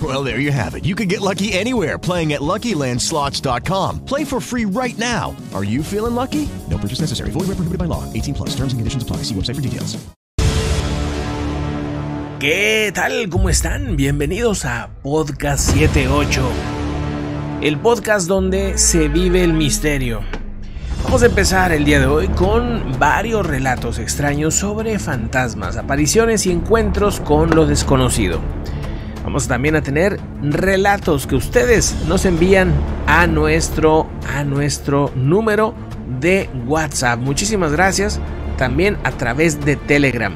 [0.00, 0.86] Well, there you have it.
[0.86, 4.04] You can get lucky anywhere playing at LuckyLandSlots.com.
[4.06, 5.36] Play for free right now.
[5.52, 6.48] Are you feeling lucky?
[6.70, 7.30] No purchase necessary.
[7.32, 8.04] Void where prohibited by law.
[8.14, 8.50] 18 plus.
[8.50, 9.24] Terms and conditions apply.
[9.24, 9.98] See website for details.
[12.40, 13.28] ¿Qué tal?
[13.28, 13.96] ¿Cómo están?
[13.96, 16.40] Bienvenidos a Podcast 78.
[17.60, 20.22] El podcast donde se vive el misterio.
[21.04, 26.52] Vamos a empezar el día de hoy con varios relatos extraños sobre fantasmas, apariciones y
[26.52, 28.40] encuentros con lo desconocido.
[29.24, 32.72] Vamos también a tener relatos que ustedes nos envían
[33.06, 35.74] a nuestro, a nuestro número
[36.20, 37.20] de WhatsApp.
[37.20, 38.20] Muchísimas gracias.
[38.56, 40.34] También a través de Telegram.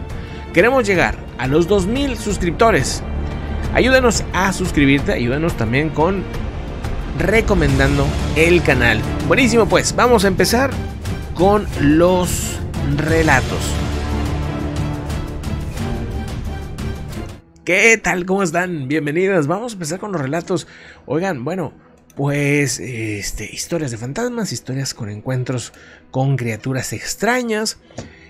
[0.53, 3.03] Queremos llegar a los 2000 suscriptores.
[3.75, 6.23] Ayúdanos a suscribirte, ayúdanos también con
[7.19, 9.01] recomendando el canal.
[9.27, 10.71] Buenísimo, pues vamos a empezar
[11.35, 12.59] con los
[12.97, 13.59] relatos.
[17.65, 18.27] ¿Qué tal?
[18.27, 18.89] ¿Cómo están?
[18.89, 19.47] Bienvenidas.
[19.47, 20.67] Vamos a empezar con los relatos.
[21.07, 21.73] Oigan, bueno,
[22.15, 25.73] pues este, historias de fantasmas, historias con encuentros
[26.11, 27.79] con criaturas extrañas,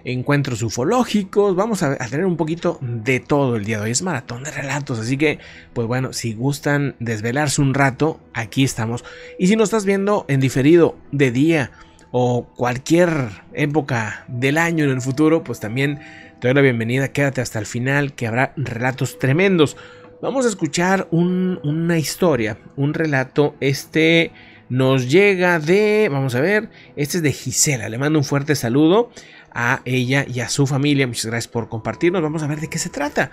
[0.04, 1.56] encuentros ufológicos.
[1.56, 3.90] Vamos a, a, tener un poquito de todo el día de hoy.
[3.90, 5.40] Es maratón de relatos, así que,
[5.72, 9.04] pues bueno, si gustan desvelarse un rato, aquí estamos.
[9.36, 11.72] Y si nos estás viendo en diferido de día
[12.12, 15.98] o cualquier época del año en el futuro, pues también
[16.44, 17.08] te doy la bienvenida.
[17.10, 19.78] Quédate hasta el final, que habrá relatos tremendos.
[20.20, 23.56] Vamos a escuchar un, una historia, un relato.
[23.60, 24.30] Este
[24.68, 27.88] nos llega de, vamos a ver, este es de Gisela.
[27.88, 29.10] Le mando un fuerte saludo
[29.54, 31.06] a ella y a su familia.
[31.06, 32.20] Muchas gracias por compartirnos.
[32.20, 33.30] Vamos a ver de qué se trata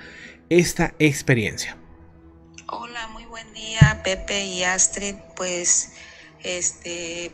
[0.48, 1.76] esta experiencia.
[2.68, 5.16] Hola, muy buen día, Pepe y Astrid.
[5.36, 5.92] Pues,
[6.46, 7.34] este,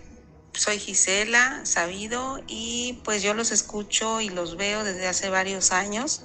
[0.57, 6.23] soy Gisela Sabido y pues yo los escucho y los veo desde hace varios años.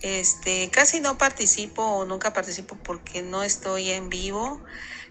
[0.00, 4.62] Este, casi no participo o nunca participo porque no estoy en vivo.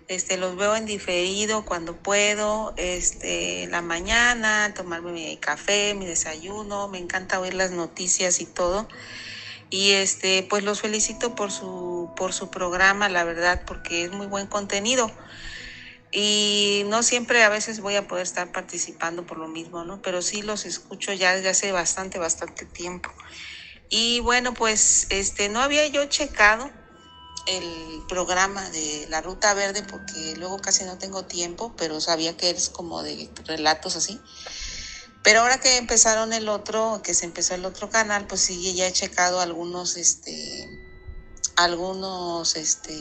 [0.08, 6.90] Este, los veo en diferido cuando puedo, este, la mañana, tomarme mi café, mi desayuno,
[6.90, 8.88] me encanta oír las noticias y todo.
[9.70, 14.28] Y este, pues los felicito por su, por su programa, la verdad, porque es muy
[14.28, 15.10] buen contenido.
[16.14, 20.02] Y no siempre a veces voy a poder estar participando por lo mismo, ¿no?
[20.02, 23.10] Pero sí los escucho ya desde hace bastante, bastante tiempo.
[23.90, 26.70] Y bueno, pues este, no había yo checado
[27.48, 32.52] el programa de la Ruta Verde porque luego casi no tengo tiempo, pero sabía que
[32.52, 34.22] es como de relatos así.
[35.24, 38.88] Pero ahora que empezaron el otro, que se empezó el otro canal, pues sí, ya
[38.88, 40.68] he checado algunos, este,
[41.56, 42.94] algunos, este,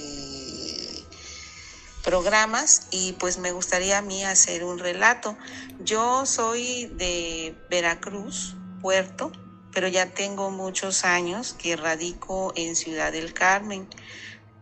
[2.03, 5.37] programas y pues me gustaría a mí hacer un relato.
[5.81, 9.33] Yo soy de Veracruz, Puerto,
[9.73, 13.89] pero ya tengo muchos años que radico en Ciudad del Carmen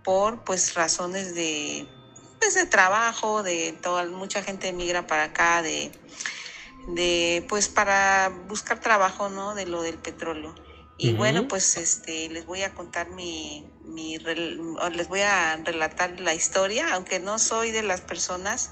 [0.05, 1.87] por pues razones de
[2.39, 5.93] pues de trabajo, de toda mucha gente emigra para acá de
[6.89, 9.55] de pues para buscar trabajo, ¿no?
[9.55, 10.55] De lo del petróleo.
[10.97, 11.17] Y uh -huh.
[11.17, 16.95] bueno, pues este les voy a contar mi, mi les voy a relatar la historia,
[16.95, 18.71] aunque no soy de las personas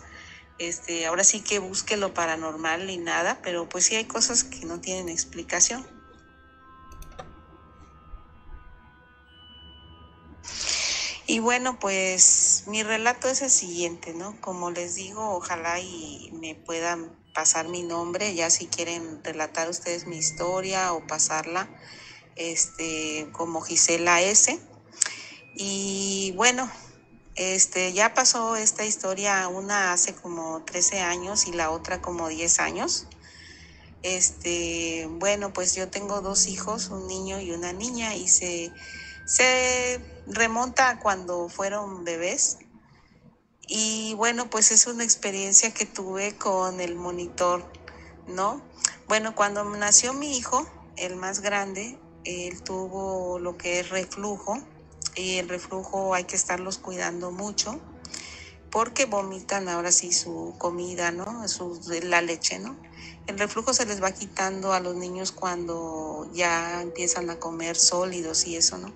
[0.59, 4.67] este ahora sí que busque lo paranormal ni nada, pero pues sí hay cosas que
[4.67, 5.87] no tienen explicación.
[11.31, 14.41] Y bueno, pues mi relato es el siguiente, ¿no?
[14.41, 20.07] Como les digo, ojalá y me puedan pasar mi nombre, ya si quieren relatar ustedes
[20.07, 21.69] mi historia o pasarla,
[22.35, 24.59] este, como Gisela S.
[25.61, 26.71] Y bueno,
[27.35, 32.61] este, ya pasó esta historia, una hace como 13 años y la otra como 10
[32.61, 33.09] años.
[34.05, 38.73] Este, bueno, pues yo tengo dos hijos, un niño y una niña, y se,
[39.27, 42.59] se remonta a cuando fueron bebés.
[43.67, 47.69] Y bueno, pues es una experiencia que tuve con el monitor,
[48.29, 48.63] ¿no?
[49.09, 54.63] Bueno, cuando nació mi hijo, el más grande, él tuvo lo que es reflujo
[55.19, 57.81] el reflujo hay que estarlos cuidando mucho
[58.71, 61.47] porque vomitan ahora sí su comida, ¿no?
[61.49, 62.77] Su, la leche, ¿no?
[63.27, 68.47] El reflujo se les va quitando a los niños cuando ya empiezan a comer sólidos
[68.47, 68.93] y eso, ¿no?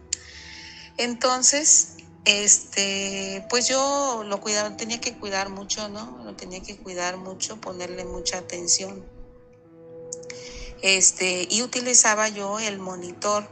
[0.97, 6.23] Entonces, este, pues yo lo cuidaba, tenía que cuidar mucho, ¿no?
[6.25, 9.05] Lo tenía que cuidar mucho, ponerle mucha atención.
[10.83, 13.49] Este, y utilizaba yo el monitor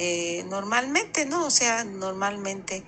[0.00, 1.44] eh, normalmente, ¿no?
[1.44, 2.84] O sea, normalmente.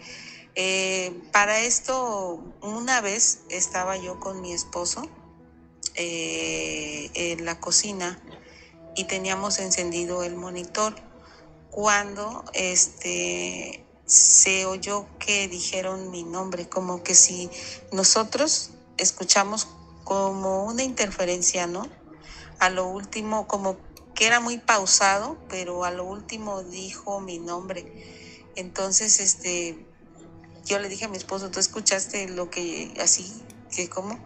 [0.54, 5.08] Eh, para esto, una vez estaba yo con mi esposo
[5.96, 8.22] eh, en la cocina
[8.94, 10.94] y teníamos encendido el monitor
[11.70, 17.50] cuando este se oyó que dijeron mi nombre, como que si
[17.90, 19.66] nosotros escuchamos
[20.04, 21.88] como una interferencia, ¿no?
[22.60, 23.76] A lo último, como
[24.26, 28.50] era muy pausado, pero a lo último dijo mi nombre.
[28.56, 29.86] Entonces, este,
[30.64, 33.32] yo le dije a mi esposo, ¿tú escuchaste lo que así,
[33.74, 34.22] que como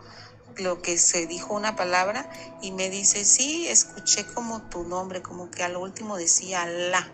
[0.57, 2.31] lo que se dijo una palabra?
[2.61, 7.13] Y me dice, sí, escuché como tu nombre, como que a lo último decía la.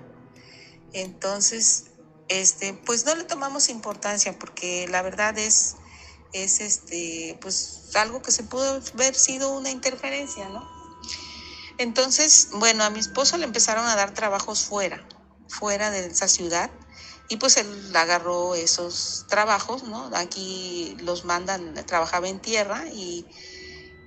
[0.93, 1.87] Entonces,
[2.29, 5.77] este, pues no le tomamos importancia porque la verdad es,
[6.33, 10.80] es este, pues algo que se pudo haber sido una interferencia, ¿no?
[11.81, 15.03] Entonces, bueno, a mi esposo le empezaron a dar trabajos fuera,
[15.49, 16.71] fuera de esa ciudad,
[17.31, 20.11] y pues él agarró esos trabajos, ¿no?
[20.15, 23.27] Aquí los mandan, trabajaba en tierra y,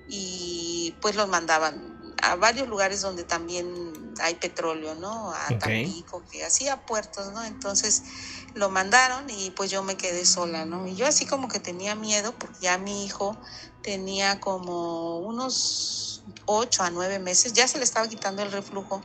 [0.07, 5.31] y pues los mandaban a varios lugares donde también hay petróleo, ¿no?
[5.31, 5.59] A Ok.
[5.59, 7.43] Tampico, que hacía puertos, ¿no?
[7.43, 8.03] Entonces
[8.53, 10.85] lo mandaron y pues yo me quedé sola, ¿no?
[10.85, 13.35] Y yo así como que tenía miedo porque ya mi hijo
[13.81, 16.12] tenía como unos
[16.45, 19.01] ocho a nueve meses, ya se le estaba quitando el reflujo,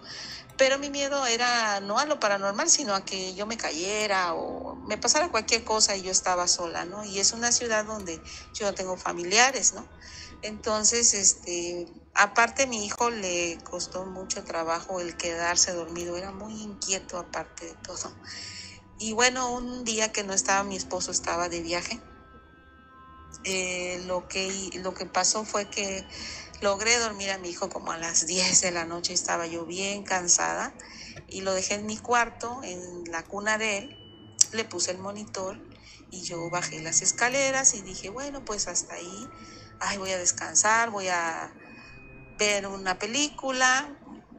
[0.56, 4.75] pero mi miedo era no a lo paranormal, sino a que yo me cayera o
[4.88, 7.05] me pasara cualquier cosa y yo estaba sola, ¿no?
[7.05, 8.20] Y es una ciudad donde
[8.55, 9.87] yo no tengo familiares, ¿no?
[10.43, 17.19] Entonces, este, aparte mi hijo le costó mucho trabajo el quedarse dormido, era muy inquieto
[17.19, 18.12] aparte de todo.
[18.99, 22.00] Y bueno, un día que no estaba mi esposo, estaba de viaje,
[23.44, 26.05] eh, lo, que, lo que pasó fue que
[26.61, 30.03] logré dormir a mi hijo como a las 10 de la noche, estaba yo bien
[30.03, 30.75] cansada
[31.29, 33.99] y lo dejé en mi cuarto, en la cuna de él,
[34.53, 35.61] le puse el monitor
[36.11, 39.29] y yo bajé las escaleras y dije, bueno, pues hasta ahí,
[39.81, 41.53] ay, voy a descansar, voy a
[42.39, 43.97] ver una película,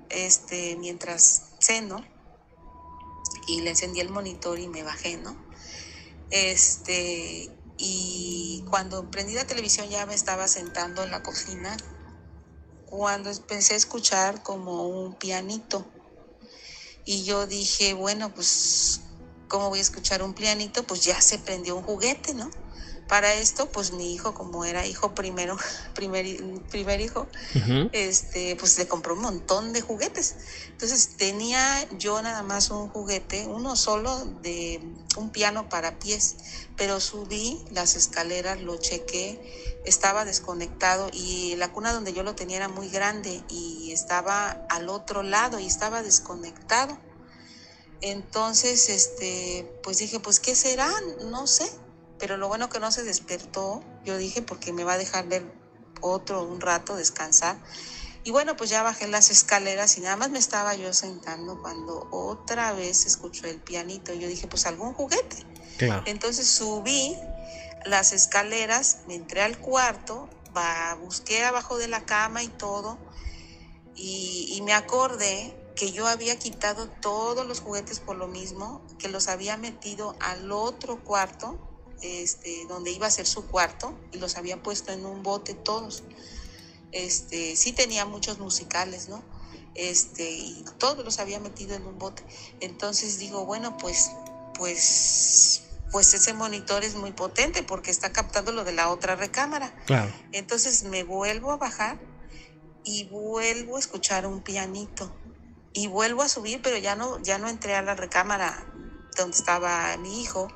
[0.10, 2.04] este, mientras ceno
[3.48, 5.38] y le encendí el monitor y me bajé, ¿no?
[6.32, 11.78] Este, y cuando prendí la televisión ya me estaba sentando en la cocina
[12.90, 15.86] cuando empecé a escuchar como un pianito.
[17.06, 19.02] Y yo dije, bueno, pues,
[19.48, 20.84] ¿cómo voy a escuchar un pianito?
[20.84, 22.50] Pues ya se prendió un juguete, ¿no?
[23.10, 25.58] Para esto, pues mi hijo, como era hijo primero,
[25.96, 26.26] primer,
[26.70, 27.28] primer hijo,
[27.92, 30.36] este, pues le compró un montón de juguetes.
[30.70, 34.80] Entonces tenía yo nada más un juguete, uno solo de
[35.18, 36.38] un piano para pies,
[36.78, 39.42] pero subí las escaleras, lo chequé,
[39.86, 44.88] estaba desconectado y la cuna donde yo lo tenía era muy grande y estaba al
[44.88, 46.96] otro lado y estaba desconectado.
[48.02, 50.92] Entonces, este, pues dije, pues ¿qué será?
[51.26, 51.70] No sé.
[52.20, 55.44] Pero lo bueno que no se despertó, yo dije, porque me va a dejar ver
[56.02, 57.58] otro un rato, descansar.
[58.24, 62.08] Y bueno, pues ya bajé las escaleras y nada más me estaba yo sentando cuando
[62.12, 64.14] otra vez escuchó el pianito.
[64.14, 65.38] Yo dije, pues algún juguete.
[65.78, 66.04] Claro.
[66.06, 67.16] Entonces subí
[67.86, 72.98] las escaleras, me entré al cuarto, va, busqué abajo de la cama y todo,
[73.96, 79.08] y, y me acordé que yo había quitado todos los juguetes por lo mismo, que
[79.08, 81.58] los había metido al otro cuarto,
[82.02, 86.04] este, donde iba a ser su cuarto, y los había puesto en un bote todos.
[86.92, 89.24] Este, sí tenía muchos musicales, ¿no?
[89.76, 92.24] Este, y todos los había metido en un bote.
[92.60, 94.12] Entonces digo, bueno, pues,
[94.56, 99.74] pues, pues ese monitor es muy potente porque está captando lo de la otra recámara.
[99.86, 100.12] Claro.
[100.32, 102.00] Entonces me vuelvo a bajar
[102.84, 105.16] y vuelvo a escuchar un pianito
[105.74, 108.66] y vuelvo a subir, pero ya no, ya no entré a la recámara
[109.16, 110.48] donde estaba mi hijo,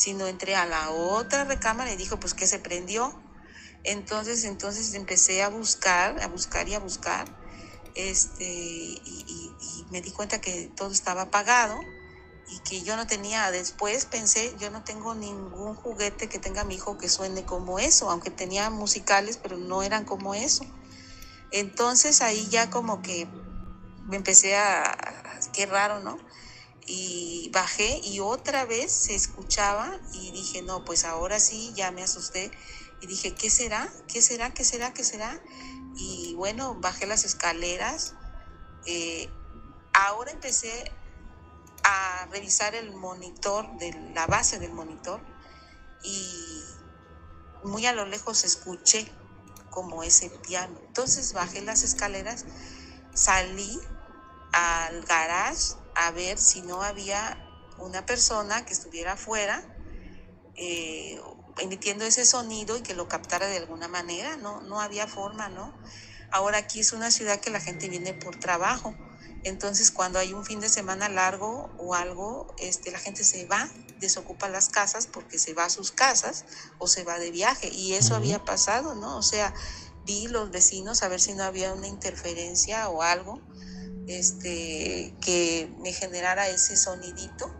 [0.00, 3.12] sino entré a la otra recámara y dijo, pues que se prendió.
[3.84, 7.26] Entonces, entonces empecé a buscar, a buscar y a buscar,
[7.94, 11.80] este, y, y- y me di cuenta que todo estaba apagado
[12.46, 16.76] y que yo no tenía, después pensé, yo no tengo ningún juguete que tenga mi
[16.76, 20.64] hijo que suene como eso, aunque tenía musicales, pero no eran como eso.
[21.50, 23.28] Entonces ahí ya como que
[24.06, 24.96] me empecé a,
[25.52, 26.18] qué raro, ¿no?
[26.92, 32.02] Y bajé y otra vez se escuchaba y dije, no, pues ahora sí, ya me
[32.02, 32.50] asusté.
[33.00, 33.88] Y dije, ¿qué será?
[34.08, 34.52] ¿Qué será?
[34.52, 34.92] ¿Qué será?
[34.92, 35.40] ¿Qué será?
[35.94, 38.14] Y bueno, bajé las escaleras.
[38.86, 39.30] Eh,
[39.92, 40.92] ahora empecé
[41.84, 45.20] a revisar el monitor, de la base del monitor,
[46.02, 46.64] y
[47.62, 49.06] muy a lo lejos escuché
[49.70, 50.80] como ese piano.
[50.88, 52.46] Entonces bajé las escaleras,
[53.14, 53.78] salí
[54.50, 57.38] al garage a ver si no había
[57.76, 59.62] una persona que estuviera afuera
[60.56, 61.20] eh,
[61.58, 64.38] emitiendo ese sonido y que lo captara de alguna manera.
[64.38, 65.74] No, no había forma, ¿no?
[66.32, 68.94] Ahora aquí es una ciudad que la gente viene por trabajo.
[69.42, 73.68] Entonces, cuando hay un fin de semana largo o algo, este, la gente se va,
[73.98, 76.46] desocupa las casas porque se va a sus casas
[76.78, 77.68] o se va de viaje.
[77.68, 79.18] Y eso había pasado, ¿no?
[79.18, 79.52] O sea,
[80.06, 83.38] vi los vecinos a ver si no había una interferencia o algo
[84.06, 87.50] este, que me generara ese sonidito.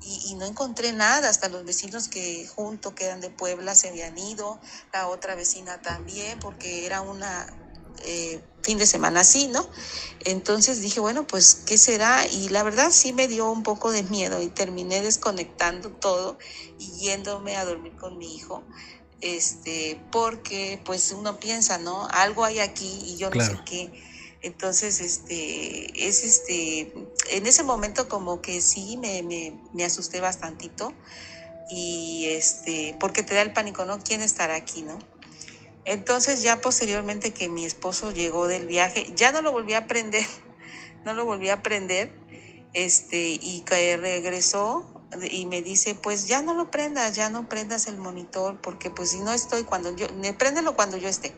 [0.00, 4.16] Y, y, no encontré nada, hasta los vecinos que junto quedan de Puebla se habían
[4.16, 4.60] ido,
[4.92, 7.46] la otra vecina también, porque era una
[8.04, 9.66] eh, fin de semana así, ¿no?
[10.24, 12.26] Entonces dije, bueno, pues, ¿qué será?
[12.26, 16.38] Y la verdad sí me dio un poco de miedo y terminé desconectando todo
[16.78, 18.64] y yéndome a dormir con mi hijo,
[19.20, 22.06] este, porque pues uno piensa, ¿no?
[22.10, 23.90] Algo hay aquí y yo no sé qué.
[24.40, 26.92] Entonces, este, es este,
[27.30, 29.22] en ese momento como que sí me,
[29.72, 30.92] me, asusté bastantito
[31.70, 33.98] y este, porque te da el pánico, ¿no?
[33.98, 34.98] ¿Quién estará aquí, no?
[35.84, 40.26] Entonces ya posteriormente que mi esposo llegó del viaje, ya no lo volví a prender,
[41.04, 42.12] no lo volví a prender,
[42.74, 44.98] este, y que regresó
[45.30, 49.10] y me dice, pues ya no lo prendas, ya no prendas el monitor, porque pues
[49.10, 51.34] si no estoy cuando yo, préndelo cuando yo esté.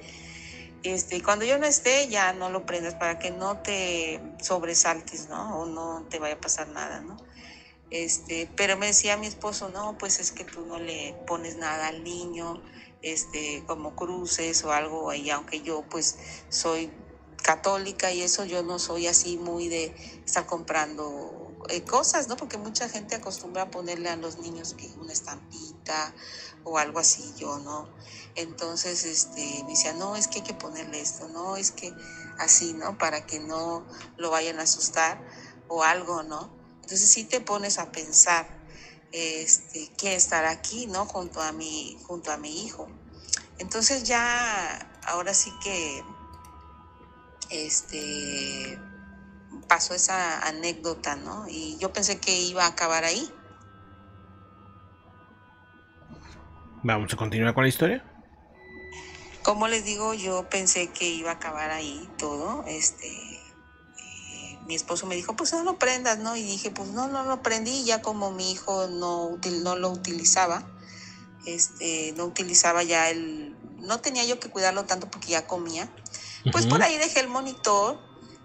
[0.83, 5.61] Este, cuando yo no esté, ya no lo prendas para que no te sobresaltes, ¿no?
[5.61, 7.17] O no te vaya a pasar nada, ¿no?
[7.91, 11.89] Este, pero me decía mi esposo, no, pues es que tú no le pones nada
[11.89, 12.63] al niño,
[13.03, 16.17] este, como cruces o algo, y aunque yo pues
[16.49, 16.91] soy
[17.43, 19.95] católica y eso, yo no soy así muy de
[20.25, 21.40] estar comprando
[21.71, 22.37] eh, cosas, ¿no?
[22.37, 26.15] Porque mucha gente acostumbra a ponerle a los niños una estampita
[26.65, 27.89] o algo así, yo no.
[28.35, 31.95] Entonces, este, me decía, no, es que hay que ponerle esto, no, es que
[32.39, 32.99] así, ¿no?
[32.99, 33.87] Para que no
[34.17, 35.25] lo vayan a asustar
[35.69, 36.51] o algo, ¿no?
[36.83, 38.49] Entonces sí te pones a pensar,
[39.13, 41.07] este, quién estará aquí, ¿no?
[41.07, 42.89] Junto a mi, junto a mi hijo.
[43.59, 46.03] Entonces ya, ahora sí que,
[47.51, 48.79] este,
[49.69, 51.47] pasó esa anécdota, ¿no?
[51.49, 53.31] Y yo pensé que iba a acabar ahí.
[56.83, 58.05] Vamos a continuar con la historia.
[59.43, 63.41] Como les digo, yo pensé que iba a acabar ahí todo, este,
[64.67, 66.37] mi esposo me dijo, pues no lo prendas, ¿no?
[66.37, 70.63] Y dije, pues no, no lo prendí, ya como mi hijo no, no lo utilizaba,
[71.45, 75.89] este, no utilizaba ya el, no tenía yo que cuidarlo tanto porque ya comía,
[76.53, 77.99] pues por ahí dejé el monitor,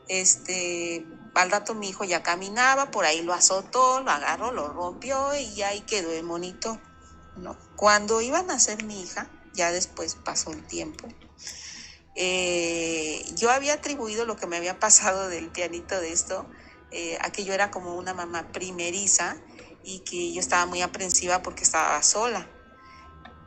[0.08, 5.36] este, al rato mi hijo ya caminaba, por ahí lo azotó, lo agarró, lo rompió
[5.36, 6.80] y ahí quedó el monitor,
[7.36, 7.58] ¿no?
[7.76, 11.08] Cuando iba a nacer mi hija, ya después pasó el tiempo,
[12.16, 16.50] eh, yo había atribuido lo que me había pasado del pianito de esto,
[16.92, 19.38] eh, a que yo era como una mamá primeriza
[19.84, 22.50] y que yo estaba muy aprensiva porque estaba sola.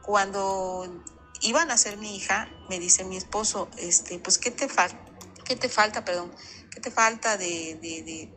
[0.02, 1.02] Cuando
[1.40, 5.07] iba a nacer mi hija, me dice mi esposo, este, pues, ¿qué te, falta
[5.48, 6.30] ¿qué te falta, perdón?
[6.70, 8.32] ¿Qué te falta de, de, de,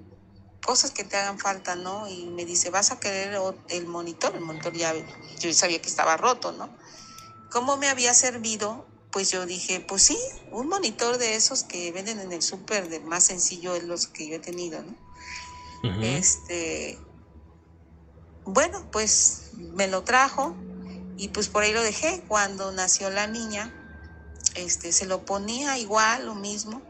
[0.66, 2.08] cosas que te hagan falta, no?
[2.08, 3.38] Y me dice, vas a querer
[3.70, 4.94] el monitor, el monitor ya,
[5.40, 6.70] yo sabía que estaba roto, ¿no?
[7.52, 10.18] ¿Cómo me había servido pues yo dije, pues sí,
[10.52, 14.28] un monitor de esos que venden en el súper, de más sencillo es los que
[14.28, 14.96] yo he tenido, ¿no?
[16.02, 16.98] Este,
[18.46, 20.56] bueno, pues me lo trajo
[21.18, 22.24] y pues por ahí lo dejé.
[22.28, 23.74] Cuando nació la niña,
[24.56, 26.82] este, se lo ponía igual, lo mismo.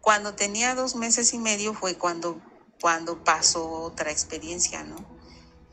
[0.00, 2.40] Cuando tenía dos meses y medio fue cuando,
[2.80, 4.96] cuando pasó otra experiencia, ¿no?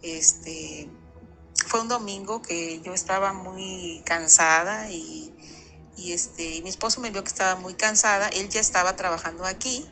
[0.02, 0.90] Este,
[1.68, 5.34] fue un domingo que yo estaba muy cansada y
[5.98, 9.86] este, mi esposo me vio que estaba muy cansada, él ya estaba trabajando aquí,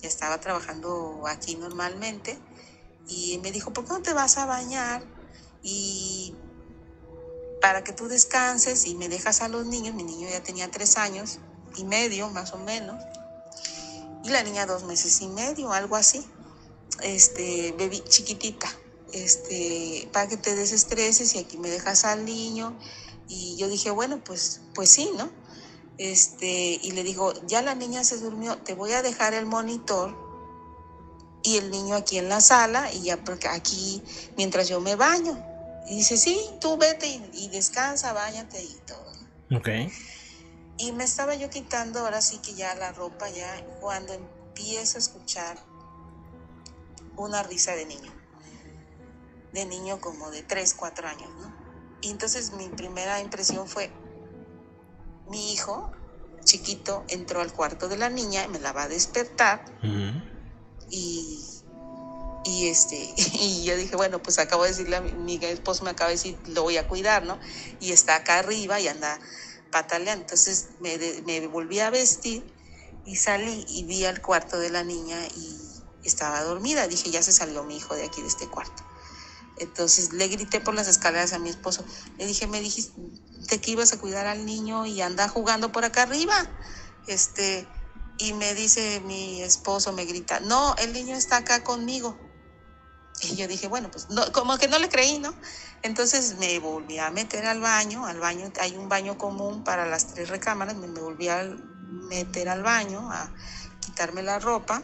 [0.00, 2.38] ya estaba trabajando aquí normalmente,
[3.06, 5.02] y me dijo, ¿por qué no te vas a bañar?
[5.62, 6.34] Y
[7.60, 10.96] para que tú descanses y me dejas a los niños, mi niño ya tenía tres
[10.96, 11.38] años
[11.76, 13.02] y medio más o menos,
[14.24, 16.24] y la niña dos meses y medio, algo así,
[17.02, 18.68] este, bebé chiquitita,
[19.12, 22.78] este, para que te desestreses y aquí me dejas al niño.
[23.28, 25.30] Y yo dije, bueno, pues, pues sí, ¿no?
[25.98, 30.16] Este, y le digo, ya la niña se durmió, te voy a dejar el monitor
[31.42, 34.02] y el niño aquí en la sala y ya porque aquí
[34.36, 35.44] mientras yo me baño.
[35.88, 39.58] Y dice, sí, tú vete y, y descansa, bañate y todo.
[39.58, 39.68] Ok.
[40.78, 45.00] Y me estaba yo quitando ahora sí que ya la ropa ya cuando empiezo a
[45.00, 45.58] escuchar
[47.16, 48.12] una risa de niño.
[49.52, 51.52] De niño como de 3, 4 años, ¿no?
[52.00, 53.90] Y entonces mi primera impresión fue,
[55.28, 55.90] mi hijo
[56.44, 59.64] chiquito entró al cuarto de la niña, me la va a despertar
[60.90, 61.44] y,
[62.44, 62.96] y este
[63.34, 66.16] y yo dije bueno pues acabo de decirle a mi, mi esposo me acaba de
[66.16, 67.38] decir lo voy a cuidar no
[67.80, 69.18] y está acá arriba y anda
[69.70, 72.44] pataleando entonces me, me volví a vestir
[73.04, 75.58] y salí y vi al cuarto de la niña y
[76.04, 76.88] estaba dormida.
[76.88, 78.84] Dije ya se salió mi hijo de aquí de este cuarto
[79.60, 81.84] entonces le grité por las escaleras a mi esposo.
[82.18, 86.02] Le dije me dijiste que ibas a cuidar al niño y anda jugando por acá
[86.02, 86.34] arriba
[87.06, 87.66] este
[88.18, 92.18] y me dice mi esposo, me grita, no, el niño está acá conmigo.
[93.22, 95.34] Y yo dije, bueno, pues no, como que no le creí, ¿no?
[95.82, 100.08] Entonces me volví a meter al baño, al baño, hay un baño común para las
[100.08, 101.42] tres recámaras, me, me volví a
[102.08, 103.32] meter al baño, a
[103.80, 104.82] quitarme la ropa.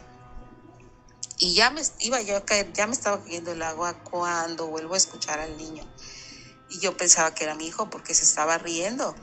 [1.37, 4.93] Y ya me iba yo a caer, ya me estaba cayendo el agua cuando vuelvo
[4.93, 5.85] a escuchar al niño.
[6.69, 9.15] Y yo pensaba que era mi hijo porque se estaba riendo.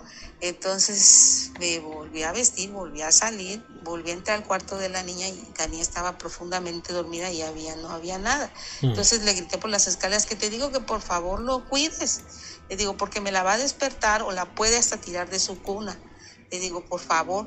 [0.44, 5.04] Entonces me volví a vestir, volví a salir, volví a entrar al cuarto de la
[5.04, 8.52] niña y la niña estaba profundamente dormida y había, no había nada.
[8.82, 12.22] Entonces le grité por las escaleras que te digo que por favor lo cuides.
[12.68, 15.62] Le digo, porque me la va a despertar o la puede hasta tirar de su
[15.62, 16.02] cuna.
[16.50, 17.46] Le digo, por favor.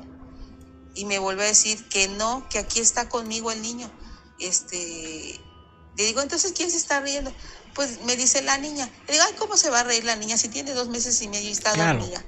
[0.94, 3.92] Y me vuelve a decir que no, que aquí está conmigo el niño.
[4.38, 5.38] Este,
[5.98, 7.30] le digo, entonces, ¿quién se está riendo?
[7.74, 8.90] Pues me dice la niña.
[9.06, 11.28] Le digo, ay, ¿cómo se va a reír la niña si tiene dos meses y
[11.28, 11.98] medio y está Claro.
[11.98, 12.24] dormida?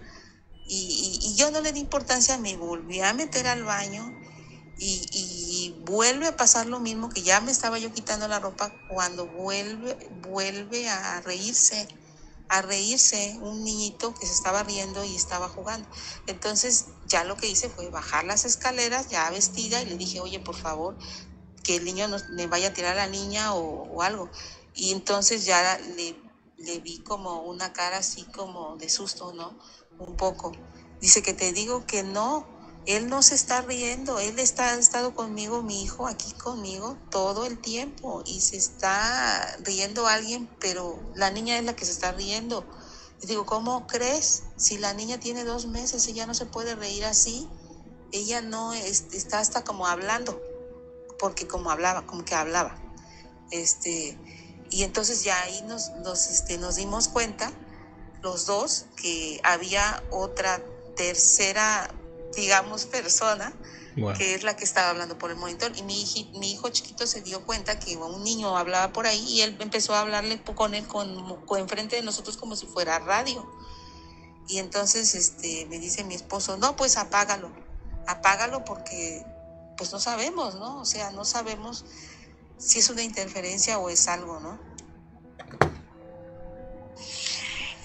[0.68, 4.20] Y, yo no le di importancia, me volví a meter al baño
[4.76, 8.74] y, y vuelve a pasar lo mismo que ya me estaba yo quitando la ropa
[8.88, 11.88] cuando vuelve, vuelve a reírse,
[12.48, 15.88] a reírse un niñito que se estaba riendo y estaba jugando.
[16.26, 20.38] Entonces ya lo que hice fue bajar las escaleras ya vestida y le dije, oye,
[20.40, 20.98] por favor,
[21.64, 24.30] que el niño no me vaya a tirar a la niña o, o algo.
[24.74, 26.14] Y entonces ya le,
[26.58, 29.58] le vi como una cara así como de susto, ¿no?
[29.98, 30.52] Un poco.
[31.00, 32.46] Dice que te digo que no,
[32.86, 37.44] él no se está riendo, él está, ha estado conmigo, mi hijo, aquí conmigo todo
[37.46, 42.12] el tiempo y se está riendo alguien, pero la niña es la que se está
[42.12, 42.64] riendo.
[43.20, 44.44] Le digo, ¿cómo crees?
[44.56, 47.48] Si la niña tiene dos meses, ella no se puede reír así.
[48.12, 50.40] Ella no es- está hasta como hablando,
[51.18, 52.80] porque como hablaba, como que hablaba.
[53.50, 54.16] Este,
[54.70, 57.52] y entonces ya ahí nos, nos, este, nos dimos cuenta,
[58.22, 60.62] los dos, que había otra
[60.96, 61.90] tercera,
[62.34, 63.52] digamos, persona
[64.16, 65.72] que es la que estaba hablando por el monitor.
[65.76, 66.04] Y mi,
[66.38, 69.94] mi hijo chiquito se dio cuenta que un niño hablaba por ahí y él empezó
[69.94, 73.50] a hablarle con él con, con enfrente de nosotros como si fuera radio.
[74.46, 77.50] Y entonces este, me dice mi esposo, no, pues apágalo,
[78.06, 79.24] apágalo porque
[79.76, 80.80] pues no sabemos, ¿no?
[80.80, 81.84] O sea, no sabemos
[82.56, 84.58] si es una interferencia o es algo, ¿no?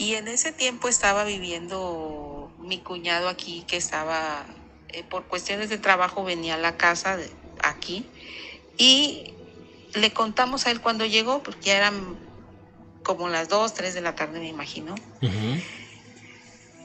[0.03, 4.45] Y en ese tiempo estaba viviendo mi cuñado aquí, que estaba,
[4.89, 7.31] eh, por cuestiones de trabajo, venía a la casa de
[7.63, 8.05] aquí.
[8.77, 9.33] Y
[9.93, 12.17] le contamos a él cuando llegó, porque ya eran
[13.01, 14.93] como las 2, 3 de la tarde, me imagino.
[15.21, 15.61] Ujú.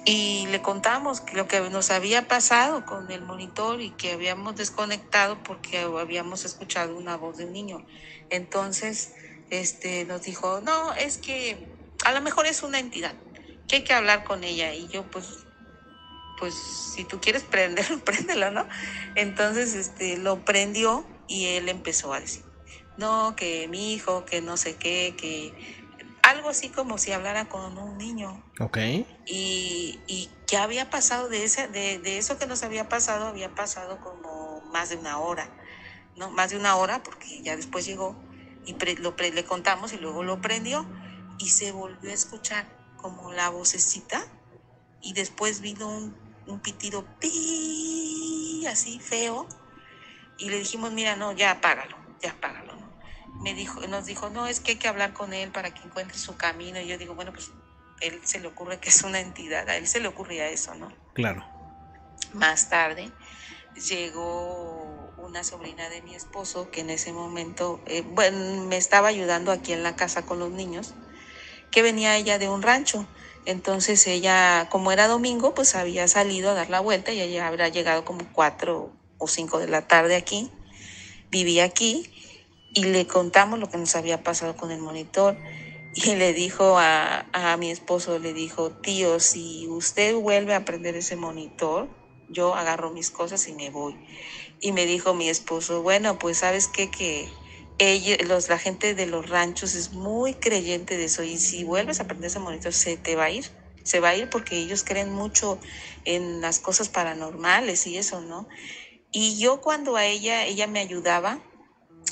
[0.05, 5.43] Y le contamos lo que nos había pasado con el monitor y que habíamos desconectado
[5.43, 7.85] porque habíamos escuchado una voz de un niño.
[8.31, 9.11] Entonces,
[9.51, 13.15] este, nos dijo, no, es que a lo mejor es una entidad,
[13.67, 14.75] que hay que hablar con ella.
[14.75, 15.47] Y yo, pues,
[16.39, 18.67] pues, si tú quieres prenderlo, préndelo, ¿no?
[19.15, 22.45] Entonces, este, lo prendió y él empezó a decir,
[22.97, 25.55] no, que mi hijo, que no sé qué, que
[26.23, 28.77] algo así como si hablara con un niño Ok.
[29.27, 33.55] y, y ya había pasado de, ese, de, de eso que nos había pasado, había
[33.55, 35.51] pasado como más de una hora,
[36.17, 36.31] ¿no?
[36.31, 38.23] Más de una hora, porque ya después llegó
[38.65, 40.89] y pre- lo pre- le contamos y luego lo prendió
[41.39, 44.27] y se volvió a escuchar como la vocecita
[45.01, 49.47] y después vino un, un pitido pi así feo
[50.39, 52.89] y le dijimos, mira, no, ya apágalo, ya apágalo, ¿no?
[53.43, 56.17] Me dijo, nos dijo, no, es que hay que hablar con él para que encuentre
[56.17, 56.81] su camino.
[56.81, 57.51] Y yo digo, bueno, pues
[58.01, 60.93] él se le ocurre que es una entidad, a él se le ocurría eso, ¿no?
[61.15, 61.45] Claro.
[62.33, 63.11] Más tarde
[63.75, 69.53] llegó una sobrina de mi esposo que en ese momento, eh, bueno, me estaba ayudando
[69.53, 70.95] aquí en la casa con los niños,
[71.71, 73.07] que venía ella de un rancho.
[73.45, 77.69] Entonces ella, como era domingo, pues había salido a dar la vuelta y ella habrá
[77.69, 80.51] llegado como cuatro o cinco de la tarde aquí.
[81.31, 82.11] Vivía aquí
[82.75, 85.37] y le contamos lo que nos había pasado con el monitor.
[85.95, 90.95] Y le dijo a, a mi esposo, le dijo, tío, si usted vuelve a prender
[90.95, 91.89] ese monitor,
[92.29, 93.97] yo agarro mis cosas y me voy.
[94.61, 97.29] Y me dijo mi esposo, bueno, pues sabes qué, que
[97.79, 102.01] ella, los, la gente de los ranchos es muy creyente de eso y si vuelves
[102.01, 103.47] a prender ese monitor se te va a ir,
[103.85, 105.59] se va a ir porque ellos creen mucho
[106.05, 108.49] en las cosas paranormales y eso, ¿no?
[109.11, 111.41] Y yo cuando a ella, ella me ayudaba,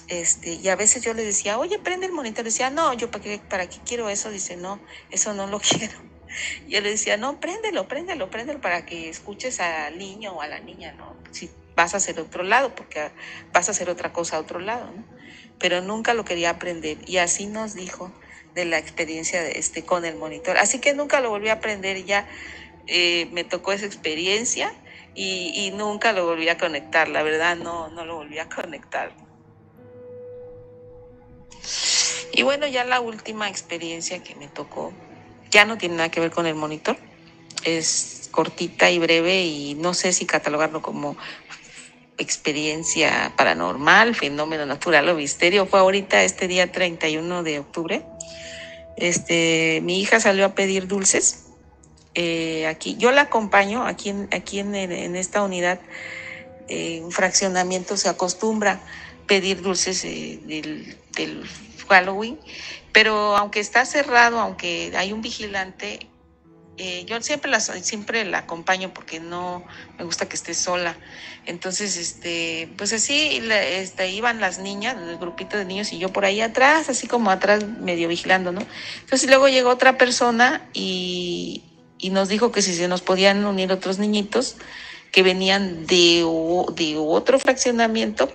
[0.09, 3.24] este, y a veces yo le decía, oye, prende el monitor, decía, no, yo para
[3.24, 5.94] qué, para qué quiero eso, dice, no, eso no lo quiero.
[6.68, 10.61] Yo le decía, no, préndelo, préndelo, préndelo para que escuches al niño o a la
[10.61, 11.16] niña, ¿no?
[11.31, 13.11] Si vas a hacer otro lado, porque
[13.52, 15.15] vas a hacer otra cosa a otro lado, ¿no?
[15.59, 16.99] Pero nunca lo quería aprender.
[17.07, 18.12] Y así nos dijo
[18.55, 20.57] de la experiencia de este, con el monitor.
[20.59, 22.27] Así que nunca lo volví a aprender ya
[22.87, 24.73] eh, me tocó esa experiencia
[25.14, 27.09] y, y, nunca lo volví a conectar.
[27.09, 29.12] La verdad, no, no lo volví a conectar.
[32.33, 34.92] Y bueno, ya la última experiencia que me tocó
[35.51, 36.97] ya no tiene nada que ver con el monitor.
[37.64, 41.16] Es cortita y breve y no sé si catalogarlo como
[42.18, 45.66] experiencia paranormal, fenómeno natural o misterio.
[45.66, 48.02] Fue ahorita este día 31 de octubre.
[48.96, 51.44] Este, mi hija salió a pedir dulces.
[52.14, 55.81] Eh, aquí, yo la acompaño aquí en, aquí en, en esta unidad,
[56.68, 58.81] eh, un fraccionamiento se acostumbra
[59.26, 61.44] pedir dulces eh, del, del
[61.88, 62.38] Halloween,
[62.92, 66.09] pero aunque está cerrado, aunque hay un vigilante,
[66.79, 69.65] eh, yo siempre la, siempre la acompaño porque no
[69.99, 70.97] me gusta que esté sola.
[71.47, 76.25] Entonces, este, pues así este, iban las niñas, el grupito de niños y yo por
[76.25, 78.61] ahí atrás, así como atrás medio vigilando, ¿no?
[79.01, 81.62] Entonces luego llegó otra persona y,
[81.99, 84.57] y nos dijo que si se nos podían unir otros niñitos
[85.12, 86.25] que venían de,
[86.75, 88.31] de otro fraccionamiento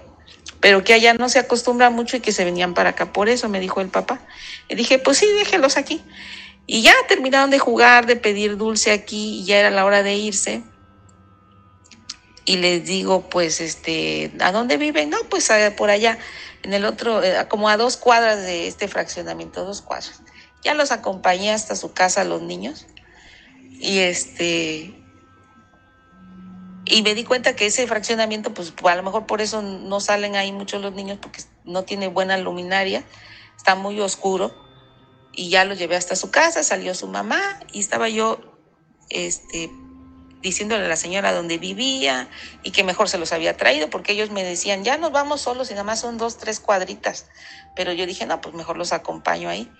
[0.61, 3.11] pero que allá no se acostumbra mucho y que se venían para acá.
[3.11, 4.21] Por eso me dijo el papá.
[4.69, 6.01] Y dije, pues sí, déjelos aquí.
[6.73, 10.15] Y ya terminaron de jugar, de pedir dulce aquí, y ya era la hora de
[10.15, 10.63] irse.
[12.45, 15.09] Y les digo, pues, este, ¿a dónde viven?
[15.09, 16.17] No, pues por allá,
[16.63, 20.21] en el otro, eh, como a dos cuadras de este fraccionamiento, dos cuadras.
[20.63, 22.87] Ya los acompañé hasta su casa los niños.
[23.71, 24.93] Y este,
[26.85, 30.37] y me di cuenta que ese fraccionamiento, pues a lo mejor por eso no salen
[30.37, 33.03] ahí muchos los niños, porque no tiene buena luminaria,
[33.57, 34.70] está muy oscuro.
[35.33, 37.41] Y ya lo llevé hasta su casa, salió su mamá
[37.71, 38.39] y estaba yo
[39.09, 39.71] este,
[40.41, 42.29] diciéndole a la señora dónde vivía
[42.63, 45.69] y que mejor se los había traído, porque ellos me decían, ya nos vamos solos
[45.71, 47.27] y nada más son dos, tres cuadritas.
[47.75, 49.71] Pero yo dije, no, pues mejor los acompaño ahí.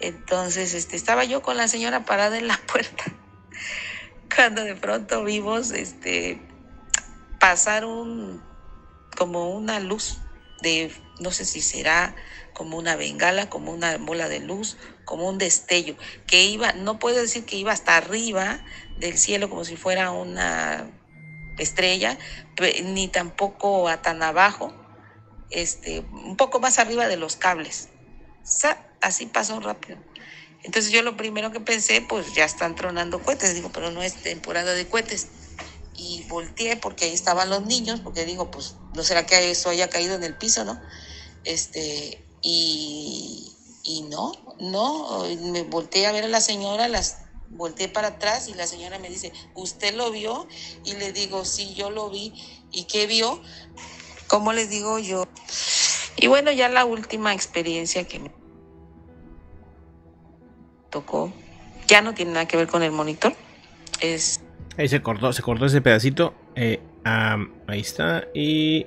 [0.00, 3.04] Entonces, este, estaba yo con la señora parada en la puerta
[4.34, 6.40] cuando de pronto vimos este
[7.38, 8.42] pasar un
[9.16, 10.18] como una luz
[10.62, 12.14] de no sé si será
[12.54, 17.20] como una bengala, como una bola de luz, como un destello, que iba, no puedo
[17.20, 18.64] decir que iba hasta arriba
[18.98, 20.90] del cielo como si fuera una
[21.58, 22.18] estrella,
[22.84, 24.74] ni tampoco a tan abajo,
[25.50, 27.88] este, un poco más arriba de los cables.
[29.00, 29.98] Así pasó rápido.
[30.62, 34.22] Entonces yo lo primero que pensé, pues ya están tronando cohetes, digo, pero no es
[34.22, 35.28] temporada de cohetes.
[35.94, 39.88] Y volteé porque ahí estaban los niños, porque digo, pues no será que eso haya
[39.90, 40.80] caído en el piso, ¿no?
[41.44, 43.50] Este, y,
[43.82, 48.54] y no, no, me volteé a ver a la señora, las volteé para atrás y
[48.54, 50.46] la señora me dice, ¿usted lo vio?
[50.84, 52.34] Y le digo, sí, yo lo vi.
[52.70, 53.40] ¿Y qué vio?
[54.26, 55.26] ¿Cómo les digo yo?
[56.16, 58.30] Y bueno, ya la última experiencia que me
[60.90, 61.32] tocó
[61.86, 63.34] ya no tiene nada que ver con el monitor.
[64.00, 64.40] Es.
[64.76, 66.34] Ahí se cortó, se cortó ese pedacito.
[66.56, 68.26] Eh, um, ahí está.
[68.34, 68.86] Y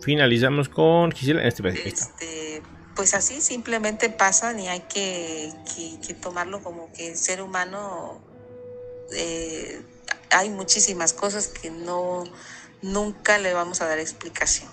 [0.00, 1.88] finalizamos con Gisela este pedacito.
[1.88, 2.31] Este,
[2.94, 5.52] pues así simplemente pasan y hay que,
[6.06, 8.20] que, tomarlo como que el ser humano.
[9.14, 9.82] Eh,
[10.30, 12.24] hay muchísimas cosas que no
[12.80, 14.68] nunca le vamos a dar explicación.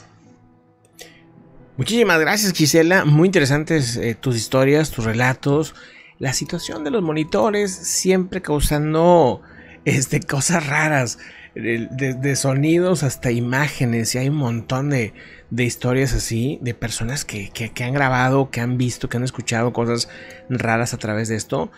[1.76, 5.74] Muchísimas gracias Gisela, muy interesantes eh, tus historias, tus relatos
[6.20, 9.42] la situación de los monitores siempre causando
[9.86, 11.18] este, cosas raras,
[11.56, 15.14] de, sonidos hasta imágenes, y hay un montón de,
[15.50, 19.74] de historias así, de personas que, que, han grabado, que han visto, que han escuchado
[19.74, 20.10] cosas
[20.50, 21.72] raras a través de esto.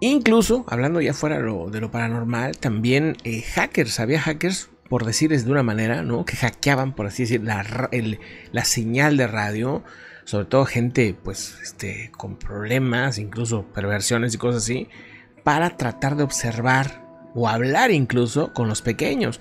[0.00, 5.52] Incluso, hablando ya fuera de lo paranormal, también eh, hackers, había hackers, por decirles de
[5.52, 6.24] una manera, ¿no?
[6.24, 7.88] Que hackeaban, por así decir, la,
[8.52, 9.82] la señal de radio
[10.26, 14.88] sobre todo gente pues este con problemas, incluso perversiones y cosas así,
[15.44, 17.05] para tratar de observar
[17.36, 19.40] o hablar incluso con los pequeños.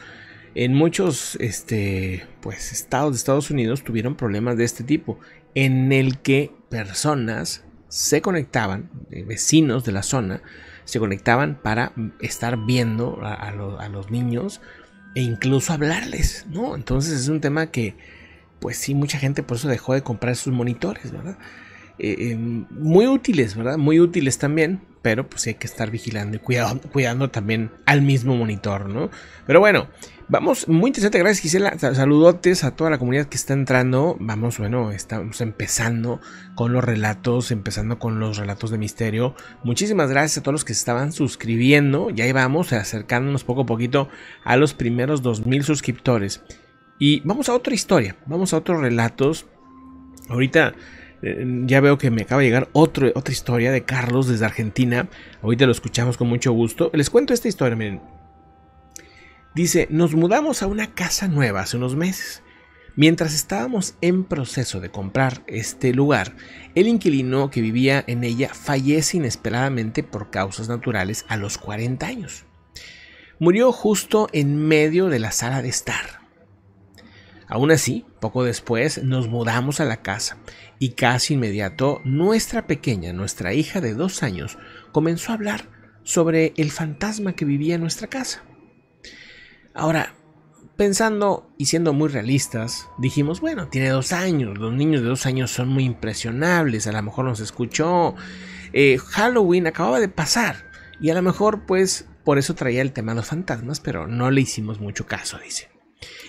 [0.53, 5.19] En muchos este, pues, estados de Estados Unidos tuvieron problemas de este tipo,
[5.55, 10.41] en el que personas se conectaban, eh, vecinos de la zona,
[10.83, 14.61] se conectaban para estar viendo a, a lo- a los niños
[15.15, 16.75] e incluso hablarles, ¿no?
[16.75, 17.95] Entonces es un tema que,
[18.59, 21.37] pues sí, mucha gente por eso dejó de comprar sus monitores, ¿verdad?
[21.97, 23.77] Eh, eh, muy útiles, ¿verdad?
[23.77, 28.35] Muy útiles también, pero pues hay que estar vigilando y cuidado, cuidando también al mismo
[28.35, 29.09] monitor, ¿no?
[29.47, 29.87] Pero bueno,
[30.27, 34.57] vamos, muy interesante, gracias Gisela, Sa- saludotes a toda la comunidad que está entrando, vamos,
[34.57, 36.19] bueno, estamos empezando
[36.55, 40.73] con los relatos, empezando con los relatos de misterio, muchísimas gracias a todos los que
[40.73, 44.09] estaban suscribiendo, ya íbamos acercándonos poco a poquito
[44.43, 46.41] a los primeros 2000 suscriptores.
[46.97, 49.45] Y vamos a otra historia, vamos a otros relatos.
[50.29, 50.73] Ahorita
[51.21, 55.07] eh, ya veo que me acaba de llegar otro, otra historia de Carlos desde Argentina.
[55.41, 56.91] Ahorita lo escuchamos con mucho gusto.
[56.93, 58.01] Les cuento esta historia.
[59.55, 62.43] Dice, nos mudamos a una casa nueva hace unos meses.
[62.97, 66.33] Mientras estábamos en proceso de comprar este lugar,
[66.75, 72.45] el inquilino que vivía en ella fallece inesperadamente por causas naturales a los 40 años.
[73.37, 76.21] Murió justo en medio de la sala de estar.
[77.47, 80.37] Aún así, poco después nos mudamos a la casa
[80.79, 84.57] y casi inmediato nuestra pequeña, nuestra hija de dos años,
[84.91, 85.69] comenzó a hablar
[86.03, 88.43] sobre el fantasma que vivía en nuestra casa.
[89.73, 90.13] Ahora,
[90.77, 95.51] pensando y siendo muy realistas, dijimos, bueno, tiene dos años, los niños de dos años
[95.51, 98.15] son muy impresionables, a lo mejor nos escuchó,
[98.73, 103.13] eh, Halloween acababa de pasar y a lo mejor pues por eso traía el tema
[103.13, 105.74] de los fantasmas, pero no le hicimos mucho caso, dice.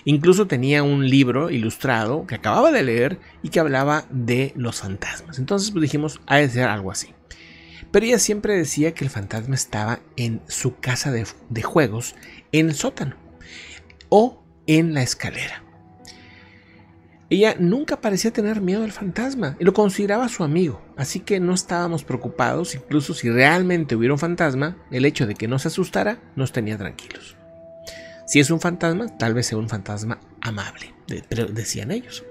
[0.05, 5.39] Incluso tenía un libro ilustrado que acababa de leer y que hablaba de los fantasmas.
[5.39, 7.13] Entonces pues dijimos, ha de ser algo así.
[7.91, 12.15] Pero ella siempre decía que el fantasma estaba en su casa de, de juegos,
[12.51, 13.15] en el sótano
[14.09, 15.63] o en la escalera.
[17.29, 21.53] Ella nunca parecía tener miedo al fantasma y lo consideraba su amigo, así que no
[21.53, 26.19] estábamos preocupados, incluso si realmente hubiera un fantasma, el hecho de que no se asustara
[26.37, 27.35] nos tenía tranquilos.
[28.27, 30.93] Si es un fantasma, tal vez sea un fantasma amable,
[31.53, 32.25] decían ellos.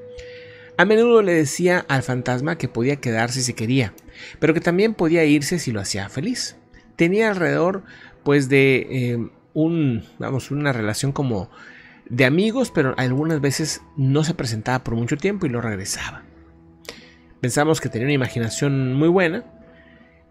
[0.77, 3.95] A menudo le decía al fantasma que podía quedarse si quería,
[4.39, 6.57] pero que también podía irse si lo hacía feliz.
[6.97, 7.83] Tenía alrededor,
[8.25, 11.51] pues, de eh, un, vamos, una relación como
[12.11, 16.25] de amigos, pero algunas veces no se presentaba por mucho tiempo y no regresaba.
[17.41, 19.45] Pensamos que tenía una imaginación muy buena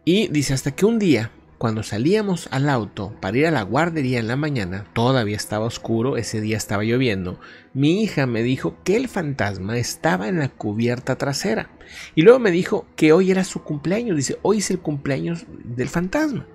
[0.06, 1.32] y dice hasta que un día,
[1.66, 6.16] cuando salíamos al auto para ir a la guardería en la mañana, todavía estaba oscuro,
[6.16, 7.40] ese día estaba lloviendo,
[7.74, 11.72] mi hija me dijo que el fantasma estaba en la cubierta trasera.
[12.14, 15.90] Y luego me dijo que hoy era su cumpleaños, dice, hoy es el cumpleaños del
[15.90, 16.46] fantasma.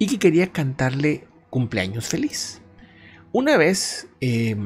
[0.00, 2.60] Y que quería cantarle cumpleaños feliz.
[3.30, 4.56] Una vez, eh,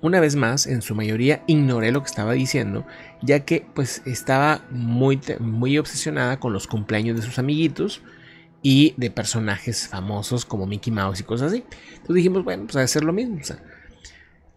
[0.00, 2.84] una vez más, en su mayoría ignoré lo que estaba diciendo,
[3.22, 8.02] ya que pues estaba muy, muy obsesionada con los cumpleaños de sus amiguitos
[8.62, 11.64] y de personajes famosos como Mickey Mouse y cosas así.
[11.92, 13.38] Entonces dijimos, bueno, pues a hacer lo mismo.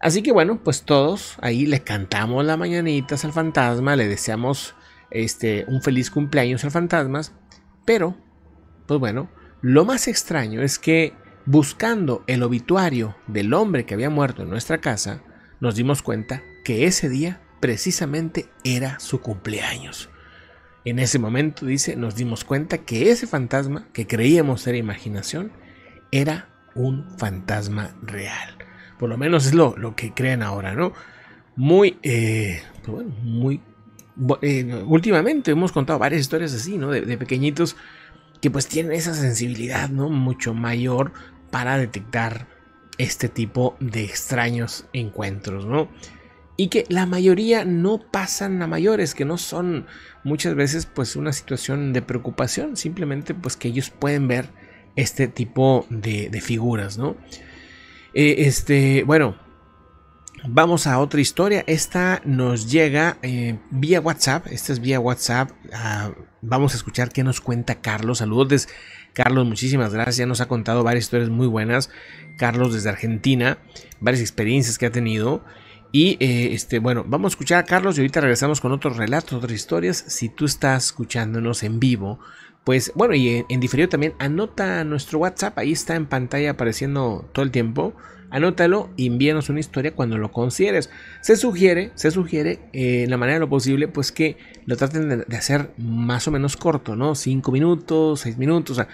[0.00, 4.74] Así que bueno, pues todos ahí le cantamos las mañanitas al fantasma, le deseamos
[5.10, 7.22] este, un feliz cumpleaños al fantasma,
[7.84, 8.16] pero,
[8.86, 9.30] pues bueno,
[9.62, 11.14] lo más extraño es que
[11.46, 15.22] buscando el obituario del hombre que había muerto en nuestra casa,
[15.60, 20.10] nos dimos cuenta que ese día precisamente era su cumpleaños.
[20.84, 25.52] En ese momento, dice, nos dimos cuenta que ese fantasma, que creíamos ser imaginación,
[26.10, 28.56] era un fantasma real.
[28.98, 30.92] Por lo menos es lo, lo que creen ahora, ¿no?
[31.56, 33.60] Muy, eh, bueno, muy...
[34.42, 36.90] eh, últimamente hemos contado varias historias así, ¿no?
[36.90, 37.76] De, de pequeñitos
[38.40, 40.10] que pues tienen esa sensibilidad, ¿no?
[40.10, 41.12] Mucho mayor
[41.50, 42.46] para detectar
[42.98, 45.88] este tipo de extraños encuentros, ¿no?
[46.56, 49.86] Y que la mayoría no pasan a mayores, que no son
[50.22, 54.50] muchas veces pues una situación de preocupación, simplemente pues que ellos pueden ver
[54.96, 57.16] este tipo de, figuras, ¿no?
[58.14, 59.36] Eh, este, bueno,
[60.46, 61.64] vamos a otra historia.
[61.66, 64.46] Esta nos llega eh, vía WhatsApp.
[64.48, 65.50] Esta es vía WhatsApp.
[65.72, 66.12] Ah,
[66.42, 68.18] vamos a escuchar qué nos cuenta Carlos.
[68.18, 68.68] Saludos,
[69.12, 69.46] Carlos.
[69.46, 70.26] Muchísimas gracias.
[70.28, 71.90] Nos ha contado varias historias muy buenas.
[72.36, 73.58] Carlos desde Argentina.
[74.00, 75.44] Varias experiencias que ha tenido.
[75.94, 79.34] Y eh, este, bueno, vamos a escuchar a Carlos y ahorita regresamos con otros relatos,
[79.34, 79.96] otras historias.
[79.96, 82.18] Si tú estás escuchándonos en vivo,
[82.64, 87.44] pues bueno, y en, diferido también, anota nuestro WhatsApp, ahí está en pantalla apareciendo todo
[87.44, 87.94] el tiempo.
[88.30, 90.90] Anótalo y envíanos una historia cuando lo consideres.
[91.20, 95.08] Se sugiere, se sugiere eh, en la manera de lo posible, pues que lo traten
[95.08, 97.14] de, de hacer más o menos corto, ¿no?
[97.14, 98.88] 5 minutos, 6 minutos, o sea,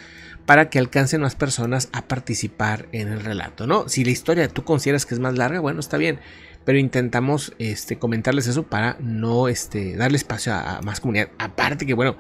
[0.45, 3.89] para que alcancen más personas a participar en el relato, ¿no?
[3.89, 6.19] Si la historia tú consideras que es más larga, bueno, está bien
[6.65, 11.29] pero intentamos este, comentarles eso para no este, darle espacio a, más comunidad.
[11.39, 12.17] Aparte que, bueno,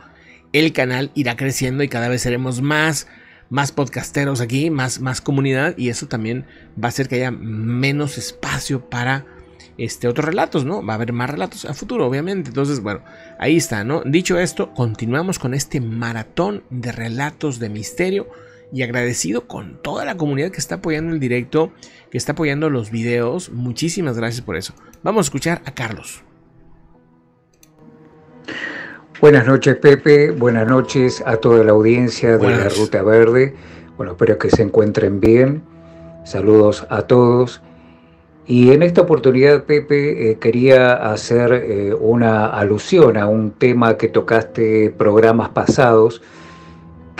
[0.53, 3.07] el canal irá creciendo y cada vez seremos más,
[3.48, 6.46] más podcasteros aquí, más, más comunidad y eso también
[6.83, 9.26] va a hacer que haya menos espacio para
[9.76, 10.85] este, otros relatos, ¿no?
[10.85, 12.50] Va a haber más relatos a futuro, obviamente.
[12.50, 13.03] Entonces, bueno,
[13.38, 14.03] ahí está, ¿no?
[14.05, 18.29] Dicho esto, continuamos con este maratón de relatos de misterio
[18.73, 21.73] y agradecido con toda la comunidad que está apoyando el directo,
[22.11, 23.51] que está apoyando los videos.
[23.51, 24.75] Muchísimas gracias por eso.
[25.03, 26.23] Vamos a escuchar a Carlos.
[29.21, 32.79] Buenas noches Pepe, buenas noches a toda la audiencia de Buenas.
[32.79, 33.55] la Ruta Verde.
[33.99, 35.63] Bueno, espero que se encuentren bien.
[36.25, 37.61] Saludos a todos.
[38.47, 44.09] Y en esta oportunidad, Pepe, eh, quería hacer eh, una alusión a un tema que
[44.09, 46.23] tocaste programas pasados,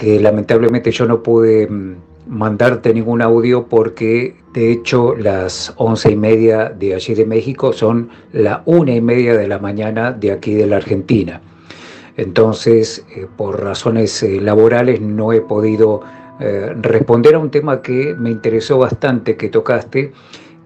[0.01, 6.17] que lamentablemente yo no pude mm, mandarte ningún audio porque de hecho las once y
[6.17, 10.55] media de allí de México son la una y media de la mañana de aquí
[10.55, 11.43] de la Argentina.
[12.17, 16.01] Entonces, eh, por razones eh, laborales no he podido
[16.41, 20.13] eh, responder a un tema que me interesó bastante que tocaste,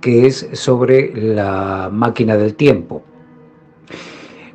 [0.01, 3.03] que es sobre la máquina del tiempo,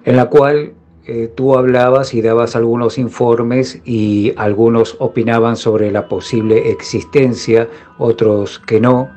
[0.06, 0.72] en la cual
[1.12, 7.67] eh, tú hablabas y dabas algunos informes y algunos opinaban sobre la posible existencia,
[7.98, 9.10] otros que no.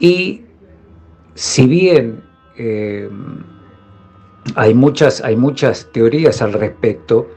[0.00, 0.42] Y
[1.34, 2.20] si bien
[2.56, 3.08] eh,
[4.56, 7.28] hay, muchas, hay muchas teorías al respecto,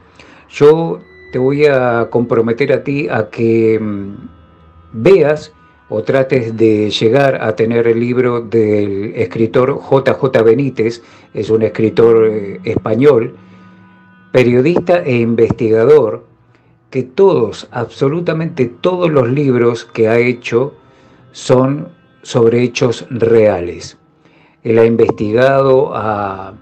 [0.50, 0.98] yo
[1.30, 4.14] te voy a comprometer a ti a que mm,
[4.92, 5.52] veas
[5.88, 11.02] o trates de llegar a tener el libro del escritor JJ Benítez,
[11.34, 13.34] es un escritor eh, español,
[14.32, 16.24] periodista e investigador,
[16.90, 20.74] que todos, absolutamente todos los libros que ha hecho
[21.32, 21.88] son
[22.22, 23.98] sobre hechos reales.
[24.62, 26.54] Él ha investigado, ha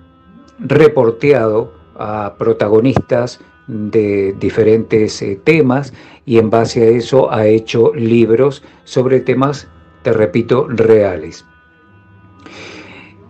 [0.58, 5.92] reporteado a protagonistas de diferentes eh, temas
[6.30, 9.66] y en base a eso ha hecho libros sobre temas,
[10.04, 11.44] te repito, reales.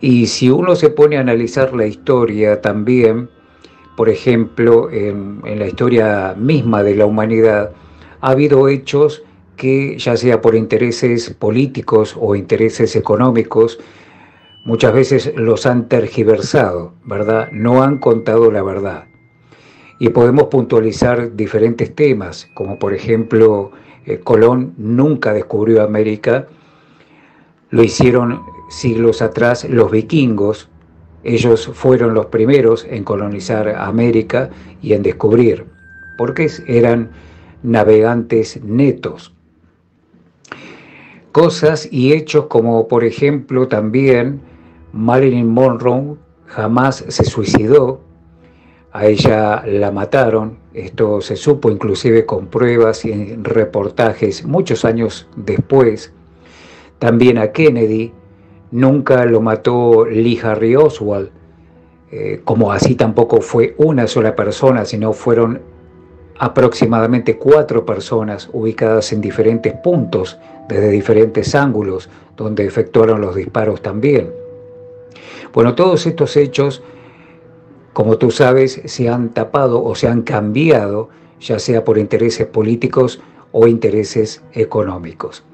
[0.03, 3.31] Y si uno se pone a analizar la historia también,
[3.97, 7.73] por ejemplo, en, la historia misma de la humanidad,
[8.21, 9.23] ha habido hechos
[9.57, 13.81] que, ya sea por intereses políticos o intereses económicos,
[14.67, 17.49] muchas veces los han tergiversado, ¿verdad?
[17.51, 19.10] No han contado la verdad.
[20.01, 23.71] Y podemos puntualizar diferentes temas, como por ejemplo,
[24.07, 26.49] eh, Colón nunca descubrió América,
[27.69, 30.69] lo hicieron siglos atrás los vikingos,
[31.23, 34.49] ellos fueron los primeros en colonizar América
[34.81, 35.67] y en descubrir,
[36.17, 37.11] porque eran
[37.63, 39.35] navegantes netos.
[41.31, 44.41] Cosas y hechos como por ejemplo también
[44.93, 48.01] Marilyn Monroe jamás se suicidó,
[48.93, 55.29] a ella la mataron, esto se supo inclusive con pruebas y en reportajes muchos años
[55.37, 56.13] después.
[56.99, 58.13] También a Kennedy
[58.73, 61.31] nunca lo mató Lee Harry Oswald,
[62.11, 65.61] eh, como así tampoco fue una sola persona, sino fueron
[66.39, 74.31] aproximadamente cuatro personas ubicadas en diferentes puntos, desde diferentes ángulos, donde efectuaron los disparos también.
[75.53, 76.83] Bueno, todos estos hechos
[77.93, 81.09] como tú sabes, se han tapado o se han cambiado,
[81.41, 83.21] ya sea por intereses políticos
[83.53, 85.45] o intereses económicos.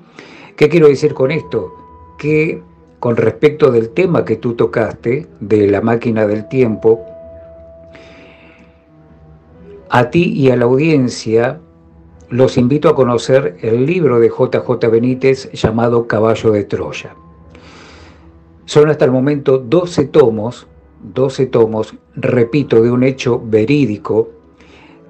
[0.57, 1.73] ¿Qué quiero decir con esto?
[2.19, 2.63] Que
[3.01, 7.05] con respecto del tema que tú tocaste, de la máquina del tiempo,
[9.89, 11.61] a ti y a la audiencia
[12.29, 17.15] los invito a conocer el libro de JJ Benítez llamado Caballo de Troya.
[18.65, 20.67] Son hasta el momento 12 tomos
[21.15, 24.29] 12 tomos, repito, de un hecho verídico,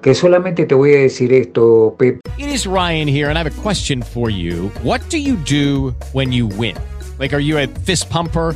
[0.01, 2.19] que solamente te voy a decir esto, Pep.
[2.37, 4.71] It is Ryan here, and I have a question for you.
[4.83, 6.75] What do you do when you win?
[7.19, 8.55] Like, are you a fist pumper?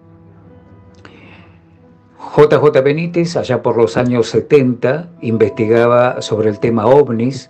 [2.21, 7.49] JJ Benítez, allá por los años 70, investigaba sobre el tema ovnis,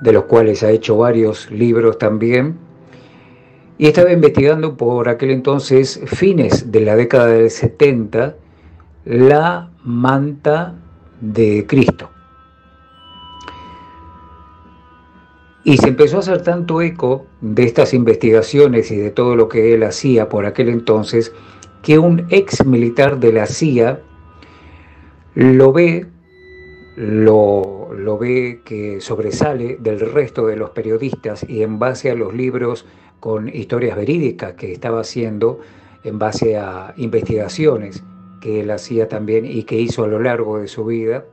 [0.00, 2.56] de los cuales ha hecho varios libros también,
[3.76, 8.34] y estaba investigando por aquel entonces, fines de la década del 70,
[9.04, 10.74] la manta
[11.20, 12.10] de Cristo.
[15.64, 19.74] Y se empezó a hacer tanto eco de estas investigaciones y de todo lo que
[19.74, 21.32] él hacía por aquel entonces,
[21.88, 24.02] que un ex militar de la CIA
[25.34, 26.04] lo ve,
[26.96, 32.84] lo, ve que sobresale del resto de los periodistas y en base a los libros
[33.20, 35.60] con historias verídicas que estaba haciendo,
[36.04, 38.04] en base a investigaciones
[38.42, 41.24] que él hacía también y que hizo a lo largo de su vida,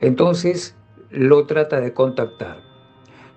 [0.00, 0.74] entonces
[1.10, 2.67] lo trata de contactar.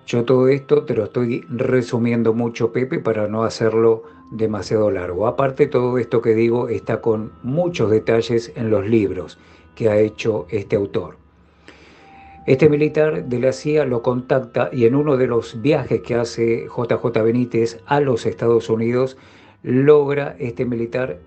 [0.06, 5.26] Yo todo esto te lo estoy resumiendo mucho, Pepe, para no hacerlo demasiado largo.
[5.26, 9.38] Aparte, todo esto que digo está con muchos detalles en los libros
[9.74, 11.16] que ha hecho este autor.
[12.46, 16.66] Este militar de la CIA lo contacta y en uno de los viajes que hace
[16.66, 19.16] JJ Benítez a los Estados Unidos,
[19.62, 21.20] logra este militar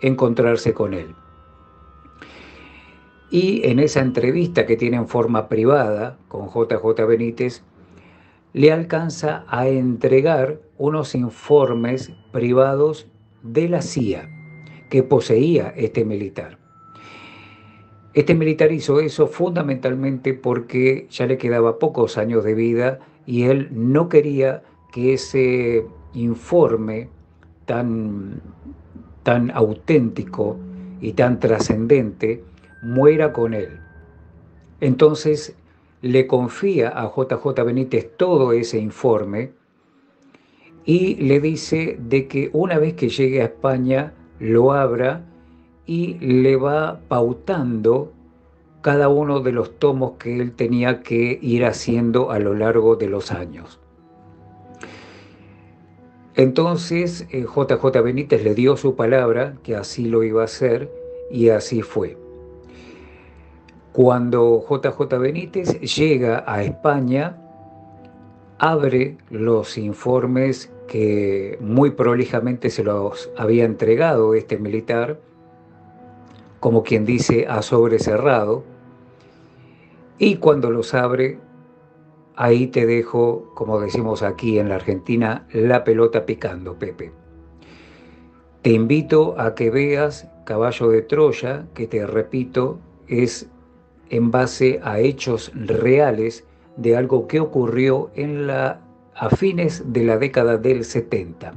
[0.00, 1.14] encontrarse con él.
[3.30, 7.62] Y en esa entrevista que tiene en forma privada con JJ Benítez,
[8.52, 13.08] le alcanza a entregar unos informes privados
[13.42, 14.28] de la CIA
[14.88, 16.58] que poseía este militar.
[18.12, 23.68] Este militar hizo eso fundamentalmente porque ya le quedaba pocos años de vida y él
[23.70, 27.08] no quería que ese informe
[27.66, 28.42] tan,
[29.22, 30.56] tan auténtico
[31.00, 32.42] y tan trascendente
[32.82, 33.78] muera con él.
[34.80, 35.54] Entonces
[36.02, 39.52] le confía a JJ Benítez todo ese informe
[40.84, 45.26] y le dice de que una vez que llegue a España lo abra
[45.86, 48.12] y le va pautando
[48.80, 53.08] cada uno de los tomos que él tenía que ir haciendo a lo largo de
[53.08, 53.78] los años.
[56.34, 60.90] Entonces JJ eh, Benítez le dio su palabra que así lo iba a hacer
[61.30, 62.16] y así fue.
[64.02, 67.36] Cuando JJ Benítez llega a España,
[68.56, 75.20] abre los informes que muy prolijamente se los había entregado este militar,
[76.60, 78.64] como quien dice a sobre cerrado,
[80.16, 81.38] y cuando los abre,
[82.36, 87.12] ahí te dejo, como decimos aquí en la Argentina, la pelota picando, Pepe.
[88.62, 93.50] Te invito a que veas Caballo de Troya, que te repito, es
[94.10, 96.44] en base a hechos reales
[96.76, 98.80] de algo que ocurrió en la,
[99.14, 101.54] a fines de la década del 70.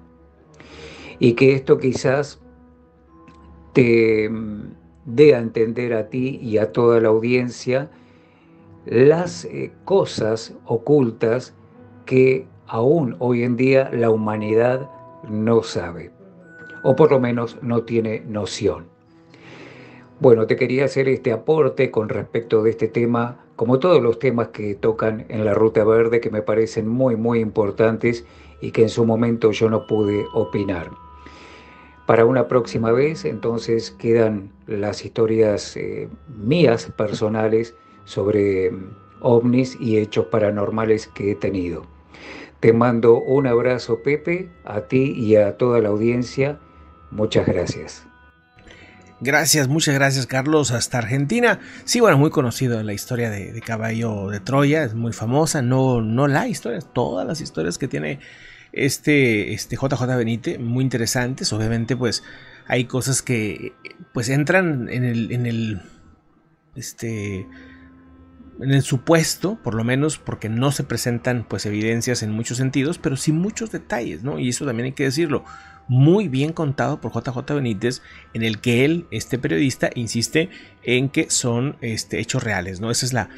[1.20, 2.42] Y que esto quizás
[3.74, 4.74] te mm,
[5.06, 7.90] dé a entender a ti y a toda la audiencia
[8.86, 11.54] las eh, cosas ocultas
[12.06, 14.90] que aún hoy en día la humanidad
[15.30, 16.12] no sabe,
[16.84, 18.93] o por lo menos no tiene noción.
[20.20, 24.50] Bueno, te quería hacer este aporte con respecto de este tema, como todos los temas
[24.50, 28.26] que tocan en la Ruta Verde, que me parecen muy, muy importantes
[28.62, 30.92] y que en su momento yo no pude opinar.
[32.06, 39.98] Para una próxima vez, entonces, quedan las historias eh, mías personales sobre mm, ovnis y
[39.98, 41.86] hechos paranormales que he tenido.
[42.60, 46.60] Te mando un abrazo, Pepe, a ti y a toda la audiencia.
[47.10, 48.08] Muchas gracias.
[49.24, 51.62] Gracias, muchas gracias Carlos, hasta Argentina.
[51.86, 56.28] Sí, bueno, muy conocido la historia de, Caballo de Troya, es muy famosa, no, no
[56.28, 58.20] la historia, todas las historias que tiene
[58.74, 62.22] este, este JJ Benítez, muy interesantes, obviamente pues
[62.68, 63.72] hay cosas que
[64.14, 65.82] pues entran en el, en el,
[66.76, 67.48] este,
[68.60, 72.98] en el supuesto, por lo menos porque no se presentan pues evidencias en muchos sentidos,
[72.98, 74.38] pero sí muchos detalles, ¿no?
[74.38, 75.46] Y eso también hay que decirlo
[75.88, 78.02] muy bien contado por JJ Benítez,
[78.34, 80.50] en el que él, este periodista, insiste
[80.84, 82.92] en que son este, hechos reales, ¿no?
[82.92, 83.30] Ese es la,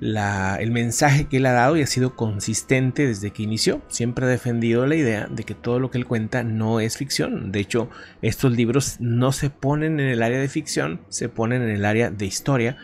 [0.00, 3.82] la, el mensaje que él ha dado y ha sido consistente desde que inició.
[3.88, 7.52] Siempre ha defendido la idea de que todo lo que él cuenta no es ficción.
[7.52, 7.90] De hecho,
[8.22, 12.10] estos libros no se ponen en el área de ficción, se ponen en el área
[12.10, 12.76] de historia,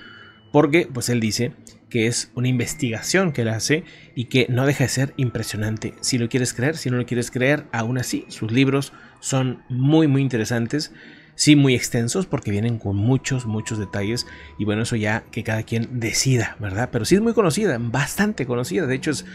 [0.55, 1.51] porque pues él dice
[1.91, 3.83] que es una investigación que él hace
[4.15, 5.95] y que no deja de ser impresionante.
[6.01, 10.07] Si lo quieres creer, si no lo quieres creer, aún así, sus libros son muy,
[10.07, 10.93] muy interesantes.
[11.35, 14.29] Sí, muy extensos porque vienen con muchos, muchos detalles.
[14.57, 16.91] Y bueno, eso ya que cada quien decida, ¿verdad?
[16.93, 18.87] Pero sí es muy conocida, bastante conocida.
[18.87, 19.27] De hecho, es,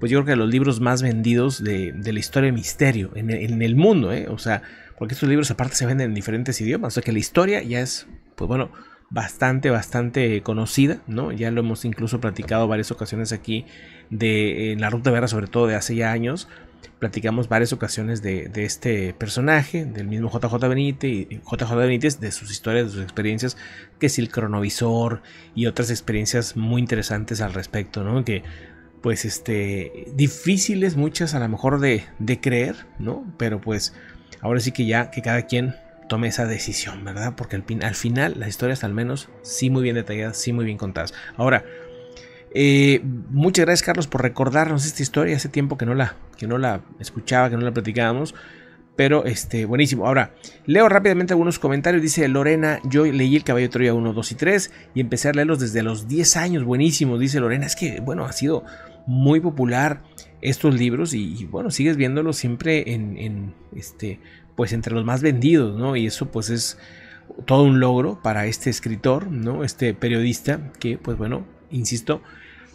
[0.00, 3.52] pues yo creo que los libros más vendidos de, la historia de misterio en el,
[3.52, 4.26] en el mundo, ¿eh?
[4.28, 4.62] O sea,
[4.98, 7.78] porque estos libros aparte se venden en diferentes idiomas, o sea que la historia ya
[7.78, 8.72] es, pues bueno,
[9.14, 11.30] bastante, bastante conocida, ¿no?
[11.30, 13.64] Ya lo hemos incluso platicado varias ocasiones aquí
[14.10, 16.48] de en la Ruta Vera, sobre todo de hace ya años.
[16.98, 22.32] Platicamos varias ocasiones de, de este personaje, del mismo JJ Benítez y JJ Benítez, de
[22.32, 23.56] sus historias, de sus experiencias,
[24.00, 25.22] que es el cronovisor
[25.54, 28.24] y otras experiencias muy interesantes al respecto, ¿no?
[28.24, 28.42] Que
[29.00, 33.24] pues este difíciles muchas a lo mejor de, de creer, ¿no?
[33.38, 33.94] Pero pues
[34.40, 35.76] ahora sí que ya que cada quien
[36.08, 37.34] tome esa decisión, ¿verdad?
[37.36, 40.78] Porque al, al, final las historias al menos sí muy bien detalladas, sí muy bien
[40.78, 41.14] contadas.
[41.36, 41.64] Ahora,
[42.56, 43.00] eh,
[43.30, 45.36] muchas gracias Carlos por recordarnos esta historia.
[45.36, 48.34] Hace tiempo que no la, que no la escuchaba, que no la platicábamos.
[48.96, 50.06] Pero este, buenísimo.
[50.06, 50.34] Ahora,
[50.66, 52.00] leo rápidamente algunos comentarios.
[52.00, 55.32] Dice Lorena, yo leí el caballo de Troya 1, 2 y 3 y empecé a
[55.32, 56.64] leerlos desde los 10 años.
[56.64, 57.66] Buenísimo, dice Lorena.
[57.66, 58.64] Es que, bueno, ha sido
[59.06, 60.02] muy popular
[60.40, 64.20] estos libros y, bueno, sigues viéndolos siempre en, este,
[64.56, 65.96] pues entre los más vendidos, ¿no?
[65.96, 66.78] Y eso pues es
[67.46, 69.64] todo un logro para este escritor, ¿no?
[69.64, 72.22] Este periodista que, pues bueno, insisto,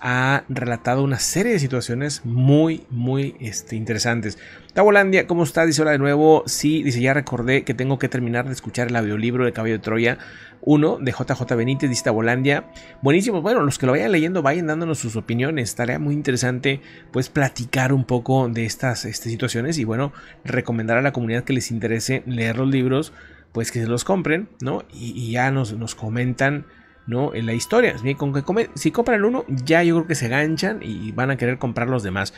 [0.02, 4.38] ha relatado una serie de situaciones muy, muy este, interesantes.
[4.74, 5.66] Tabolandia, ¿cómo está?
[5.66, 6.44] Dice hola de nuevo.
[6.46, 9.80] Sí, dice, ya recordé que tengo que terminar de escuchar el audiolibro de Caballo de
[9.80, 10.18] Troya
[10.62, 12.72] 1 de JJ Benítez, dice Tabolandia.
[13.02, 13.42] Buenísimo.
[13.42, 15.70] Bueno, los que lo vayan leyendo, vayan dándonos sus opiniones.
[15.70, 16.82] Estaría muy interesante,
[17.12, 21.54] pues, platicar un poco de estas este, situaciones y, bueno, recomendar a la comunidad que
[21.54, 23.14] les interese leer los libros,
[23.52, 24.84] pues que se los compren, ¿no?
[24.94, 26.66] Y, y ya nos, nos comentan
[27.10, 27.34] ¿no?
[27.34, 27.96] En la historia.
[28.18, 28.34] Con
[28.76, 32.04] si compran uno, ya yo creo que se ganchan y van a querer comprar los
[32.04, 32.34] demás.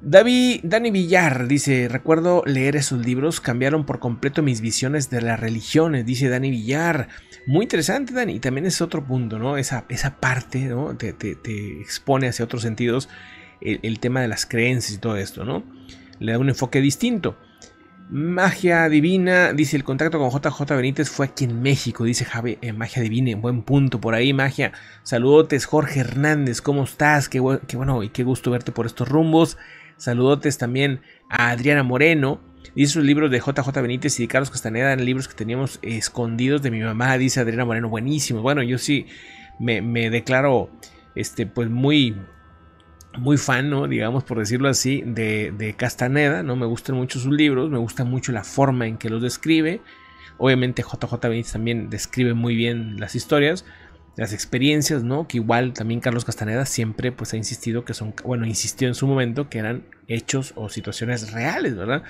[0.00, 5.40] David, Dani Villar dice, recuerdo leer esos libros, cambiaron por completo mis visiones de las
[5.40, 7.08] religiones, dice Dani Villar.
[7.46, 9.56] Muy interesante, Dani, y también es otro punto, ¿no?
[9.56, 10.96] Esa, esa parte, ¿no?
[10.96, 11.10] Te
[11.80, 13.08] expone hacia otros sentidos
[13.60, 15.64] el, el, tema de las creencias y todo esto, ¿no?
[16.20, 17.36] Le da un enfoque distinto.
[18.10, 22.72] Magia Divina, dice el contacto con JJ Benítez fue aquí en México, dice Javi, eh,
[22.72, 24.72] Magia Divina, en buen punto por ahí, Magia.
[25.02, 27.28] Saludotes, Jorge Hernández, ¿cómo estás?
[27.28, 29.58] Qué, qué, bueno y qué gusto verte por estos rumbos.
[29.98, 32.40] Saludotes también a Adriana Moreno.
[32.74, 36.62] Dice sus libros de JJ Benítez y de Carlos Castaneda, eran libros que teníamos escondidos
[36.62, 38.40] de mi mamá, dice Adriana Moreno, buenísimo.
[38.40, 39.04] Bueno, yo sí
[39.60, 40.70] me, me declaro
[41.14, 42.16] este, pues muy
[43.18, 43.86] muy fan, ¿no?
[43.86, 46.56] digamos por decirlo así, de, de, Castaneda, ¿no?
[46.56, 49.80] Me gustan mucho sus libros, me gusta mucho la forma en que los describe.
[50.38, 53.64] Obviamente JJ Benítez también describe muy bien las historias,
[54.16, 55.28] las experiencias, ¿no?
[55.28, 59.06] Que igual también Carlos Castaneda siempre pues ha insistido que son, bueno, insistió en su
[59.06, 62.02] momento que eran hechos o situaciones reales, ¿verdad?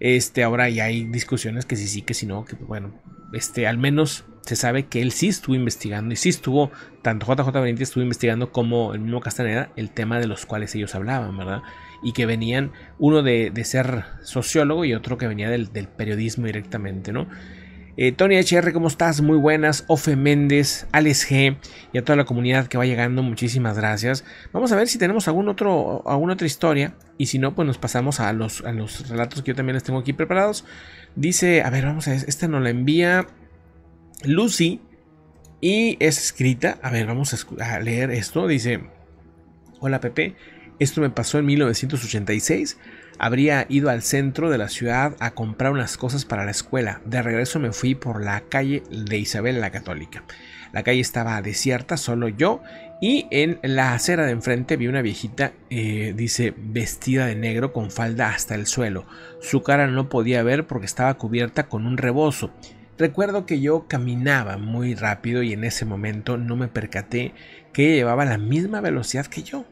[0.00, 2.92] Este, ahora ya hay discusiones que sí, sí, que sí, no, que bueno,
[3.34, 6.70] este, al menos se sabe que él sí estuvo investigando y sí estuvo,
[7.02, 10.94] tanto JJ Benítez estuvo investigando como el mismo Castaneda, el tema de los cuales ellos
[10.94, 11.62] hablaban, ¿verdad?
[12.02, 16.46] Y que venían, uno de, de ser sociólogo y otro que venía del, del periodismo
[16.46, 17.26] directamente, ¿no?
[17.96, 19.20] Eh, Tony HR, ¿cómo estás?
[19.20, 19.84] Muy buenas.
[19.86, 21.56] Ofe Méndez, Alex G
[21.92, 24.24] y a toda la comunidad que va llegando, muchísimas gracias.
[24.52, 26.94] Vamos a ver si tenemos algún otro, alguna otra historia.
[27.18, 29.84] Y si no, pues nos pasamos a los, a los relatos que yo también les
[29.84, 30.64] tengo aquí preparados.
[31.16, 33.26] Dice, a ver, vamos a ver, esta nos la envía
[34.24, 34.80] Lucy
[35.60, 36.78] y es escrita.
[36.82, 38.46] A ver, vamos a, a leer esto.
[38.46, 38.80] Dice,
[39.80, 40.34] hola Pepe,
[40.78, 42.78] esto me pasó en 1986.
[43.18, 47.00] Habría ido al centro de la ciudad a comprar unas cosas para la escuela.
[47.04, 50.24] De regreso me fui por la calle de Isabel la Católica.
[50.72, 52.60] La calle estaba desierta, solo yo,
[53.04, 57.90] y en la acera de enfrente vi una viejita, eh, dice, vestida de negro con
[57.90, 59.04] falda hasta el suelo.
[59.42, 62.50] Su cara no podía ver porque estaba cubierta con un rebozo.
[62.96, 67.34] Recuerdo que yo caminaba muy rápido y en ese momento no me percaté
[67.74, 69.66] que llevaba la misma velocidad que yo.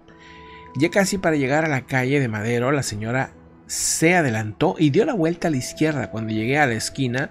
[0.76, 3.33] Ya casi para llegar a la calle de Madero, la señora
[3.66, 6.11] se adelantó y dio la vuelta a la izquierda.
[6.11, 7.30] Cuando llegué a la esquina,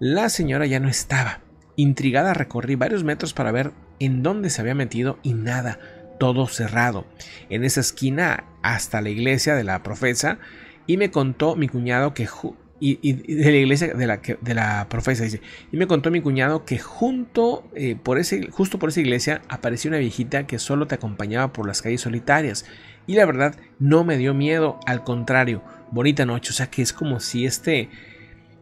[0.00, 1.40] la señora ya no estaba.
[1.76, 5.78] Intrigada recorrí varios metros para ver en dónde se había metido y nada,
[6.18, 7.06] todo cerrado.
[7.48, 10.38] En esa esquina hasta la iglesia de la profesa
[10.86, 12.26] y me contó mi cuñado que
[12.80, 15.24] y, de la iglesia de la, profesa
[15.70, 19.90] y me contó mi cuñado que junto eh, por ese justo por esa iglesia apareció
[19.90, 22.64] una viejita que solo te acompañaba por las calles solitarias
[23.06, 26.94] y la verdad no me dio miedo al contrario bonita noche o sea que es
[26.94, 27.90] como si este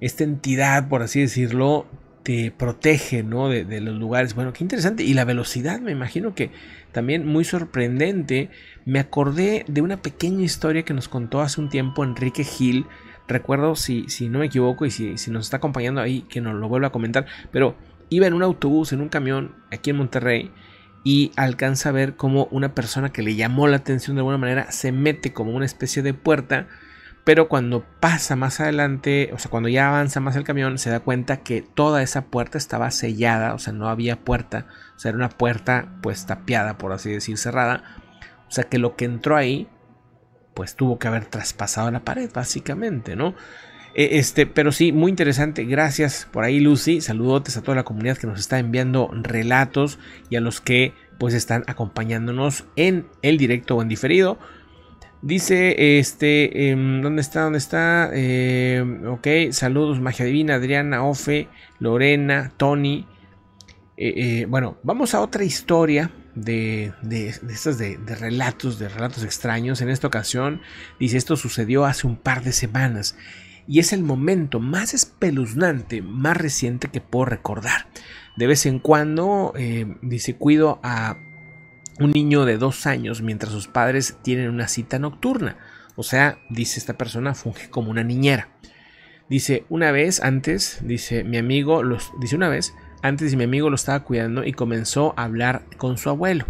[0.00, 1.86] esta entidad por así decirlo
[2.22, 4.34] te protege no de, los lugares.
[4.34, 5.02] Bueno qué interesante.
[5.02, 6.50] Y la velocidad me imagino que
[6.92, 8.50] también muy sorprendente.
[8.84, 12.86] Me acordé de una pequeña historia que nos contó hace un tiempo Enrique Gil.
[13.26, 16.54] Recuerdo si, si no me equivoco y si, si, nos está acompañando ahí que nos
[16.54, 17.76] lo vuelva a comentar, pero
[18.08, 20.50] iba en un autobús, en un camión aquí en Monterrey
[21.04, 24.72] y alcanza a ver como una persona que le llamó la atención de alguna manera
[24.72, 26.68] se mete como una especie de puerta
[27.28, 31.00] Pero cuando pasa más adelante, o sea, cuando ya avanza más el camión, se da
[31.00, 34.64] cuenta que toda esa puerta estaba sellada, o sea, no había puerta,
[34.96, 37.84] o sea, era una puerta pues tapiada, por así decir, cerrada.
[38.48, 39.68] O sea, que lo que entró ahí,
[40.54, 43.34] pues tuvo que haber traspasado la pared, básicamente, ¿no?
[43.94, 45.64] E, este, pero sí, muy interesante.
[45.64, 47.02] Gracias por ahí, Lucy.
[47.02, 49.98] Saludotes a toda la comunidad que nos está enviando relatos
[50.30, 54.38] y a los que pues están acompañándonos en el directo o en diferido.
[55.20, 57.42] Dice, este, em, ¿dónde está?
[57.42, 58.10] ¿Dónde está?
[58.12, 61.48] Em, ok, saludos, Magia Divina, Adriana, Ofe,
[61.80, 63.04] Lorena, Tony.
[63.96, 69.24] Eh, eh, bueno, vamos a otra historia de, de, estas de, de, relatos, de relatos
[69.24, 69.80] extraños.
[69.80, 70.60] En esta ocasión,
[71.00, 73.16] dice, esto sucedió hace un par de semanas
[73.66, 77.88] y es el momento más espeluznante, más reciente que puedo recordar.
[78.36, 81.16] De vez en cuando, eh, dice, cuido a
[82.00, 85.56] un niño de dos años mientras sus padres tienen una cita nocturna.
[85.96, 88.48] O sea, dice esta persona, funge como una niñera.
[89.28, 92.72] Dice, una vez antes, dice mi amigo, los, dice una vez,
[93.02, 96.46] antes mi amigo lo estaba cuidando y comenzó a hablar con su abuelo,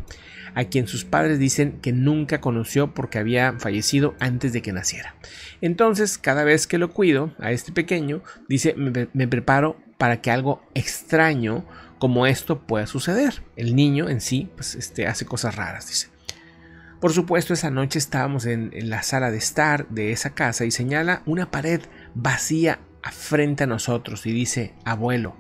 [0.55, 5.16] a quien sus padres dicen que nunca conoció porque había fallecido antes de que naciera.
[5.61, 10.30] Entonces, cada vez que lo cuido a este pequeño, dice, me, me preparo para que
[10.30, 11.64] algo extraño
[11.99, 13.42] como esto pueda suceder.
[13.57, 16.09] El niño en sí, pues, este, hace cosas raras, dice.
[17.01, 21.22] Por supuesto, esa noche estábamos en, la sala de estar de esa casa y señala
[21.26, 21.80] una pared
[22.14, 22.80] vacía
[23.12, 25.36] frente a nosotros y dice, abuelo.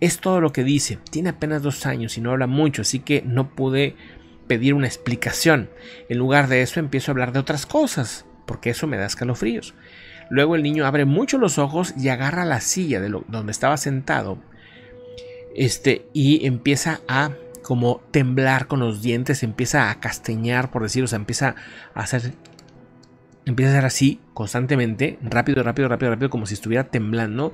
[0.00, 0.98] Es todo lo que dice.
[1.10, 3.96] Tiene apenas dos años y no habla mucho, así que no pude
[4.48, 5.70] pedir una explicación.
[6.08, 9.74] En lugar de eso empiezo a hablar de otras cosas, porque eso me da escalofríos.
[10.30, 14.38] Luego el niño abre mucho los ojos y agarra la silla de donde estaba sentado
[15.56, 17.32] este, y empieza a
[17.62, 21.54] como temblar con los dientes, empieza a castañar, por decirlo, o sea, empieza
[21.94, 22.34] a hacer,
[23.46, 27.52] empieza a hacer así constantemente, rápido, rápido, rápido, rápido, como si estuviera temblando,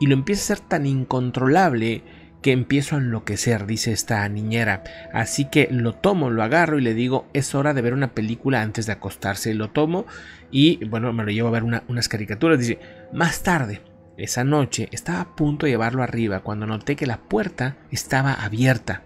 [0.00, 2.02] y lo empieza a hacer tan incontrolable
[2.42, 4.84] que empiezo a enloquecer, dice esta niñera.
[5.12, 8.62] Así que lo tomo, lo agarro y le digo, es hora de ver una película
[8.62, 9.54] antes de acostarse.
[9.54, 10.06] Lo tomo
[10.50, 12.60] y bueno, me lo llevo a ver unas caricaturas.
[12.60, 12.78] Dice,
[13.12, 13.80] más tarde,
[14.18, 19.04] esa noche estaba a punto de llevarlo arriba cuando noté que la puerta estaba abierta.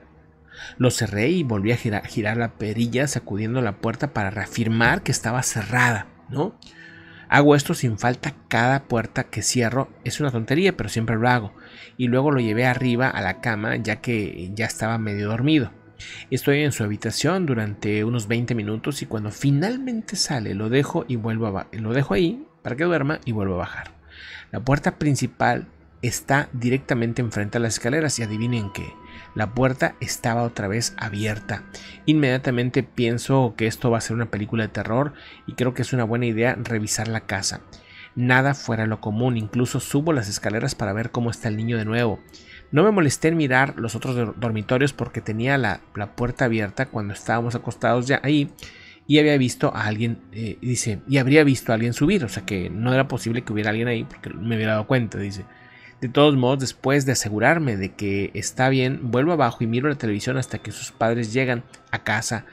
[0.78, 5.42] Lo cerré y volví a girar, la perilla sacudiendo la puerta para reafirmar que estaba
[5.42, 6.58] cerrada, ¿no?
[7.28, 9.90] Hago esto sin falta cada puerta que cierro.
[10.04, 11.54] Es una tontería, pero siempre lo hago.
[11.96, 15.72] Y luego lo llevé arriba a la cama ya que ya estaba medio dormido.
[16.30, 21.16] Estoy en su habitación durante unos 20 minutos y cuando finalmente sale lo dejo y
[21.16, 24.01] vuelvo a lo dejo ahí para que duerma y vuelvo a bajar.
[24.52, 25.66] La puerta principal
[26.02, 28.92] está directamente enfrente a las escaleras y adivinen qué,
[29.34, 31.62] la puerta estaba otra vez abierta.
[32.04, 35.14] Inmediatamente pienso que esto va a ser una película de terror
[35.46, 37.62] y creo que es una buena idea revisar la casa.
[38.14, 41.86] Nada fuera lo común, incluso subo las escaleras para ver cómo está el niño de
[41.86, 42.20] nuevo.
[42.72, 47.14] No me molesté en mirar los otros dormitorios porque tenía la, la puerta abierta cuando
[47.14, 48.52] estábamos acostados ya ahí
[49.06, 52.44] y había visto a alguien, eh, dice, y habría visto a alguien subir, o sea
[52.44, 55.44] que no era posible que hubiera alguien ahí porque me hubiera dado cuenta, dice.
[56.00, 59.94] De todos modos, después de asegurarme de que está bien, vuelvo abajo y miro la
[59.94, 62.44] televisión hasta que sus padres llegan a casa,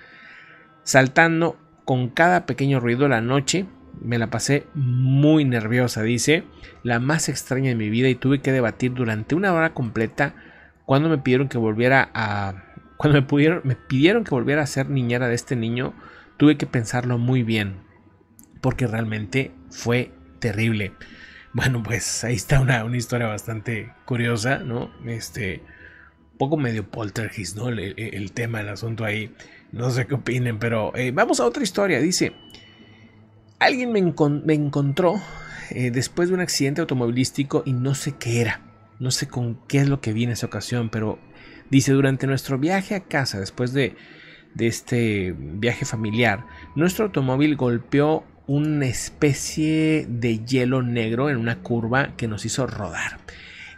[0.83, 3.65] saltando con cada pequeño ruido la noche.
[4.01, 6.43] Me la pasé muy nerviosa, dice,
[6.83, 10.35] la más extraña de mi vida y tuve que debatir durante una hora completa
[10.85, 12.65] cuando me pidieron que volviera a...
[12.97, 15.93] Cuando me, pudieron, me pidieron que volviera a ser niñera de este niño,
[16.39, 17.81] tuve que pensarlo muy bien,
[18.61, 20.93] porque realmente fue terrible.
[21.51, 24.91] Bueno, pues ahí está una, una historia bastante curiosa, ¿no?
[25.07, 25.63] Este,
[26.37, 27.69] poco medio poltergeist, ¿no?
[27.69, 29.33] El, el, tema, el asunto ahí.
[29.71, 31.99] No sé qué opinen, pero eh, vamos a otra historia.
[31.99, 32.33] Dice,
[33.57, 34.01] alguien me,
[34.45, 35.19] me encontró
[35.71, 38.61] eh, después de un accidente automovilístico y no sé qué era.
[38.99, 41.17] No sé con qué es lo que vi en esa ocasión, pero
[41.71, 43.95] dice, durante nuestro viaje a casa, después de
[44.53, 46.45] de este viaje familiar,
[46.75, 53.19] nuestro automóvil golpeó una especie de hielo negro en una curva que nos hizo rodar.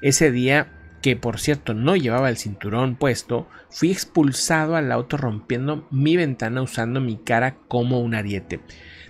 [0.01, 5.87] Ese día, que por cierto no llevaba el cinturón puesto, fui expulsado al auto rompiendo
[5.91, 8.61] mi ventana usando mi cara como un ariete.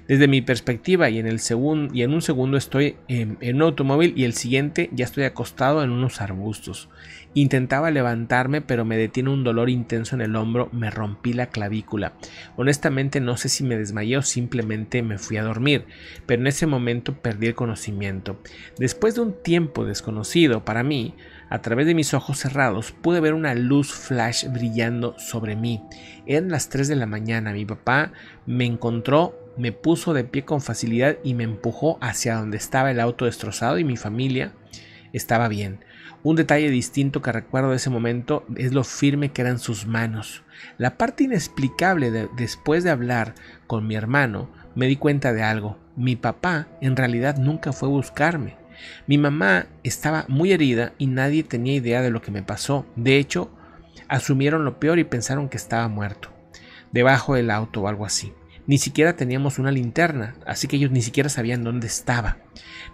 [0.07, 1.39] Desde mi perspectiva y en, el
[1.93, 5.91] y en un segundo estoy en un automóvil y el siguiente ya estoy acostado en
[5.91, 6.89] unos arbustos.
[7.33, 12.13] Intentaba levantarme, pero me detiene un dolor intenso en el hombro, me rompí la clavícula.
[12.57, 15.85] Honestamente no sé si me desmayé o simplemente me fui a dormir,
[16.25, 18.41] pero en ese momento perdí el conocimiento.
[18.77, 21.15] Después de un tiempo desconocido para mí,
[21.49, 25.81] a través de mis ojos cerrados pude ver una luz flash brillando sobre mí.
[26.25, 28.11] Eran las 3 de la mañana, mi papá
[28.45, 32.99] me encontró me puso de pie con facilidad y me empujó hacia donde estaba el
[32.99, 34.53] auto destrozado y mi familia
[35.13, 35.79] estaba bien.
[36.23, 40.43] Un detalle distinto que recuerdo de ese momento es lo firme que eran sus manos.
[40.77, 43.33] La parte inexplicable de, después de hablar
[43.65, 45.79] con mi hermano, me di cuenta de algo.
[45.95, 48.55] Mi papá en realidad nunca fue a buscarme.
[49.07, 52.85] Mi mamá estaba muy herida y nadie tenía idea de lo que me pasó.
[52.95, 53.49] De hecho,
[54.07, 56.29] asumieron lo peor y pensaron que estaba muerto,
[56.91, 58.31] debajo del auto o algo así.
[58.67, 62.37] Ni siquiera teníamos una linterna, así que ellos ni siquiera sabían dónde estaba.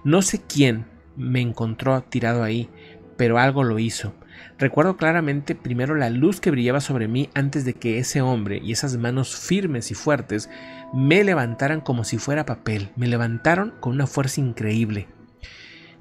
[0.05, 0.85] No sé quién
[1.17, 2.69] me encontró tirado ahí,
[3.17, 4.13] pero algo lo hizo.
[4.59, 8.71] Recuerdo claramente primero la luz que brillaba sobre mí antes de que ese hombre y
[8.71, 10.49] esas manos firmes y fuertes
[10.93, 12.89] me levantaran como si fuera papel.
[12.95, 15.07] Me levantaron con una fuerza increíble.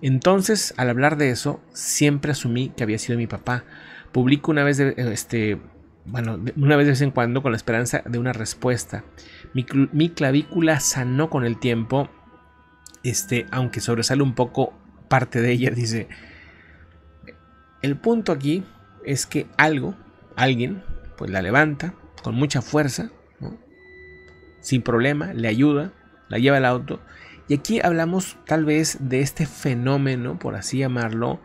[0.01, 3.65] Entonces, al hablar de eso, siempre asumí que había sido mi papá.
[4.13, 5.59] Publico una vez este,
[6.05, 9.05] bueno, una vez de vez en cuando con la esperanza de una respuesta.
[9.53, 12.09] Mi, mi clavícula sanó con el tiempo,
[13.03, 14.73] este, aunque sobresale un poco
[15.09, 16.09] parte de ella, dice.
[17.87, 18.65] El punto aquí
[19.05, 19.95] es que algo,
[20.35, 20.83] alguien,
[21.17, 23.13] pues la levanta con mucha fuerza,
[24.59, 25.93] sin problema, le ayuda,
[26.29, 26.99] la lleva al auto.
[27.47, 31.41] Y aquí hablamos tal vez de este fenómeno, por así llamarlo,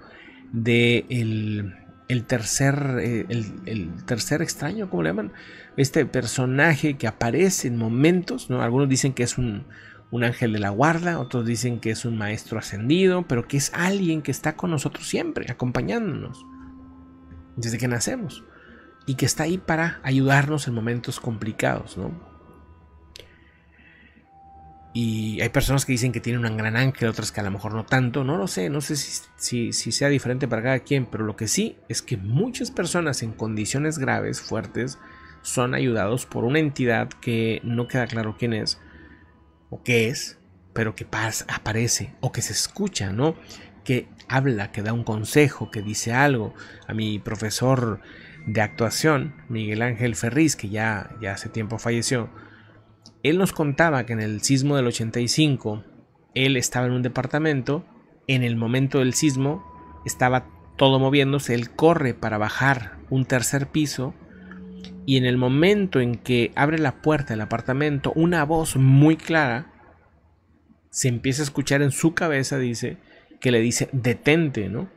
[0.52, 1.76] de el,
[2.08, 5.34] el tercer, eh, el, tercer extraño, ¿cómo le llaman?
[5.78, 8.64] Este personaje que aparece en momentos, ¿no?
[8.64, 9.66] Algunos dicen que es un,
[10.12, 13.74] un ángel de la guarda, otros dicen que es un maestro ascendido, pero que es
[13.74, 16.46] alguien que está con nosotros siempre, acompañándonos,
[17.56, 18.44] desde que nacemos,
[19.08, 22.30] y que está ahí para ayudarnos en momentos complicados, ¿no?
[24.94, 27.74] Y hay personas que dicen que tiene un gran ángel, otras que a lo mejor
[27.74, 31.24] no tanto, no lo sé, no sé si, si, sea diferente para cada quien, pero
[31.24, 35.00] lo que sí es que muchas personas en condiciones graves, fuertes,
[35.44, 38.82] son ayudados por una entidad que no queda claro quién es
[39.72, 40.38] o qué es,
[40.74, 41.08] pero que
[41.48, 43.36] aparece o que se escucha, ¿no?
[43.84, 46.54] Que habla, que da un consejo, que dice algo.
[46.88, 48.02] A mi profesor
[48.46, 52.30] de actuación, Miguel Ángel Ferriz, que ya, ya hace tiempo falleció,
[53.24, 55.84] él nos contaba que en el sismo del 85,
[56.36, 57.86] él estaba en un departamento,
[58.28, 59.64] en el momento del sismo
[60.06, 60.48] estaba
[60.78, 64.16] todo moviéndose, él corre para bajar un tercer piso
[65.06, 69.72] y en el momento en que abre la puerta del apartamento, una voz muy clara
[70.92, 72.98] se empieza a escuchar en su cabeza, dice,
[73.40, 74.90] que le dice, detente, ¿no?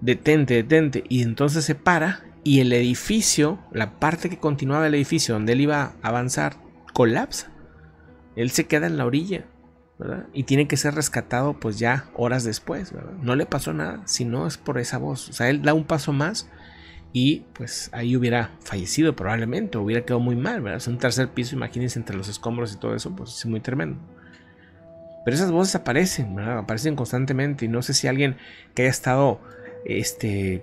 [0.00, 1.04] Detente, detente.
[1.08, 5.62] Y entonces se para y el edificio, la parte que continuaba del edificio donde él
[5.62, 6.56] iba a avanzar,
[6.92, 7.50] colapsa.
[8.36, 9.46] Él se queda en la orilla,
[9.98, 10.26] ¿verdad?
[10.32, 13.12] Y tiene que ser rescatado pues ya horas después, ¿verdad?
[13.22, 15.28] No le pasó nada, si no es por esa voz.
[15.30, 16.48] O sea, él da un paso más
[17.12, 20.78] y pues ahí hubiera fallecido probablemente, hubiera quedado muy mal, ¿verdad?
[20.78, 23.98] Es un tercer piso, imagínense entre los escombros y todo eso, pues es muy tremendo.
[25.24, 26.58] Pero esas voces aparecen, ¿verdad?
[26.58, 28.36] Aparecen constantemente y no sé si alguien
[28.74, 29.40] que haya estado
[29.84, 30.62] este,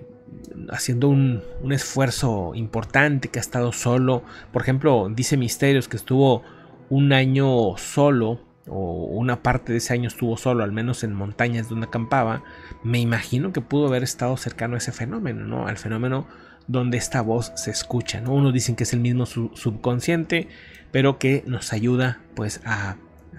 [0.70, 4.22] haciendo un, un, esfuerzo importante, que ha estado solo,
[4.52, 6.42] por ejemplo, dice Misterios que estuvo
[6.88, 8.40] un año solo,
[8.70, 12.42] o una parte de ese año estuvo solo, al menos en montañas donde acampaba,
[12.82, 15.66] me imagino que pudo haber estado cercano a ese fenómeno, ¿no?
[15.66, 16.26] Al fenómeno
[16.66, 18.34] donde esta voz se escucha, ¿no?
[18.34, 20.48] Unos dicen que es el mismo subconsciente,
[20.92, 22.96] pero que nos ayuda pues a,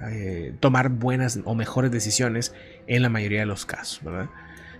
[0.09, 2.53] eh, tomar buenas o mejores decisiones
[2.87, 4.29] en la mayoría de los casos, ¿verdad?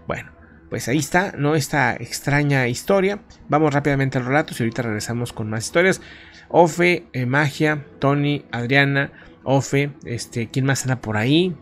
[0.07, 0.31] Bueno,
[0.69, 1.55] pues ahí está, ¿no?
[1.55, 3.19] Esta extraña historia.
[3.49, 6.01] Vamos rápidamente al relato y ahorita regresamos con más historias.
[6.47, 9.11] Ofe, eh, Magia, Tony, Adriana,
[9.43, 11.55] Ofe, este, ¿quién más anda por ahí?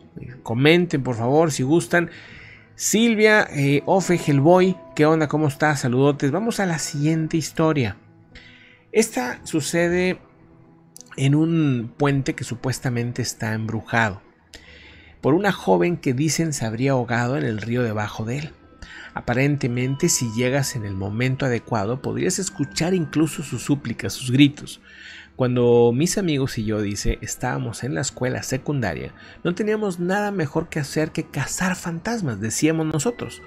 [0.44, 2.10] comenten por favor si gustan.
[2.76, 5.28] Silvia, eh, Ofe, Hellboy, ¿qué onda?
[5.28, 5.82] ¿Cómo estás?
[5.82, 6.32] Saludotes.
[6.32, 7.98] Vamos a la siguiente historia.
[8.92, 10.20] Esta sucede
[11.16, 14.22] en un puente que supuestamente está embrujado
[15.22, 18.54] por una joven que dicen se habría ahogado en el río debajo de él.
[19.14, 24.80] Aparentemente, si llegas en el momento adecuado, podrías escuchar incluso sus súplicas, sus gritos.
[25.38, 29.14] Cuando mis amigos y yo, dice, estábamos en la escuela secundaria,
[29.44, 33.44] no teníamos nada mejor que hacer que cazar fantasmas, decíamos nosotros.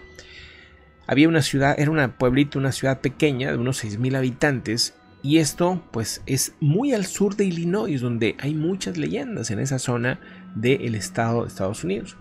[1.09, 5.83] Había una ciudad, era un pueblito, una ciudad pequeña de unos 6.000 habitantes, y esto
[5.91, 10.21] pues es muy al sur de Illinois, donde hay muchas leyendas en esa zona
[10.55, 12.17] del estado de Estados Unidos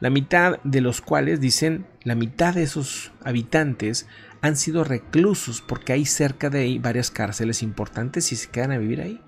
[0.00, 4.06] la mitad de los cuales dicen la mitad de esos habitantes
[4.40, 8.78] han sido reclusos porque hay cerca de ahí varias cárceles importantes y se quedan a
[8.78, 9.20] vivir ahí.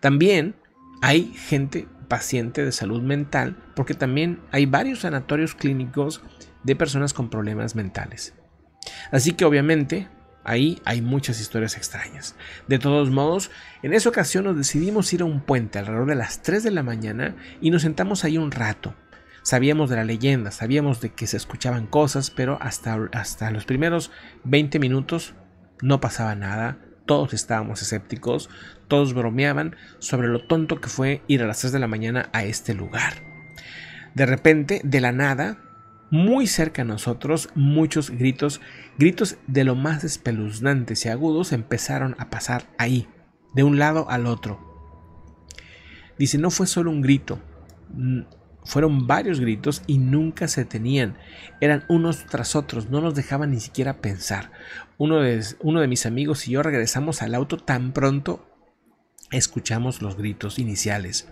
[0.00, 0.56] También
[1.00, 6.22] hay gente paciente de salud mental porque también hay varios sanatorios clínicos
[6.62, 8.34] de personas con problemas mentales.
[9.10, 10.08] Así que obviamente
[10.44, 12.34] Ahí hay muchas historias extrañas.
[12.66, 13.50] De todos modos,
[13.82, 16.82] en esa ocasión nos decidimos ir a un puente alrededor de las 3 de la
[16.82, 18.94] mañana y nos sentamos ahí un rato.
[19.42, 24.12] Sabíamos de la leyenda, sabíamos de que se escuchaban cosas, pero hasta, hasta los primeros
[24.44, 25.34] 20 minutos
[25.80, 28.48] no pasaba nada, todos estábamos escépticos,
[28.86, 32.44] todos bromeaban sobre lo tonto que fue ir a las 3 de la mañana a
[32.44, 33.14] este lugar.
[34.14, 35.58] De repente, de la nada,
[36.10, 38.60] muy cerca a nosotros, muchos gritos,
[38.98, 43.08] gritos de lo más espeluznantes y agudos empezaron a pasar ahí,
[43.54, 44.60] de un lado al otro.
[46.18, 47.40] Dice, no fue solo un grito,
[48.64, 51.16] fueron varios gritos y nunca se tenían.
[51.60, 54.52] Eran unos tras otros, no nos dejaban ni siquiera pensar.
[54.98, 58.48] Uno de, uno de mis amigos y yo regresamos al auto tan pronto
[59.32, 61.28] escuchamos los gritos iniciales.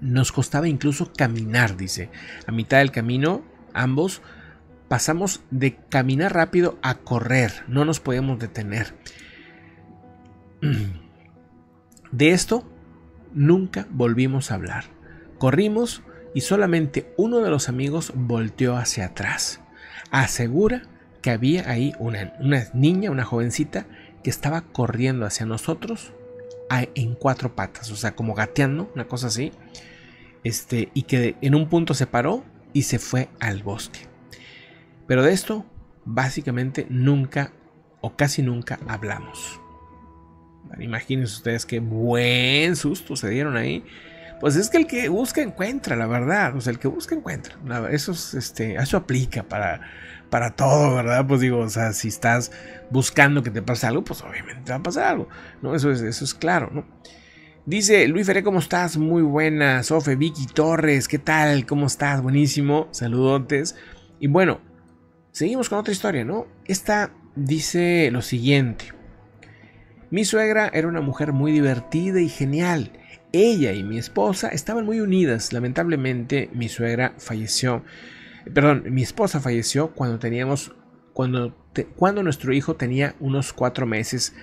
[0.00, 2.10] Nos costaba incluso caminar, dice.
[2.46, 3.42] A mitad del camino,
[3.74, 4.22] ambos
[4.88, 7.64] pasamos de caminar rápido a correr.
[7.68, 8.94] No nos podíamos detener.
[12.12, 12.68] De esto
[13.32, 14.99] nunca volvimos a hablar.
[15.40, 16.02] Corrimos
[16.34, 19.62] y solamente uno de los amigos volteó hacia atrás.
[20.10, 20.82] Asegura
[21.22, 22.34] que había ahí una,
[22.74, 23.86] niña, una jovencita,
[24.22, 26.12] que estaba corriendo hacia nosotros
[26.94, 29.50] en cuatro patas, o sea, como gateando, una cosa así.
[30.44, 34.00] Este, y que en un punto se paró y se fue al bosque.
[35.06, 35.64] Pero de esto,
[36.04, 37.54] básicamente, nunca
[38.02, 39.58] o casi nunca hablamos.
[40.78, 43.84] Imagínense ustedes qué buen susto se dieron ahí.
[44.40, 46.56] Pues es que el que busca encuentra, la verdad.
[46.56, 47.56] O sea, el que busca encuentra.
[47.90, 49.82] Eso, es, este, eso aplica para,
[50.30, 51.26] para todo, ¿verdad?
[51.26, 52.50] Pues digo, o sea, si estás
[52.90, 55.28] buscando que te pase algo, pues obviamente te va a pasar algo.
[55.60, 55.74] ¿no?
[55.74, 56.86] Eso es, eso es claro, ¿no?
[57.66, 58.96] Dice Luis Feré, ¿cómo estás?
[58.96, 59.82] Muy buena.
[59.82, 61.66] Sofe, Vicky Torres, ¿qué tal?
[61.66, 62.22] ¿Cómo estás?
[62.22, 62.88] Buenísimo.
[62.90, 63.76] Saludotes.
[64.18, 64.60] Y bueno,
[65.30, 66.46] seguimos con otra historia, ¿no?
[66.64, 68.86] Esta dice lo siguiente.
[70.10, 72.99] Mi suegra era una mujer muy divertida y genial.
[73.32, 75.52] Ella y mi esposa estaban muy unidas.
[75.52, 77.84] Lamentablemente mi suegra falleció.
[78.52, 80.72] Perdón, mi esposa falleció cuando teníamos.
[81.12, 81.56] Cuando,
[81.96, 84.34] cuando nuestro hijo tenía unos cuatro meses.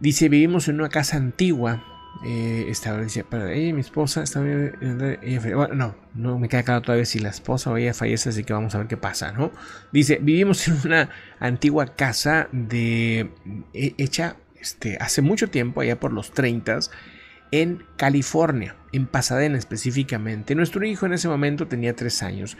[0.00, 1.84] Dice, vivimos en una casa antigua.
[2.24, 7.06] Eh, esta dice, pero ella mi esposa está bueno, no, no me queda claro todavía
[7.06, 9.50] si la esposa o ella fallece, así que vamos a ver qué pasa, ¿no?
[9.92, 11.08] Dice, vivimos en una
[11.40, 13.30] antigua casa de
[13.72, 16.80] hecha este, hace mucho tiempo, allá por los 30
[17.52, 20.54] en California, en Pasadena específicamente.
[20.54, 22.56] Nuestro hijo en ese momento tenía tres años.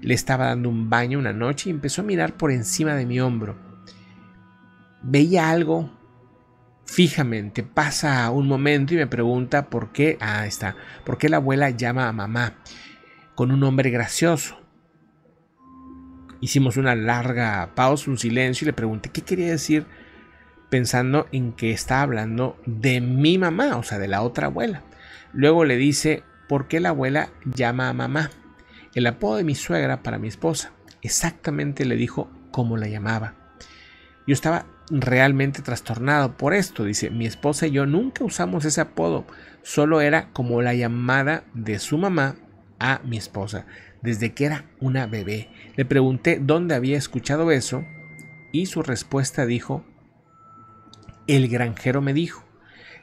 [0.00, 3.20] Le estaba dando un baño una noche y empezó a mirar por encima de mi
[3.20, 3.56] hombro.
[5.02, 5.92] Veía algo
[6.86, 7.62] fijamente.
[7.62, 10.16] Pasa un momento y me pregunta por qué.
[10.20, 10.74] Ah, está.
[11.04, 12.54] ¿Por qué la abuela llama a mamá
[13.34, 14.58] con un nombre gracioso?
[16.40, 19.86] Hicimos una larga pausa, un silencio y le pregunté qué quería decir
[20.70, 24.82] pensando en que está hablando de mi mamá, o sea, de la otra abuela.
[25.32, 28.30] Luego le dice, ¿por qué la abuela llama a mamá?
[28.94, 30.72] El apodo de mi suegra para mi esposa.
[31.02, 33.34] Exactamente le dijo cómo la llamaba.
[34.26, 36.84] Yo estaba realmente trastornado por esto.
[36.84, 39.26] Dice, mi esposa y yo nunca usamos ese apodo.
[39.62, 42.36] Solo era como la llamada de su mamá
[42.78, 43.66] a mi esposa,
[44.02, 45.48] desde que era una bebé.
[45.76, 47.84] Le pregunté dónde había escuchado eso
[48.52, 49.84] y su respuesta dijo,
[51.26, 52.44] el granjero me dijo.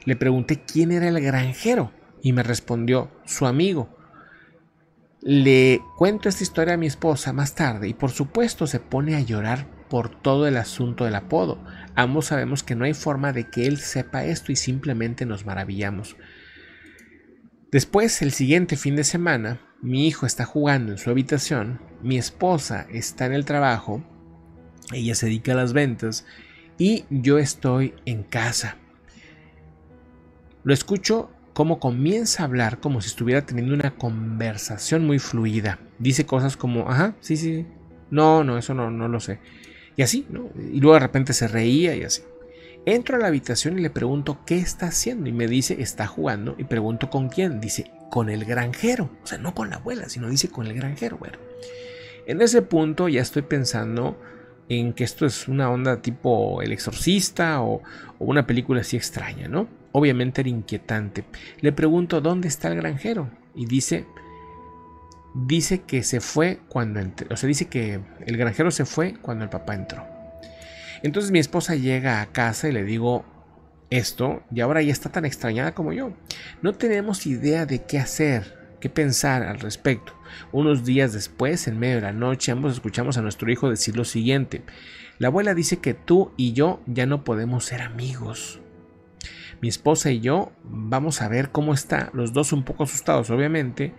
[0.04, 1.92] Le pregunté quién era el granjero
[2.22, 3.96] y me respondió su amigo.
[5.20, 9.20] Le cuento esta historia a mi esposa más tarde y por supuesto se pone a
[9.20, 11.62] llorar por todo el asunto del apodo.
[11.94, 16.16] Ambos sabemos que no hay forma de que él sepa esto y simplemente nos maravillamos.
[17.70, 22.86] Después, el siguiente fin de semana, mi hijo está jugando en su habitación, mi esposa
[22.90, 24.04] está en el trabajo,
[24.92, 26.26] ella se dedica a las ventas
[26.78, 28.76] y yo estoy en casa.
[30.64, 35.78] Lo escucho como comienza a hablar como si estuviera teniendo una conversación muy fluida.
[35.98, 37.66] Dice cosas como, ajá, sí, sí,
[38.10, 39.38] no, no, eso no, no lo sé.
[39.96, 40.50] Y así, ¿no?
[40.56, 42.22] Y luego de repente se reía y así.
[42.84, 46.56] Entro a la habitación y le pregunto qué está haciendo y me dice está jugando
[46.58, 47.60] y pregunto con quién.
[47.60, 51.16] Dice con el granjero, o sea, no con la abuela, sino dice con el granjero.
[51.18, 51.38] Bueno,
[52.26, 54.18] en ese punto ya estoy pensando
[54.68, 57.82] en que esto es una onda tipo El Exorcista o,
[58.18, 59.68] una película así extraña, ¿no?
[59.90, 61.24] Obviamente era inquietante.
[61.60, 64.06] Le pregunto dónde está el granjero y dice
[65.34, 69.44] dice que se fue cuando entró, o sea, dice que el granjero se fue cuando
[69.44, 70.06] el papá entró.
[71.02, 73.24] Entonces mi esposa llega a casa y le digo
[73.90, 76.12] esto y ahora ya está tan extrañada como yo.
[76.62, 80.14] No tenemos idea de qué hacer, qué pensar al respecto.
[80.52, 84.04] Unos días después, en medio de la noche, ambos escuchamos a nuestro hijo decir lo
[84.04, 84.62] siguiente.
[85.18, 88.60] La abuela dice que tú y yo ya no podemos ser amigos.
[89.60, 93.94] Mi esposa y yo vamos a ver cómo está, los dos un poco asustados, obviamente.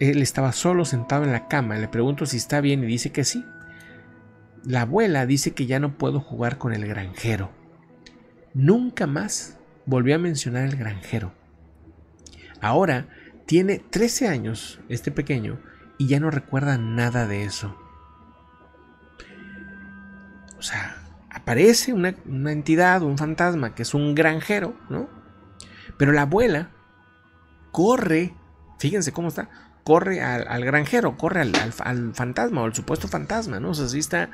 [0.00, 3.24] él estaba solo sentado en la cama, le pregunto si está bien y dice que
[3.24, 3.44] sí.
[4.64, 7.50] La abuela dice que ya no puedo jugar con el granjero.
[8.52, 11.32] Nunca más volvió a mencionar el granjero.
[12.60, 13.08] Ahora
[13.48, 15.58] tiene 13 años, este pequeño,
[15.96, 17.74] y ya no recuerda nada de eso.
[20.58, 22.14] O sea, aparece una,
[22.52, 25.08] entidad, un fantasma, que es un granjero, ¿no?
[25.96, 26.68] Pero la abuela
[27.72, 28.34] corre,
[28.78, 29.48] fíjense cómo está,
[29.82, 33.70] corre al, granjero, corre al, fantasma o al supuesto fantasma, ¿no?
[33.70, 34.28] O sea, así está,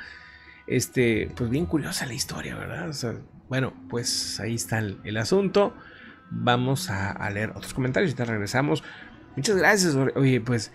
[0.66, 2.90] este, pues bien curiosa la historia, ¿verdad?
[3.48, 5.72] Bueno, pues ahí está el, asunto.
[6.36, 8.82] Vamos a, leer otros comentarios y te regresamos.
[9.36, 10.72] Muchas gracias, oye, pues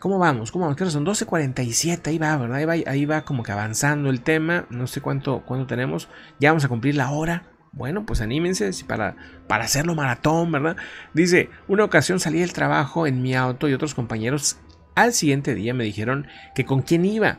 [0.00, 0.50] ¿Cómo vamos?
[0.50, 0.78] ¿Cómo vamos?
[0.78, 1.04] ¿Qué son?
[1.04, 2.56] 12.47, ahí va, ¿verdad?
[2.56, 4.64] Ahí va, ahí va como que avanzando el tema.
[4.70, 6.08] No sé cuánto, cuánto tenemos.
[6.38, 7.42] Ya vamos a cumplir la hora.
[7.72, 10.78] Bueno, pues anímense para, para hacerlo maratón, ¿verdad?
[11.12, 14.58] Dice, una ocasión salí del trabajo en mi auto y otros compañeros
[14.94, 17.38] al siguiente día me dijeron que con quién iba,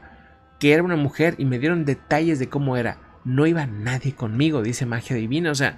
[0.59, 2.99] que era una mujer y me dieron detalles de cómo era.
[3.25, 5.49] No iba nadie conmigo, dice Magia Divina.
[5.49, 5.77] O sea,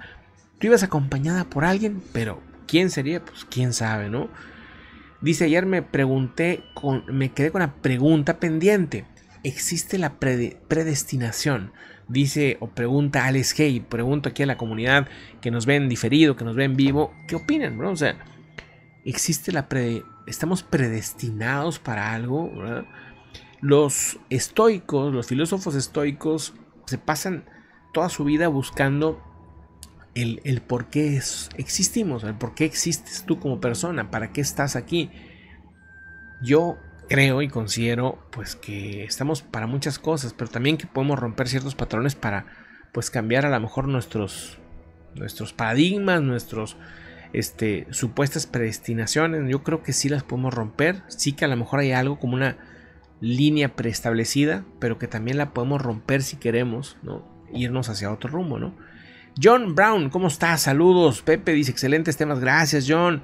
[0.64, 3.22] tú ibas acompañada por alguien, pero ¿quién sería?
[3.22, 4.30] Pues quién sabe, ¿no?
[5.20, 9.04] Dice, ayer me pregunté, con, me quedé con la pregunta pendiente.
[9.42, 11.72] ¿Existe la predestinación?
[12.08, 15.06] Dice o pregunta Alex Hey, pregunto aquí a la comunidad
[15.42, 17.76] que nos ven diferido, que nos ven vivo, ¿qué opinan?
[17.76, 17.90] Bro?
[17.90, 18.16] O sea,
[19.04, 19.68] ¿existe la
[20.26, 22.50] estamos predestinados para algo?
[23.60, 26.54] Los estoicos, los filósofos estoicos,
[26.86, 27.44] se pasan
[27.92, 29.33] toda su vida buscando
[30.14, 31.20] el, por qué
[31.56, 35.10] existimos, el por qué existes tú como persona, para qué estás aquí.
[36.42, 41.48] Yo creo y considero pues que estamos para muchas cosas, pero también que podemos romper
[41.48, 42.46] ciertos patrones para
[42.92, 44.58] pues cambiar a lo mejor nuestros
[45.14, 46.76] nuestros paradigmas, nuestros
[47.32, 49.48] este, supuestas predestinaciones.
[49.48, 52.34] Yo creo que sí las podemos romper, sí que a lo mejor hay algo como
[52.34, 52.56] una
[53.20, 57.24] línea preestablecida, pero que también la podemos romper si queremos, ¿no?
[57.52, 58.74] Irnos hacia otro rumbo, ¿no?
[59.42, 60.62] John Brown, ¿cómo estás?
[60.62, 61.22] Saludos.
[61.22, 62.40] Pepe dice, excelentes temas.
[62.40, 63.22] Gracias, John.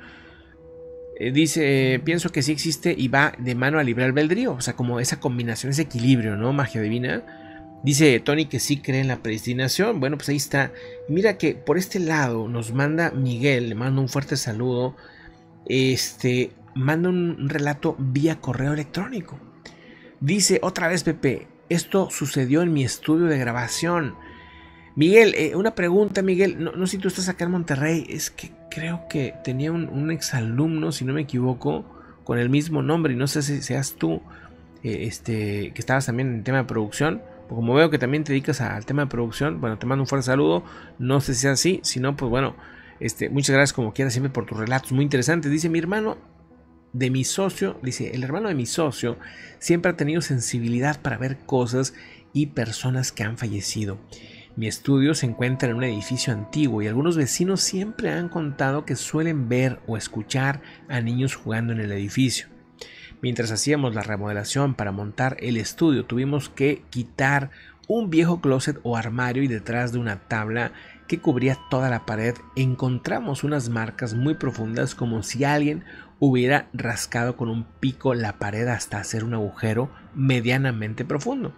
[1.19, 4.53] Eh, dice, pienso que sí existe y va de mano a libre albedrío.
[4.55, 6.53] O sea, como esa combinación, ese equilibrio, ¿no?
[6.53, 7.23] Magia divina.
[7.83, 10.01] Dice Tony que sí cree en la predestinación.
[10.01, 10.73] Bueno, pues ahí está.
[11.09, 14.97] Mira que por este lado nos manda Miguel, le mando un fuerte saludo.
[15.67, 19.39] Este, manda un relato vía correo electrónico.
[20.21, 24.17] Dice otra vez Pepe, esto sucedió en mi estudio de grabación.
[24.97, 26.63] Miguel, eh, una pregunta, Miguel.
[26.63, 28.07] No, sé si tú estás acá en Monterrey.
[28.09, 31.85] Es que creo que tenía un, exalumno, si no me equivoco,
[32.25, 33.13] con el mismo nombre.
[33.13, 34.23] Y no sé si seas tú,
[34.83, 37.23] eh, este, que estabas también en el tema de producción.
[37.49, 40.27] como veo que también te dedicas al tema de producción, bueno, te mando un fuerte
[40.27, 40.65] saludo.
[40.99, 41.81] No sé si sea así.
[41.83, 42.57] Si no, pues bueno,
[43.01, 45.51] este, muchas gracias como quieras siempre por tus relatos muy interesantes.
[45.51, 46.19] Dice mi hermano
[46.93, 49.17] de mi socio, dice, el hermano de mi socio
[49.59, 51.95] siempre ha tenido sensibilidad para ver cosas
[52.33, 53.99] y personas que han fallecido.
[54.57, 58.97] Mi estudio se encuentra en un edificio antiguo y algunos vecinos siempre han contado que
[58.97, 62.49] suelen ver o escuchar a niños jugando en el edificio.
[63.23, 67.51] Mientras hacíamos la remodelación para montar el estudio, tuvimos que quitar
[67.87, 70.73] un viejo closet o armario y detrás de una tabla
[71.07, 75.85] que cubría toda la pared encontramos unas marcas muy profundas como si alguien
[76.19, 81.55] hubiera rascado con un pico la pared hasta hacer un agujero medianamente profundo.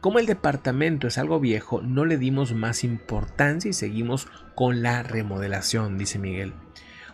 [0.00, 5.02] Como el departamento es algo viejo, no le dimos más importancia y seguimos con la
[5.02, 6.54] remodelación, dice Miguel.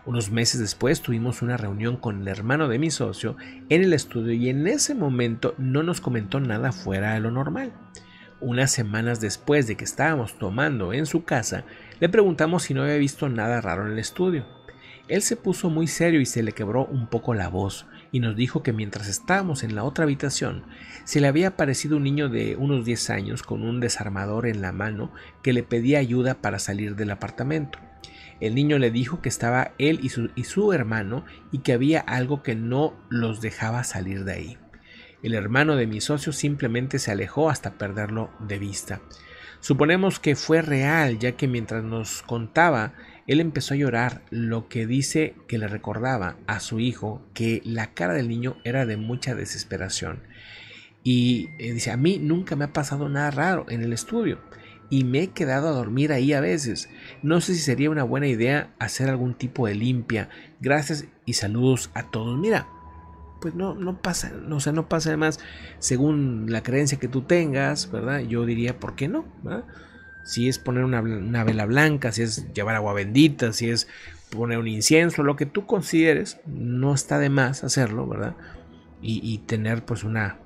[0.05, 3.37] Unos meses después tuvimos una reunión con el hermano de mi socio
[3.71, 7.73] en el estudio y en ese momento no nos comentó nada fuera de lo normal.
[8.41, 11.65] Unas semanas después de que estábamos tomando en su casa,
[11.99, 14.47] le preguntamos si no había visto nada raro en el estudio.
[15.09, 18.37] Él se puso muy serio y se le quebró un poco la voz y nos
[18.37, 20.65] dijo que mientras estábamos en la otra habitación
[21.05, 24.73] se le había aparecido un niño de unos 10 años con un desarmador en la
[24.73, 27.79] mano que le pedía ayuda para salir del apartamento.
[28.41, 32.01] El niño le dijo que estaba él y su, y su hermano y que había
[32.01, 34.59] algo que no los dejaba salir de ahí.
[35.23, 39.01] El hermano de mi socio simplemente se alejó hasta perderlo de vista.
[39.61, 42.93] Suponemos que fue real, ya que mientras nos contaba
[43.27, 47.93] él empezó a llorar, lo que dice que le recordaba a su hijo que la
[47.95, 50.23] cara del niño era de mucha desesperación.
[51.03, 54.41] Y eh, dice, a mí nunca me ha pasado nada raro en el estudio
[54.91, 56.89] y me he quedado a dormir ahí a veces.
[57.23, 60.29] No sé si sería una buena idea hacer algún tipo de limpia.
[60.61, 62.39] Gracias y saludos a todos.
[62.39, 62.69] Mira,
[63.41, 65.41] pues no, no pasa, o sea, no pasa además
[65.79, 68.21] según la creencia que tú tengas, ¿verdad?
[68.21, 69.25] Yo diría, ¿por qué no?
[70.27, 73.89] Si es poner una, una, vela blanca, si es llevar agua bendita, si es
[74.29, 78.35] poner un incienso, lo que tú consideres, no está de más hacerlo, ¿verdad?
[79.01, 80.39] Y, tener pues una,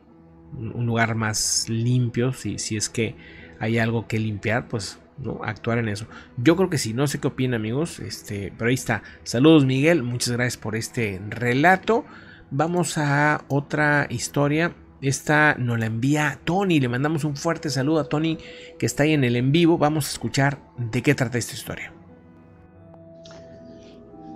[0.53, 3.16] un lugar más limpio, si, si es que
[3.59, 5.41] hay algo que limpiar, pues ¿no?
[5.43, 6.07] actuar en eso.
[6.37, 9.03] Yo creo que sí, no sé qué opinan amigos, este, pero ahí está.
[9.22, 12.05] Saludos Miguel, muchas gracias por este relato.
[12.51, 14.74] Vamos a otra historia.
[15.03, 16.80] Esta nos la envía Tony.
[16.80, 18.38] Le mandamos un fuerte saludo a Tony
[18.78, 19.78] que está ahí en el en vivo.
[19.78, 21.92] Vamos a escuchar de qué trata esta historia.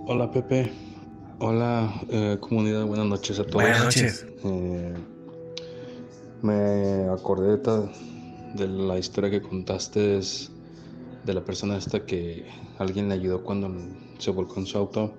[0.06, 0.72] Hola Pepe.
[1.38, 2.86] Hola eh, comunidad.
[2.86, 3.62] Buenas noches a todos.
[3.62, 4.26] Buenas noches.
[4.44, 4.94] Eh,
[6.42, 7.58] me acordé
[8.54, 12.46] de la historia que contaste de la persona esta que
[12.78, 13.70] alguien le ayudó cuando
[14.18, 15.14] se volcó en su auto.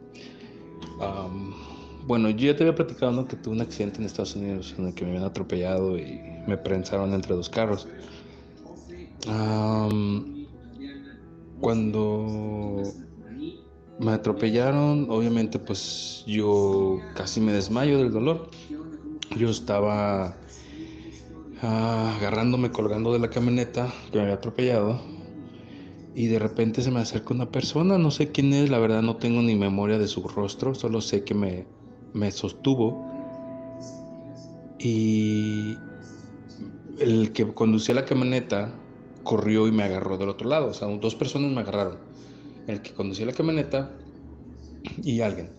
[2.07, 4.93] Bueno, yo ya te había platicado que tuve un accidente en Estados Unidos en el
[4.93, 7.87] que me habían atropellado y me prensaron entre dos carros.
[11.59, 12.83] cuando
[13.97, 18.49] me atropellaron, obviamente pues yo casi me desmayo del dolor.
[19.35, 20.35] Yo estaba
[21.63, 25.01] ah, agarrándome, colgando de la camioneta que me había atropellado.
[26.13, 29.17] Y de repente se me acerca una persona, no sé quién es, la verdad no
[29.17, 31.65] tengo ni memoria de su rostro, solo sé que me,
[32.15, 33.05] me sostuvo.
[34.79, 35.77] Y
[36.99, 38.73] el que conducía la camioneta
[39.23, 40.67] corrió y me agarró del otro lado.
[40.67, 41.97] O sea, dos personas me agarraron.
[42.67, 43.91] El que conducía la camioneta
[45.03, 45.49] y alguien.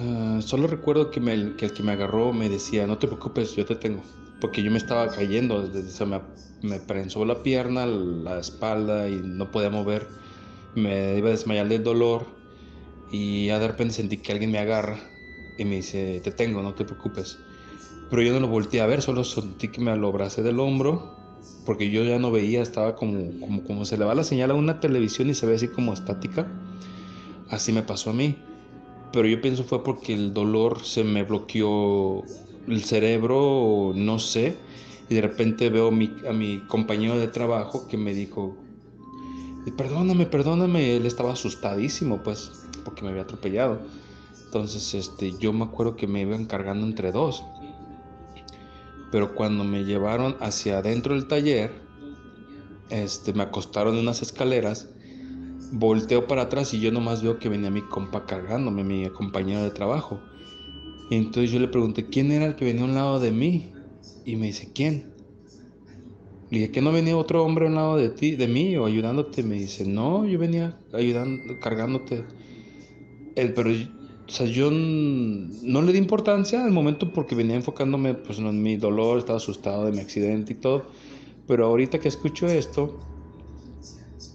[0.00, 3.66] Ah, solo recuerdo que, me, el que me agarró me decía, no te preocupes, yo
[3.66, 4.02] te tengo.
[4.40, 6.20] Porque yo me estaba cayendo, se me,
[6.62, 10.06] me prensó la pierna, la espalda y no podía mover.
[10.74, 12.26] Me iba a desmayar del dolor
[13.10, 14.98] y de repente sentí que alguien me agarra
[15.58, 17.38] y me dice, te tengo, no te preocupes.
[18.10, 21.16] Pero yo no lo volteé a ver, solo sentí que me lo abracé del hombro
[21.66, 23.18] porque yo ya no veía, estaba como,
[23.66, 26.46] como, se le va la señal a una televisión y se ve así como estática.
[27.50, 28.36] Así me pasó a mí.
[29.12, 32.24] Pero yo pienso fue porque el dolor se me bloqueó
[32.68, 34.54] el cerebro, no sé.
[35.10, 38.56] Y de repente veo a mi compañero de trabajo que me dijo,
[39.76, 40.96] perdóname, perdóname.
[40.96, 42.52] Él estaba asustadísimo, pues,
[42.84, 43.80] porque me había atropellado.
[44.56, 47.44] Entonces, este, yo me acuerdo que me iban cargando entre dos.
[49.12, 51.72] Pero cuando me llevaron hacia adentro del taller,
[52.90, 54.88] este, me acostaron en unas escaleras
[55.72, 59.70] volteo para atrás y yo nomás veo que venía mi compa cargándome, mi compañero de
[59.70, 60.20] trabajo.
[61.10, 63.72] Entonces yo le pregunté, ¿quién era el que venía a un lado de mí?
[64.24, 65.12] Y me dice, ¿quién?
[66.50, 68.86] Le dije, ¿que no venía otro hombre a un lado de ti, de mí o
[68.86, 69.42] ayudándote?
[69.42, 72.24] Me dice, no, yo venía ayudando, cargándote.
[73.36, 73.70] El, pero,
[74.26, 78.76] o sea, yo no le di importancia al momento porque venía enfocándome pues, en mi
[78.76, 80.86] dolor, estaba asustado de mi accidente y todo.
[81.46, 82.98] Pero ahorita que escucho esto,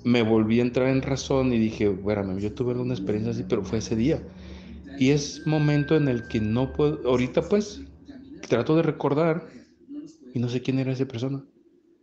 [0.06, 3.64] me volví a entrar en razón y dije, bueno, yo tuve alguna experiencia así, pero
[3.64, 4.24] fue ese día.
[4.98, 7.82] Y es momento en el que no puedo, ahorita pues,
[8.48, 9.48] trato de recordar
[10.34, 11.44] y no sé quién era esa persona.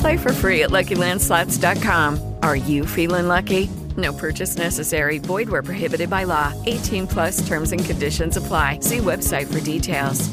[0.00, 2.36] Play for free at LuckyLandSlots.com.
[2.42, 3.68] Are you feeling lucky?
[3.98, 5.18] No purchase necessary.
[5.18, 6.54] Void where prohibited by law.
[6.64, 8.78] 18 plus terms and conditions apply.
[8.80, 10.30] See website for details.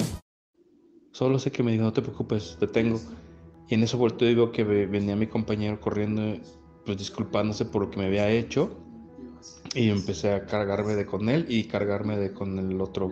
[1.12, 3.02] Solo sé que me dijo, no te preocupes, te tengo.
[3.68, 6.40] Y en eso volteo y que venía mi compañero corriendo,
[6.86, 8.70] pues disculpándose por lo que me había hecho.
[9.76, 13.12] Y empecé a cargarme de con él y cargarme de con el otro,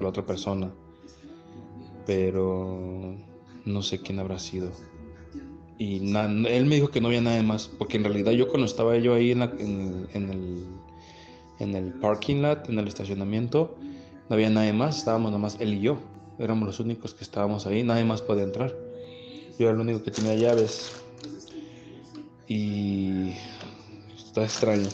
[0.00, 0.72] la otra persona.
[2.06, 3.14] Pero
[3.64, 4.72] no sé quién habrá sido
[5.78, 8.96] y él me dijo que no había nada más, porque en realidad yo cuando estaba
[8.96, 10.66] yo ahí en, el,
[11.58, 13.76] en el parking lot, en el estacionamiento,
[14.28, 15.98] no había nadie más, estábamos nomás él y yo,
[16.38, 18.74] éramos los únicos que estábamos ahí, nadie más podía entrar.
[19.58, 20.92] Yo era el único que tenía llaves
[22.46, 23.32] y
[24.16, 24.88] está extraño.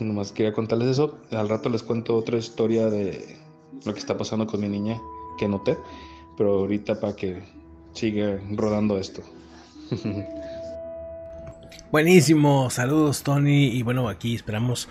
[0.00, 1.18] nomás quería contarles eso.
[1.30, 3.36] Al rato les cuento otra historia de
[3.84, 5.00] lo que está pasando con mi niña
[5.38, 5.76] que noté,
[6.36, 7.42] pero ahorita para que
[7.92, 9.22] siga rodando esto.
[11.90, 14.88] Buenísimo, saludos Tony y bueno aquí esperamos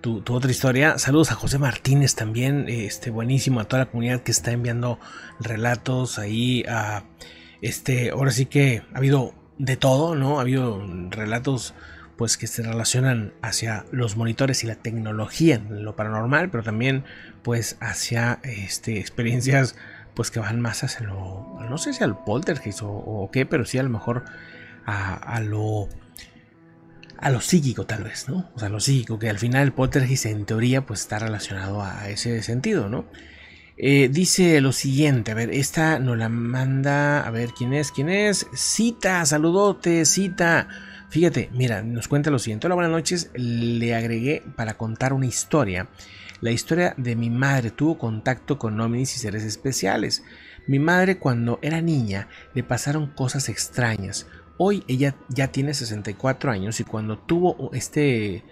[0.00, 0.98] tu, otra historia.
[0.98, 5.00] Saludos a José Martínez también, este buenísimo a toda la comunidad que está enviando
[5.40, 6.64] relatos ahí
[7.60, 10.38] este ahora sí que ha habido de todo, ¿no?
[10.38, 11.74] Ha habido relatos
[12.16, 17.02] pues que se relacionan hacia los monitores y la tecnología, lo paranormal, pero también
[17.42, 19.74] pues hacia este, experiencias
[20.16, 23.66] pues que van más hacia lo, no sé si al poltergeist o, o qué, pero
[23.66, 24.24] sí a lo mejor
[24.86, 25.88] a, lo
[27.18, 28.50] a lo psíquico tal vez, ¿no?
[28.54, 32.08] O sea, lo psíquico, que al final el poltergeist en teoría pues está relacionado a
[32.08, 33.04] ese sentido, ¿no?
[33.78, 37.92] Eh, dice lo siguiente, a ver, esta nos la manda, a ver, ¿quién es?
[37.92, 38.46] ¿Quién es?
[38.54, 40.68] Cita, saludote, cita.
[41.10, 42.66] Fíjate, mira, nos cuenta lo siguiente.
[42.66, 43.30] Hola, buenas noches.
[43.34, 45.88] Le agregué para contar una historia.
[46.40, 50.22] La historia de mi madre tuvo contacto con ovnis y seres especiales.
[50.66, 54.26] Mi madre cuando era niña le pasaron cosas extrañas.
[54.58, 58.44] Hoy ella ya tiene 64 años y cuando tuvo este,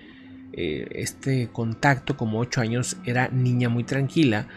[0.53, 4.49] eh, este contacto como 8 años era niña muy tranquila.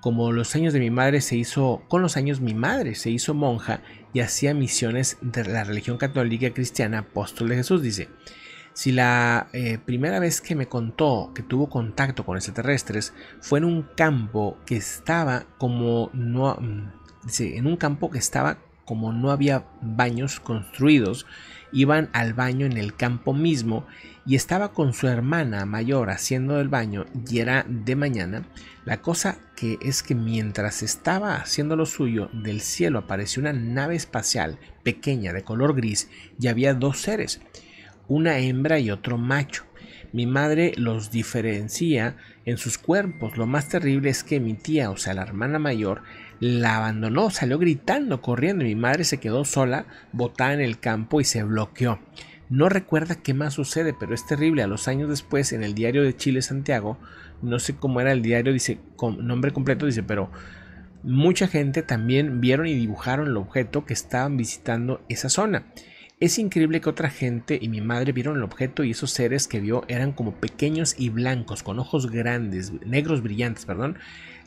[0.00, 3.34] Como los años de mi madre se hizo, con los años mi madre se hizo
[3.34, 3.82] monja
[4.12, 8.08] y hacía misiones de la religión católica cristiana apóstol de Jesús, dice.
[8.74, 13.64] Si la eh, primera vez que me contó que tuvo contacto con extraterrestres fue en
[13.64, 16.58] un campo que estaba como no,
[17.24, 21.26] dice, en un campo que estaba como no había baños construidos,
[21.72, 23.86] iban al baño en el campo mismo
[24.26, 28.46] y estaba con su hermana mayor haciendo el baño y era de mañana.
[28.84, 33.96] La cosa que es que mientras estaba haciendo lo suyo, del cielo apareció una nave
[33.96, 37.40] espacial pequeña de color gris y había dos seres,
[38.08, 39.64] una hembra y otro macho.
[40.12, 43.36] Mi madre los diferencia en sus cuerpos.
[43.36, 46.02] Lo más terrible es que mi tía, o sea, la hermana mayor,
[46.40, 48.64] la abandonó, salió gritando, corriendo.
[48.64, 51.98] Mi madre se quedó sola, botada en el campo y se bloqueó.
[52.48, 54.62] No recuerda qué más sucede, pero es terrible.
[54.62, 56.98] A los años después, en el diario de Chile Santiago,
[57.42, 60.30] no sé cómo era el diario, dice, con nombre completo, dice, pero
[61.02, 65.64] mucha gente también vieron y dibujaron el objeto que estaban visitando esa zona.
[66.24, 69.60] Es increíble que otra gente y mi madre vieron el objeto y esos seres que
[69.60, 73.98] vio eran como pequeños y blancos, con ojos grandes, negros brillantes, perdón.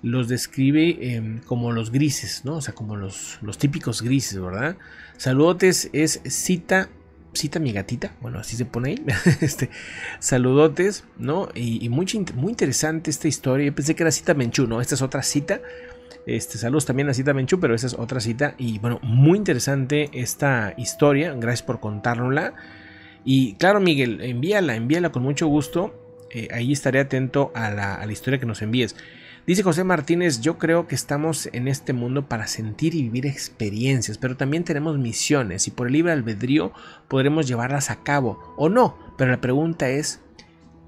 [0.01, 2.55] Los describe eh, como los grises, ¿no?
[2.55, 4.75] O sea, como los, los típicos grises, ¿verdad?
[5.17, 6.89] Saludotes es cita
[7.33, 9.05] cita mi gatita, bueno, así se pone ahí,
[9.41, 9.69] este,
[10.17, 11.49] saludotes, ¿no?
[11.53, 14.81] Y, y muy, muy, interesante esta historia, yo pensé que era cita Menchú, ¿no?
[14.81, 15.61] Esta es otra cita,
[16.27, 20.09] este, saludos también a cita Menchú, pero esa es otra cita, y bueno, muy interesante
[20.13, 22.53] esta historia, gracias por contárnosla,
[23.23, 25.95] y claro, Miguel, envíala, envíala con mucho gusto,
[26.29, 28.95] eh, ahí estaré atento a la, a la historia que nos envíes.
[29.47, 34.17] Dice José Martínez, yo creo que estamos en este mundo para sentir y vivir experiencias,
[34.17, 36.73] pero también tenemos misiones y por el libre albedrío
[37.07, 38.97] podremos llevarlas a cabo o no.
[39.17, 40.19] Pero la pregunta es,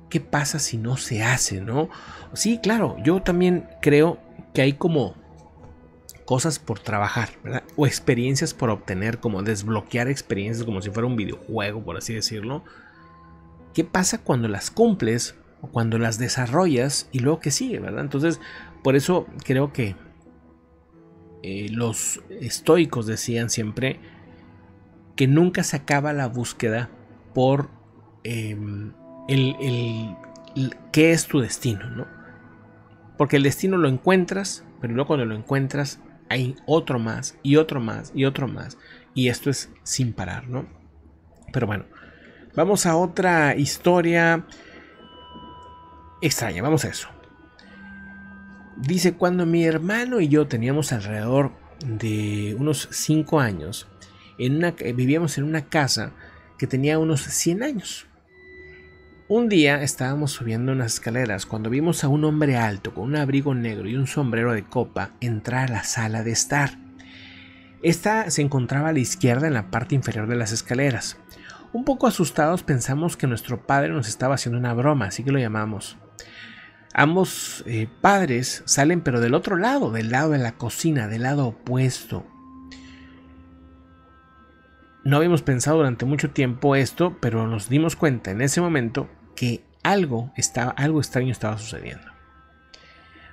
[0.10, 1.88] ¿qué pasa si no se hace, no?
[2.34, 4.20] Sí, claro, yo también creo
[4.54, 5.16] que hay como
[6.30, 7.64] cosas por trabajar, ¿verdad?
[7.76, 12.64] O experiencias por obtener, como desbloquear experiencias como si fuera un videojuego, por así decirlo.
[13.74, 18.02] ¿Qué pasa cuando las cumples o cuando las desarrollas y luego que sigue, ¿verdad?
[18.02, 18.40] Entonces,
[18.84, 19.96] por eso creo que
[21.42, 24.00] eh, los estoicos decían siempre
[25.16, 26.92] que nunca se acaba la búsqueda
[27.34, 27.72] por
[28.24, 28.94] el,
[29.28, 30.16] el,
[30.92, 32.06] qué es tu destino, ¿no?
[33.18, 36.00] Porque el destino lo encuentras, pero luego cuando lo encuentras
[36.30, 38.78] hay otro más y otro más y otro más.
[39.14, 40.68] Y esto es sin parar, ¿no?
[41.52, 41.86] Pero bueno,
[42.56, 44.46] vamos a otra historia
[46.22, 46.62] extraña.
[46.62, 47.10] Vamos a eso.
[48.78, 51.52] Dice, cuando mi hermano y yo teníamos alrededor
[51.86, 53.88] de unos 5 años,
[54.38, 56.14] vivíamos en una casa
[56.58, 58.06] que tenía unos 100 años.
[59.32, 63.54] Un día estábamos subiendo unas escaleras cuando vimos a un hombre alto con un abrigo
[63.54, 66.80] negro y un sombrero de copa entrar a la sala de estar.
[67.84, 71.20] Esta se encontraba a la izquierda en la parte inferior de las escaleras.
[71.74, 75.38] Un poco asustados pensamos que nuestro padre nos estaba haciendo una broma, así que lo
[75.38, 76.00] llamamos.
[76.96, 81.46] Ambos eh, padres salen pero del otro lado, del lado de la cocina, del lado
[81.46, 82.26] opuesto.
[85.04, 89.08] No habíamos pensado durante mucho tiempo esto, pero nos dimos cuenta en ese momento
[89.40, 92.06] que algo, estaba, algo extraño estaba sucediendo.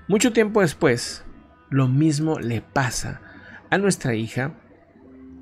[0.07, 1.24] Mucho tiempo después,
[1.69, 3.23] lo mismo le pasa
[3.70, 4.55] a nuestra hija,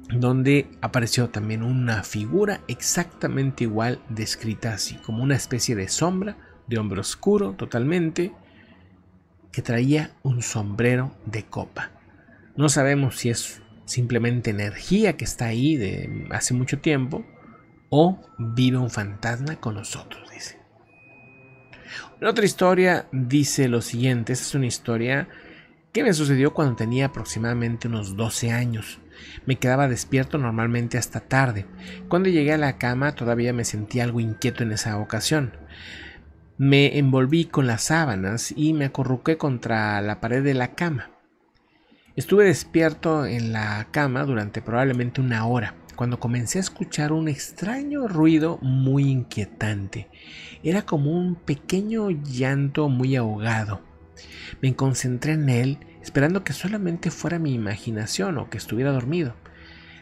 [0.09, 6.78] donde apareció también una figura exactamente igual descrita así, como una especie de sombra de
[6.78, 8.32] hombre oscuro totalmente,
[9.53, 11.91] que traía un sombrero de copa.
[12.57, 17.23] No sabemos si es simplemente energía que está ahí de hace mucho tiempo
[17.91, 20.24] o vive un fantasma con nosotros,
[22.20, 25.28] En otra historia dice lo siguiente, esta es una historia
[25.93, 29.01] que me sucedió cuando tenía aproximadamente unos 12 años.
[29.47, 31.66] Me quedaba despierto normalmente hasta tarde.
[32.09, 35.53] Cuando llegué a la cama todavía me sentía algo inquieto en esa ocasión.
[36.57, 41.11] Me envolví con las sábanas y me acurruqué contra la pared de la cama.
[42.15, 48.09] Estuve despierto en la cama durante probablemente una hora cuando comencé a escuchar un extraño
[48.09, 50.09] ruido muy inquietante.
[50.62, 53.83] Era como un pequeño llanto muy ahogado.
[54.61, 59.35] Me concentré en él, esperando que solamente fuera mi imaginación o que estuviera dormido.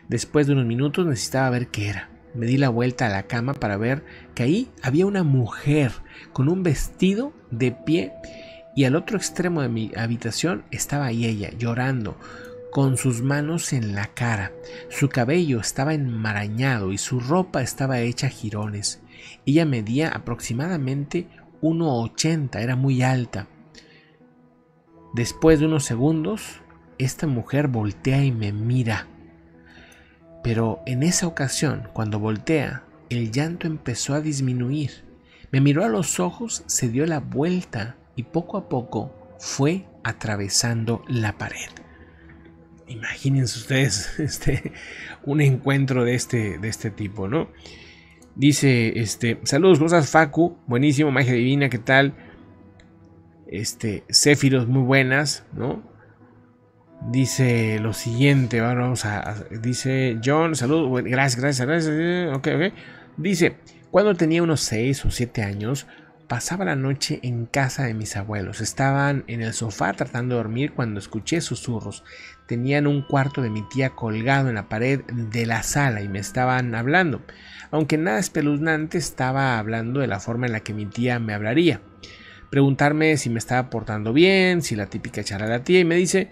[0.08, 2.10] Después de unos minutos necesitaba ver qué era.
[2.34, 4.04] Me di la vuelta a la cama para ver
[4.34, 5.92] que ahí había una mujer
[6.32, 8.12] con un vestido de pie
[8.74, 12.16] y al otro extremo de mi habitación estaba ella llorando
[12.72, 14.50] con sus manos en la cara.
[14.88, 19.02] Su cabello estaba enmarañado y su ropa estaba hecha jirones.
[19.44, 21.28] Ella medía aproximadamente
[21.60, 23.46] 1,80, era muy alta.
[25.12, 26.62] Después de unos segundos,
[26.96, 29.06] esta mujer voltea y me mira.
[30.42, 35.04] Pero en esa ocasión, cuando voltea, el llanto empezó a disminuir.
[35.50, 41.04] Me miró a los ojos, se dio la vuelta y poco a poco fue atravesando
[41.06, 41.81] la pared.
[42.86, 44.72] Imagínense ustedes este,
[45.24, 47.48] un encuentro de este, de este tipo, ¿no?
[48.34, 52.14] Dice, este, saludos, cosas Facu, buenísimo, magia divina, ¿qué tal?
[53.46, 55.82] Este, Céfiros, muy buenas, ¿no?
[57.10, 59.04] Dice lo siguiente, vamos
[59.60, 62.74] dice John, saludos, gracias, gracias, gracias, ok, ok.
[63.16, 63.56] Dice,
[63.90, 65.86] cuando tenía unos 6 o 7 años,
[66.32, 68.62] pasaba la noche en casa de mis abuelos.
[68.62, 72.04] Estaban en el sofá tratando de dormir cuando escuché susurros.
[72.46, 76.18] Tenían un cuarto de mi tía colgado en la pared de la sala y me
[76.18, 77.22] estaban hablando.
[77.70, 81.80] Aunque nada espeluznante, estaba hablando de la forma en la que mi tía me hablaría.
[82.50, 85.96] Preguntarme si me estaba portando bien, si la típica charla de la tía, y me
[85.96, 86.30] dice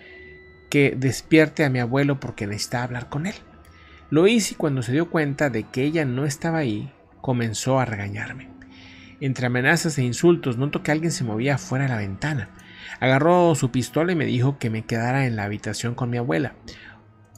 [0.69, 3.35] que despierte a mi abuelo porque necesita hablar con él.
[4.11, 7.85] Lo hice y cuando se dio cuenta de que ella no estaba ahí, comenzó a
[7.85, 8.49] regañarme.
[9.20, 12.49] Entre amenazas e insultos noto que alguien se movía fuera de la ventana.
[13.01, 16.55] Agarró su pistola y me dijo que me quedara en la habitación con mi abuela.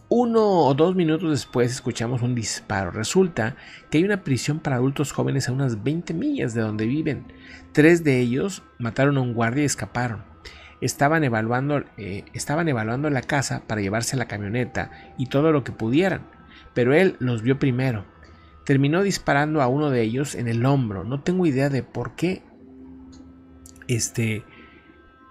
[0.09, 2.91] Uno o dos minutos después escuchamos un disparo.
[2.91, 3.57] Resulta
[3.91, 7.33] que hay una prisión para adultos jóvenes a unas 20 millas de donde viven.
[7.73, 10.25] Tres de ellos mataron a un guardia y escaparon.
[10.83, 15.73] Estaban evaluando, eh, estaban evaluando la casa para llevarse la camioneta y todo lo que
[15.73, 16.27] pudieran,
[16.75, 18.05] pero él los vio primero
[18.65, 21.05] terminó disparando a uno de ellos en el hombro.
[21.05, 22.43] No tengo idea de por qué.
[23.89, 24.45] Este,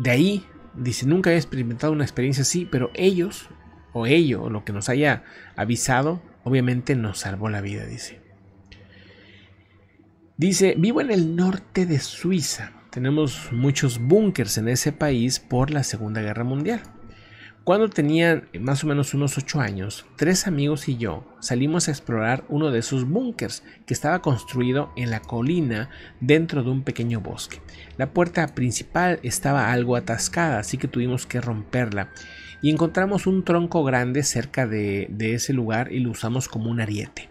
[0.01, 3.49] de ahí, dice, nunca había experimentado una experiencia así, pero ellos,
[3.93, 5.23] o ello, o lo que nos haya
[5.55, 8.19] avisado, obviamente nos salvó la vida, dice.
[10.37, 12.71] Dice, vivo en el norte de Suiza.
[12.89, 16.81] Tenemos muchos búnkers en ese país por la Segunda Guerra Mundial.
[17.71, 22.43] Cuando tenía más o menos unos 8 años, tres amigos y yo salimos a explorar
[22.49, 25.89] uno de esos búnkers que estaba construido en la colina
[26.19, 27.61] dentro de un pequeño bosque.
[27.97, 32.09] La puerta principal estaba algo atascada, así que tuvimos que romperla
[32.61, 37.30] y encontramos un tronco grande cerca de ese lugar y lo usamos como un ariete.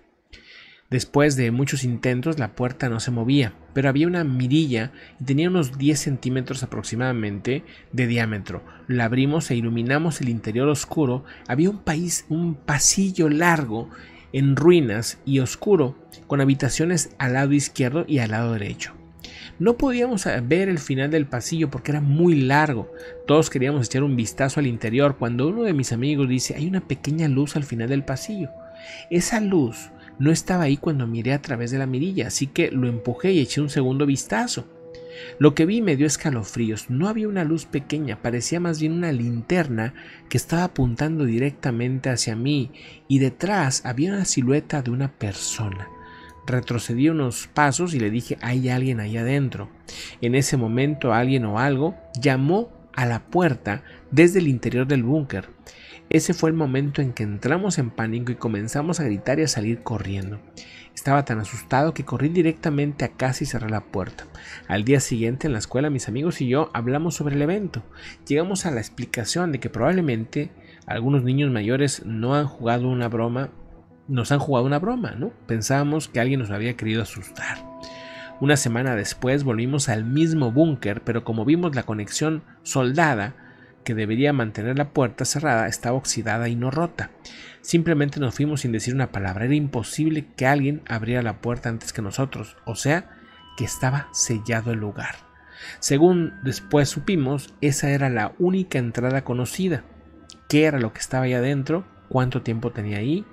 [0.91, 4.91] Después de muchos intentos la puerta no se movía, pero había una mirilla
[5.21, 7.63] y tenía unos 10 centímetros aproximadamente
[7.93, 8.65] de diámetro.
[8.89, 11.25] La abrimos e iluminamos el interior oscuro.
[11.47, 13.89] Había un, país, un pasillo largo
[14.33, 15.97] en ruinas y oscuro,
[16.27, 18.93] con habitaciones al lado izquierdo y al lado derecho.
[19.61, 22.91] No podíamos ver el final del pasillo porque era muy largo.
[23.29, 26.81] Todos queríamos echar un vistazo al interior cuando uno de mis amigos dice hay una
[26.81, 28.51] pequeña luz al final del pasillo.
[29.11, 32.87] Esa luz no estaba ahí cuando miré a través de la mirilla, así que lo
[32.87, 34.67] empujé y eché un segundo vistazo.
[35.39, 36.91] Lo que vi me dio escalofríos.
[36.91, 39.95] No había una luz pequeña, parecía más bien una linterna
[40.29, 42.71] que estaba apuntando directamente hacia mí
[43.09, 45.89] y detrás había una silueta de una persona.
[46.47, 49.71] Retrocedí unos pasos y le dije hay alguien ahí adentro.
[50.21, 55.49] En ese momento alguien o algo llamó a la puerta desde el interior del búnker.
[56.11, 59.49] Ese fue el momento en que entramos en pánico y comenzamos a gritar y a
[59.49, 60.41] salir corriendo.
[60.93, 64.25] Estaba tan asustado que corrí directamente a casa y cerré la puerta.
[64.67, 67.85] Al día siguiente en la escuela mis amigos y yo hablamos sobre el evento.
[68.27, 70.51] Llegamos a la explicación de que probablemente
[70.85, 73.51] algunos niños mayores no han jugado una broma,
[74.09, 75.33] nos han jugado una broma, ¿no?
[75.47, 77.65] Pensábamos que alguien nos había querido asustar.
[78.41, 83.37] Una semana después volvimos al mismo búnker, pero como vimos la conexión soldada
[83.85, 87.11] que debería mantener la puerta cerrada estaba oxidada y no rota.
[87.63, 89.45] Simplemente nos fuimos sin decir una palabra.
[89.45, 93.11] Era imposible que alguien abriera la puerta antes que nosotros, o sea,
[93.57, 95.17] que estaba sellado el lugar.
[95.79, 99.85] Según después supimos, esa era la única entrada conocida.
[100.49, 101.85] ¿Qué era lo que estaba ahí adentro?
[102.09, 103.25] ¿Cuánto tiempo tenía ahí?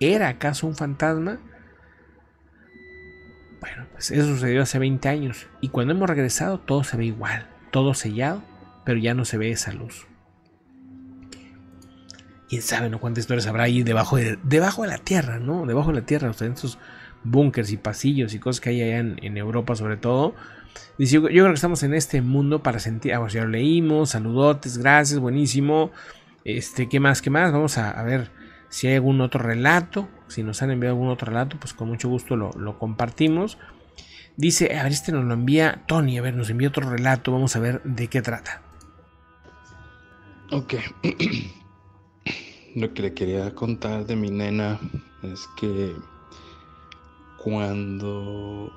[0.00, 1.38] ¿Era acaso un fantasma?
[3.60, 7.48] Bueno, pues eso sucedió hace 20 años y cuando hemos regresado todo se ve igual,
[7.72, 8.42] todo sellado,
[8.86, 10.06] pero ya no se ve esa luz.
[12.48, 13.00] Quién sabe, ¿no?
[13.00, 15.66] Cuántas historias habrá ahí debajo de, debajo de la tierra, ¿no?
[15.66, 16.78] Debajo de la tierra, en esos
[17.24, 20.34] búnkers y pasillos y cosas que hay allá en, Europa, sobre todo.
[20.96, 23.12] Dice, yo, creo que estamos en este mundo para sentir.
[23.12, 25.90] Ah, pues ya lo leímos, saludotes, gracias, buenísimo.
[26.44, 27.20] Este, ¿qué más?
[27.20, 27.52] ¿Qué más?
[27.52, 28.30] Vamos a, ver
[28.68, 30.08] si hay algún otro relato.
[30.28, 33.58] Si nos han enviado algún otro relato, pues con mucho gusto lo compartimos.
[34.36, 37.56] Dice, a ver, este nos lo envía Tony, a ver, nos envía otro relato, vamos
[37.56, 38.60] a ver de qué trata.
[40.52, 40.74] Ok.
[42.76, 44.78] Lo que le quería contar de mi nena
[45.22, 45.96] es que
[47.36, 48.70] cuando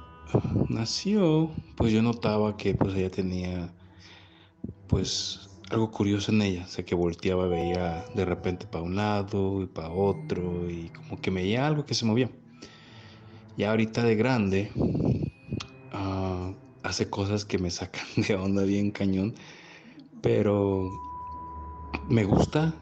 [0.70, 3.72] nació, pues yo notaba que pues ella tenía
[4.88, 9.62] pues algo curioso en ella, o sea que volteaba, veía de repente para un lado
[9.62, 12.32] y para otro y como que veía algo que se movía.
[13.58, 14.72] Y ahorita de grande
[15.92, 16.52] ah,
[16.82, 19.36] hace cosas que me sacan de onda bien cañón,
[20.24, 21.09] pero
[22.10, 22.74] me gusta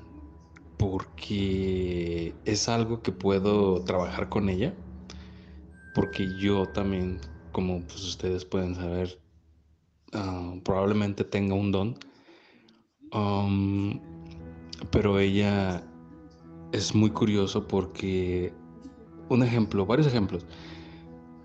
[0.78, 4.74] porque es algo que puedo trabajar con ella,
[5.96, 7.20] porque yo también,
[7.52, 9.20] como pues ustedes pueden saber,
[10.14, 11.96] ah, probablemente tenga un don,
[13.12, 14.00] um,
[14.92, 15.84] pero ella
[16.72, 18.54] es muy curioso porque,
[19.30, 20.46] un ejemplo, varios ejemplos,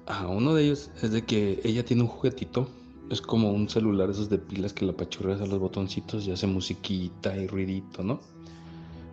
[0.06, 2.68] ah, uno de ellos es de que ella tiene un juguetito,
[3.14, 6.46] es como un celular esos de pilas que la pachurras a los botoncitos y hace
[6.46, 8.20] musiquita y ruidito, ¿no?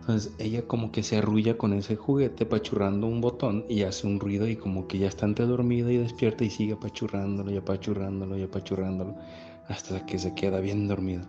[0.00, 4.18] Entonces ella como que se arrulla con ese juguete apachurrando un botón y hace un
[4.18, 8.38] ruido y como que ya está ante dormida y despierta y sigue apachurrándolo y apachurrándolo
[8.38, 9.14] y apachurrándolo
[9.68, 11.28] hasta que se queda bien dormida.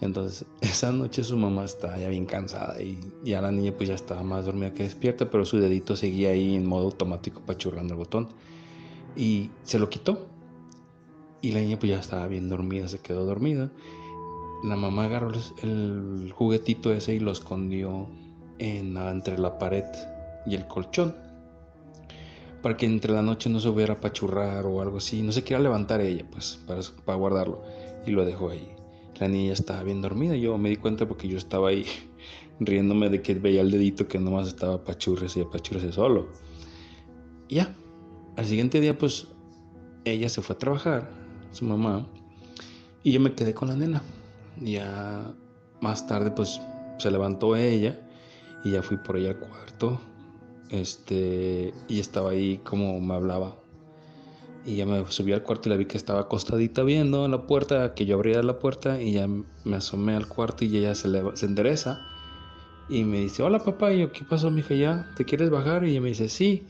[0.00, 3.94] Entonces esa noche su mamá estaba ya bien cansada y ya la niña pues ya
[3.94, 7.98] estaba más dormida que despierta, pero su dedito seguía ahí en modo automático apachurrando el
[7.98, 8.28] botón.
[9.14, 10.31] Y se lo quitó.
[11.42, 13.70] Y la niña pues ya estaba bien dormida, se quedó dormida
[14.62, 15.32] la mamá agarró
[15.62, 18.08] el juguetito ese y lo escondió
[18.58, 19.84] en, entre la pared
[20.46, 21.14] y el colchón.
[22.62, 25.20] Para que entre la noche no se hubiera pachurrar o algo así.
[25.22, 27.62] No se quiera levantar ella, pues, para, para guardarlo.
[28.06, 28.68] Y lo dejó ahí.
[29.18, 30.36] La niña estaba bien dormida.
[30.36, 31.84] Yo me di cuenta porque yo estaba ahí
[32.60, 36.28] riéndome de que veía el dedito que nomás estaba pachurres y apachurres solo.
[37.48, 37.74] Y ya.
[38.36, 39.26] Al siguiente día, pues,
[40.04, 41.21] ella se fue a trabajar,
[41.52, 42.06] su mamá,
[43.02, 44.02] y yo me quedé con la nena.
[44.60, 45.32] Ya
[45.80, 46.60] más tarde pues
[46.98, 47.98] se levantó ella
[48.64, 50.00] y ya fui por ella al cuarto.
[50.70, 53.56] Este, y estaba ahí como me hablaba.
[54.64, 57.94] Y ya me subí al cuarto y la vi que estaba acostadita viendo la puerta,
[57.94, 61.46] que yo abría la puerta y ya me asomé al cuarto y ella se, se
[61.46, 62.00] endereza
[62.88, 64.74] y me dice, hola papá, y yo, ¿qué pasó, mija?
[64.74, 65.84] ¿Ya te quieres bajar?
[65.84, 66.66] Y ella me dice, sí.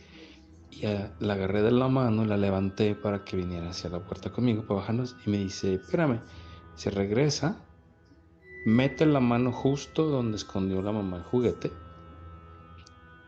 [0.73, 0.87] Y
[1.21, 4.81] la agarré de la mano, la levanté para que viniera hacia la puerta conmigo para
[4.81, 6.21] bajarnos y me dice, espérame,
[6.75, 7.57] se regresa
[8.65, 11.73] mete la mano justo donde escondió la mamá el juguete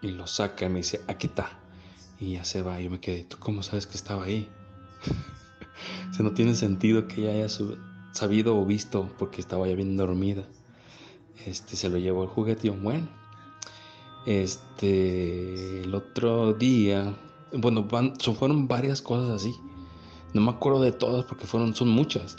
[0.03, 1.59] y lo saca y me dice, aquí está.
[2.21, 2.81] Y ya se va.
[2.81, 4.49] Yo me quedé, ¿tú cómo sabes que estaba ahí?
[6.21, 7.49] o no tiene sentido que ella haya
[8.13, 10.45] sabido o visto porque estaba ya bien dormida.
[11.47, 13.09] Este, se lo llevó el juguete y yo, bueno.
[14.27, 17.17] Este, el otro día,
[17.59, 19.55] bueno, van, fueron varias cosas así.
[20.33, 22.37] No me acuerdo de todas porque fueron, son muchas.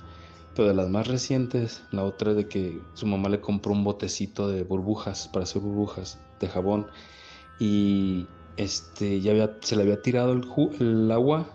[0.55, 4.47] Pero de las más recientes, la otra de que su mamá le compró un botecito
[4.47, 6.87] de burbujas para hacer burbujas de jabón
[7.59, 8.27] y
[8.57, 10.45] este ya se le había tirado el,
[10.79, 11.47] el, agua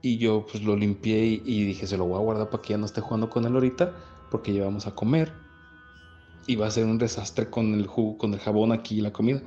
[0.00, 2.78] y yo pues lo limpié y, dije se lo voy a guardar para que ya
[2.78, 3.94] no esté jugando con él ahorita
[4.30, 5.32] porque llevamos a comer
[6.46, 9.12] y va a ser un desastre con el jugo, con el jabón aquí y la
[9.12, 9.40] comida.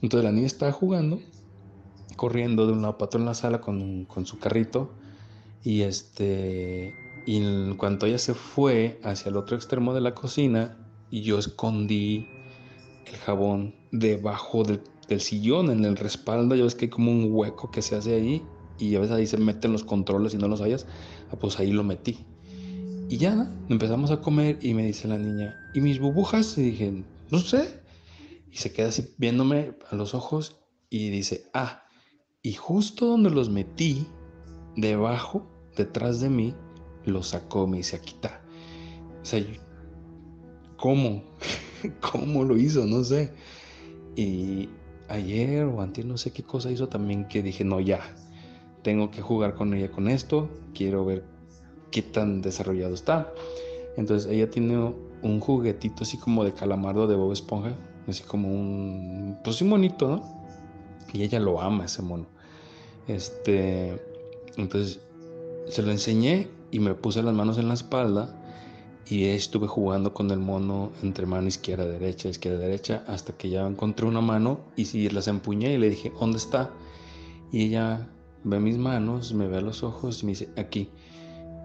[0.00, 1.20] Entonces la niña estaba jugando,
[2.22, 4.92] corriendo de un lado para otro en la sala con, con su carrito
[5.64, 6.94] y este
[7.26, 10.76] y en cuanto ella se fue hacia el otro extremo de la cocina,
[11.10, 12.28] y yo escondí
[13.06, 14.80] el jabón debajo del,
[15.20, 18.42] sillón, en el respaldo, ya ves que hay como un hueco que se hace ahí,
[18.78, 20.86] y a veces ahí se meten los controles y no los hayas,
[21.32, 22.18] ah, pues ahí lo metí.
[23.08, 26.56] Y ya empezamos a comer y me dice la niña, ¿y mis burbujas?
[26.56, 27.82] Y dije, no sé.
[28.50, 30.56] Y se queda así viéndome a los ojos
[30.88, 31.81] y dice, ah,
[32.42, 34.06] y justo donde los metí
[34.76, 35.46] debajo,
[35.76, 36.54] detrás de mí,
[37.04, 38.42] lo sacó, me dice, aquí está.
[39.22, 39.44] O sea,
[40.76, 41.22] ¿cómo?
[42.12, 42.84] ¿Cómo lo hizo?
[42.86, 43.32] No sé.
[44.16, 44.68] Y
[45.08, 48.00] ayer o antes no sé qué cosa hizo también que dije, no, ya,
[48.82, 51.24] tengo que jugar con ella con esto, quiero ver
[51.90, 53.32] qué tan desarrollado está.
[53.96, 54.92] Entonces ella tiene
[55.22, 57.76] un juguetito así como de calamardo de Bob Esponja,
[58.08, 60.42] así como un, pues un monito, ¿no?
[61.12, 62.31] Y ella lo ama ese mono.
[63.08, 64.00] Este,
[64.56, 65.00] entonces
[65.68, 68.38] se lo enseñé y me puse las manos en la espalda
[69.06, 73.66] y estuve jugando con el mono entre mano izquierda, derecha, izquierda, derecha, hasta que ya
[73.66, 76.70] encontré una mano y si las empuñé y le dije, ¿dónde está?
[77.50, 78.08] Y ella
[78.44, 80.88] ve mis manos, me ve a los ojos y me dice, aquí.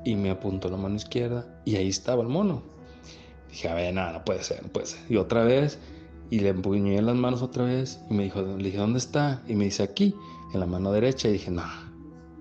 [0.04, 2.64] Y me apuntó la mano izquierda y ahí estaba el mono.
[3.50, 4.70] Dije, a ver, nada, no puede ser, no.
[5.10, 5.80] Y otra vez,
[6.30, 9.42] y le empuñé las manos otra vez y me dijo, le dije, ¿dónde está?
[9.48, 10.14] Y me dice, aquí,
[10.54, 11.28] en la mano derecha.
[11.30, 11.64] Y dije, no,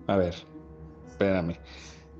[0.06, 0.34] a ver,
[1.08, 1.56] espérame.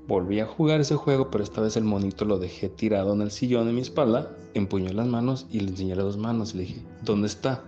[0.07, 3.31] Volví a jugar ese juego, pero esta vez el monito lo dejé tirado en el
[3.31, 6.53] sillón de mi espalda, empuñó las manos y le enseñé las dos manos.
[6.53, 7.63] Y le dije, ¿dónde está?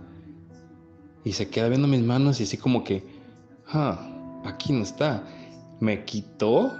[1.25, 3.03] Y se queda viendo mis manos y así como que,
[3.67, 5.23] ah, aquí no está.
[5.81, 6.71] Me quitó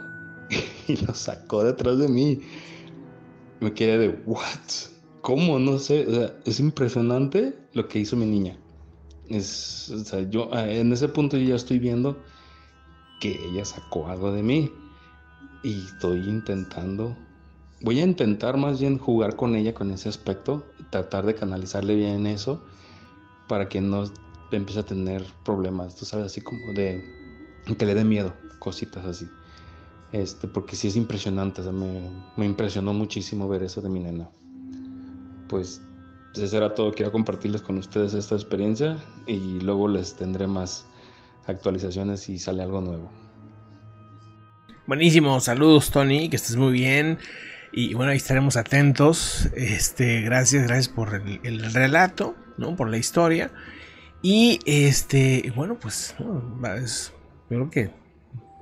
[0.88, 2.40] y lo sacó detrás de mí.
[3.60, 4.46] Me quedé de, ¿what?
[5.22, 5.60] ¿Cómo?
[5.60, 6.08] No sé.
[6.08, 8.58] O sea, es impresionante lo que hizo mi niña.
[9.30, 12.24] Es, o sea, yo en ese punto yo ya estoy viendo
[13.20, 14.72] que ella sacó algo de mí
[15.64, 17.16] y estoy intentando,
[17.82, 22.26] voy a intentar más bien jugar con ella con ese aspecto, tratar de canalizarle bien
[22.26, 22.66] eso
[23.48, 24.06] para que no
[24.52, 27.04] empiece a tener problemas, tú sabes, así como de
[27.78, 29.28] que le dé miedo, cositas así.
[30.12, 34.30] Este, porque sí es impresionante, me, me impresionó muchísimo ver eso de mi nena.
[35.48, 35.89] Pues
[36.36, 38.98] eso era todo, quiero compartirles con ustedes esta experiencia
[39.28, 40.86] y luego les tendré más
[41.48, 43.12] actualizaciones si sale algo nuevo.
[44.86, 47.20] Buenísimo, saludos Tony, que estés muy bien.
[47.72, 49.50] Y bueno, ahí estaremos atentos.
[49.56, 52.76] Este, gracias, gracias por el, el relato, ¿no?
[52.76, 53.52] Por la historia.
[54.22, 56.16] Y este, bueno, pues,
[57.48, 57.92] creo que,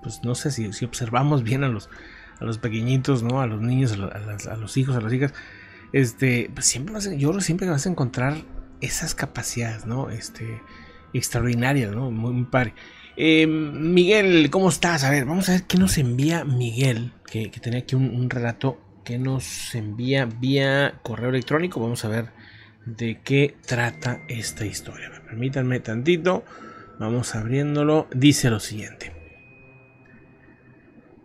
[0.03, 1.89] pues no sé si, observamos bien a los,
[2.39, 3.41] a los pequeñitos, ¿no?
[3.41, 5.33] A los niños, a, las, a los hijos, a las hijas.
[5.93, 8.35] Este, pues siempre vas yo siempre vas a encontrar
[8.81, 10.09] esas capacidades, ¿no?
[10.09, 10.61] Este,
[11.13, 12.11] extraordinarias, ¿no?
[12.11, 12.73] Muy, muy padre.
[13.15, 15.03] Eh, Miguel, ¿cómo estás?
[15.03, 18.79] A ver, vamos a ver qué nos envía Miguel, que, tenía aquí un, un, relato
[19.03, 21.79] que nos envía vía correo electrónico.
[21.79, 22.29] Vamos a ver
[22.85, 25.09] de qué trata esta historia.
[25.25, 26.43] Permítanme tantito.
[26.99, 28.07] Vamos abriéndolo.
[28.13, 29.13] Dice lo siguiente.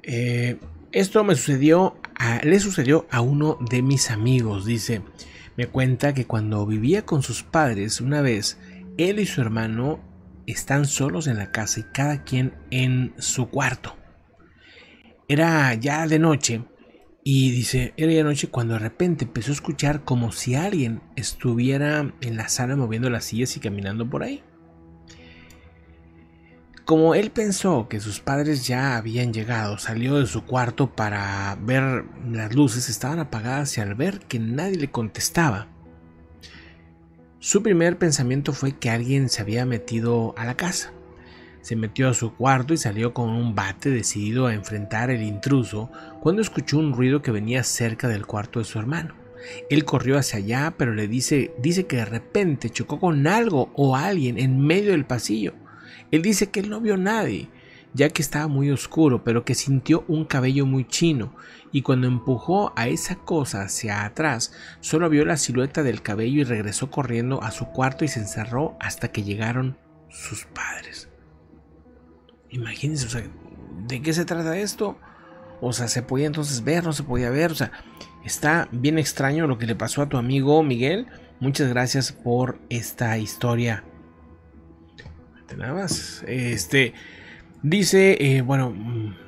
[0.02, 0.58] Eh,
[0.90, 1.96] esto me sucedió,
[2.42, 4.64] le sucedió a uno de mis amigos.
[4.64, 5.02] Dice,
[5.56, 8.58] me cuenta que cuando vivía con sus padres una vez,
[8.98, 10.00] él y su hermano
[10.46, 13.96] están solos en la casa y cada quien en su cuarto.
[15.28, 16.64] Era ya de noche
[17.24, 22.12] y dice, era ya noche cuando de repente empezó a escuchar como si alguien estuviera
[22.20, 24.42] en la sala moviendo las sillas y caminando por ahí.
[26.84, 32.04] Como él pensó que sus padres ya habían llegado, salió de su cuarto para ver
[32.28, 35.68] las luces estaban apagadas y al ver que nadie le contestaba,
[37.38, 40.92] su primer pensamiento fue que alguien se había metido a la casa.
[41.60, 45.90] Se metió a su cuarto y salió con un bate decidido a enfrentar el intruso
[46.20, 49.16] cuando escuchó un ruido que venía cerca del cuarto de su hermano.
[49.70, 53.96] Él corrió hacia allá, pero le dice, dice que de repente chocó con algo o
[53.96, 55.54] alguien en medio del pasillo.
[56.12, 57.48] Él dice que él no vio a nadie,
[57.94, 61.34] ya que estaba muy oscuro, pero que sintió un cabello muy chino,
[61.72, 66.44] y cuando empujó a esa cosa hacia atrás, solo vio la silueta del cabello y
[66.44, 69.78] regresó corriendo a su cuarto y se encerró hasta que llegaron
[70.08, 71.08] sus padres.
[72.50, 73.22] Imagínense, o sea,
[73.88, 74.98] ¿de qué se trata esto?
[75.62, 76.84] O sea, ¿se podía entonces ver?
[76.84, 77.52] ¿No se podía ver?
[77.52, 77.72] O sea,
[78.24, 81.06] está bien extraño lo que le pasó a tu amigo Miguel.
[81.40, 83.84] Muchas gracias por esta historia.
[85.56, 86.24] Nada más.
[86.26, 86.94] Este.
[87.64, 88.74] Dice, eh, bueno,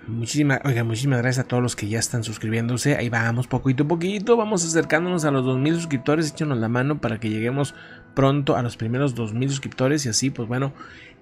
[0.08, 2.96] muchísimas, oiga, muchísimas gracias a todos los que ya están suscribiéndose.
[2.96, 4.36] Ahí vamos, poquito a poquito.
[4.36, 6.32] Vamos acercándonos a los 2000 suscriptores.
[6.32, 7.76] Échenos la mano para que lleguemos
[8.14, 10.72] pronto a los primeros 2000 suscriptores y así, pues bueno,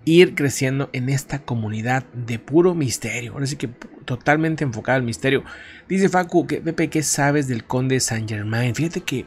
[0.06, 3.32] ir creciendo en esta comunidad de puro misterio.
[3.34, 3.68] Ahora sí que
[4.06, 5.44] totalmente enfocada al misterio.
[5.88, 8.74] Dice Facu, que, Pepe, ¿qué sabes del conde Saint Germain?
[8.74, 9.26] Fíjate que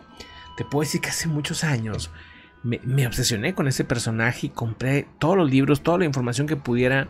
[0.58, 2.10] te puedo decir que hace muchos años
[2.66, 7.10] me, obsesioné con ese personaje y compré todos los libros, toda la información que pudiera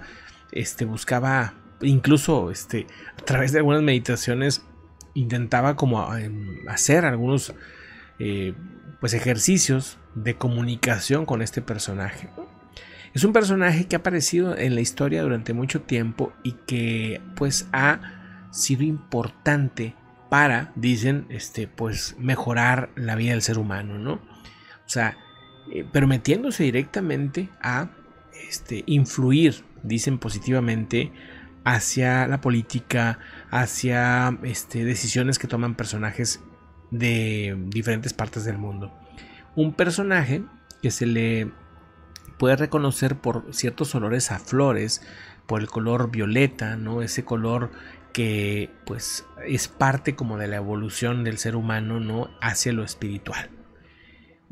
[0.51, 2.87] este, buscaba, incluso este,
[3.17, 4.65] a través de algunas meditaciones,
[5.13, 6.05] intentaba como
[6.67, 7.53] hacer algunos
[8.19, 8.53] eh,
[8.99, 12.29] pues ejercicios de comunicación con este personaje.
[13.13, 17.69] Es un personaje que ha aparecido en la historia durante mucho tiempo y que pues
[17.71, 19.95] ha sido importante
[20.29, 24.13] para, dicen, este, pues mejorar la vida del ser humano, ¿no?
[24.15, 25.17] O sea,
[25.71, 27.89] eh, pero metiéndose directamente a
[28.49, 31.11] este, influir, dicen positivamente,
[31.63, 33.19] hacia la política,
[33.49, 36.41] hacia este, decisiones que toman personajes
[36.91, 38.93] de diferentes partes del mundo.
[39.55, 40.43] Un personaje
[40.81, 41.51] que se le
[42.37, 45.01] puede reconocer por ciertos olores a flores,
[45.47, 47.01] por el color violeta, ¿no?
[47.01, 47.71] Ese color
[48.13, 52.29] que pues es parte como de la evolución del ser humano, ¿no?
[52.41, 53.49] Hacia lo espiritual.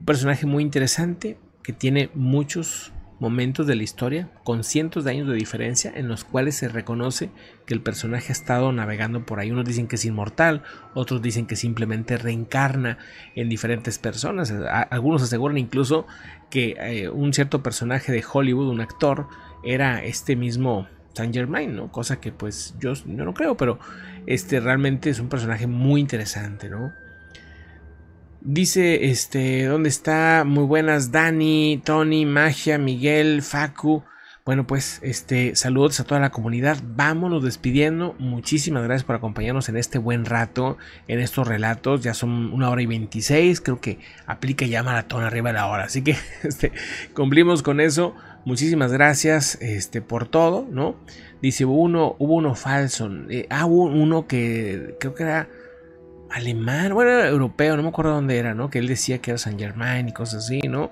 [0.04, 5.30] Un personaje muy interesante que tiene muchos momentos de la historia con cientos de años
[5.30, 7.30] de diferencia en los cuales se reconoce
[7.66, 9.50] que el personaje ha estado navegando por ahí.
[9.50, 10.64] Unos dicen que es inmortal,
[10.94, 12.98] otros dicen que simplemente reencarna
[13.34, 14.52] en diferentes personas.
[14.52, 16.06] Algunos aseguran incluso
[16.50, 19.30] que eh, un cierto personaje de Hollywood, un actor,
[19.64, 21.94] era este mismo Saint Germain, ¿no?
[21.94, 23.80] Cosa que pues yo, yo no creo, pero
[24.26, 26.92] este realmente es un personaje muy interesante, ¿no?
[28.45, 30.44] Dice, este, ¿dónde está?
[30.45, 34.03] Muy buenas, Dani, Tony, Magia, Miguel, Facu.
[34.44, 36.78] Bueno, pues, este, saludos a toda la comunidad.
[36.84, 38.18] Vámonos despidiendo.
[38.20, 42.03] Muchísimas gracias por acompañarnos en este buen rato, en estos relatos.
[42.03, 43.61] Ya son una hora y veintiséis.
[43.61, 45.86] Creo que aplica ya maratón arriba de la hora.
[45.86, 46.74] Así que, este,
[47.14, 48.14] cumplimos con eso.
[48.44, 50.98] Muchísimas gracias, este, por todo, ¿no?
[51.41, 53.10] Dice, uno, hubo uno falso.
[53.30, 55.48] Eh, ah, hubo uno que creo que era
[56.34, 58.69] alemán, bueno, era europeo, no me acuerdo dónde era, ¿no?
[58.69, 60.91] Que él decía que era Saint Germain y cosas así, ¿no?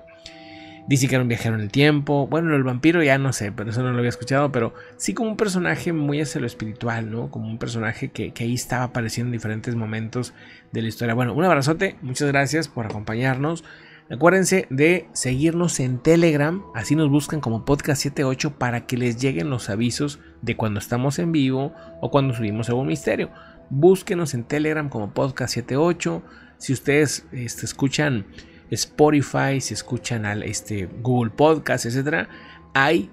[0.86, 2.26] Dice que era un viajero en el tiempo.
[2.26, 5.30] Bueno, el vampiro ya no sé, pero eso no lo había escuchado, pero sí como
[5.30, 7.30] un personaje muy hacia lo espiritual, ¿no?
[7.30, 10.32] Como un personaje que, que ahí estaba apareciendo en diferentes momentos
[10.72, 11.14] de la historia.
[11.14, 13.64] Bueno, un abrazote, muchas gracias por acompañarnos.
[14.10, 19.48] Acuérdense de seguirnos en Telegram, así nos buscan como Podcast 78 para que les lleguen
[19.48, 23.30] los avisos de cuando estamos en vivo o cuando subimos algún misterio.
[23.74, 26.22] Búsquenos en Telegram como Podcast 78.
[26.58, 28.26] Si ustedes este, escuchan
[28.70, 32.28] Spotify, si escuchan al, este, Google Podcast, etc.
[32.74, 33.10] Ahí,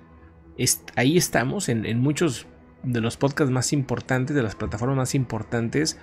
[0.57, 2.45] estamos en, muchos
[2.83, 5.97] de los podcasts más importantes, de las plataformas más importantes.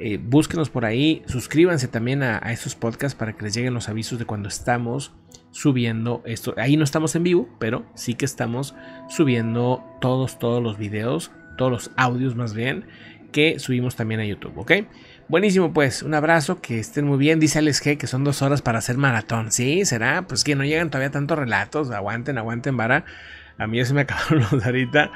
[0.00, 3.88] Eh, búsquenos por ahí, suscríbanse también a, a, estos podcasts para que les lleguen los
[3.88, 5.12] avisos de cuando estamos
[5.52, 6.52] subiendo esto.
[6.56, 8.74] Ahí no estamos en vivo, pero sí que estamos
[9.08, 12.86] subiendo todos, todos los videos, todos los audios más bien
[13.30, 14.72] que subimos también a YouTube, ¿ok?
[15.28, 17.38] Buenísimo, pues, un abrazo, que estén muy bien.
[17.38, 19.52] Dice Alex G que son dos horas para hacer maratón.
[19.52, 21.92] Sí, será, pues que no llegan todavía tantos relatos.
[21.92, 23.04] Aguanten, aguanten, vara.
[23.56, 25.12] A mí ya se me acabaron los ahorita.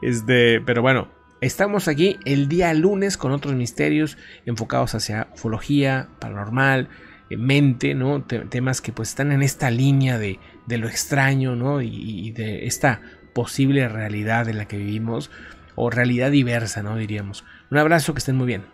[0.00, 1.08] Este, pero bueno,
[1.42, 4.16] estamos aquí el día lunes con otros misterios
[4.46, 6.88] enfocados hacia ufología, paranormal,
[7.28, 8.22] eh, mente, ¿no?
[8.22, 11.82] temas que pues están en esta línea de, de lo extraño, ¿no?
[11.82, 13.02] Y, y de esta
[13.34, 15.30] posible realidad en la que vivimos
[15.74, 16.96] o realidad diversa, ¿no?
[16.96, 17.44] Diríamos.
[17.70, 18.64] Un abrazo, que estén muy bien.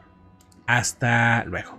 [0.67, 1.79] Hasta luego.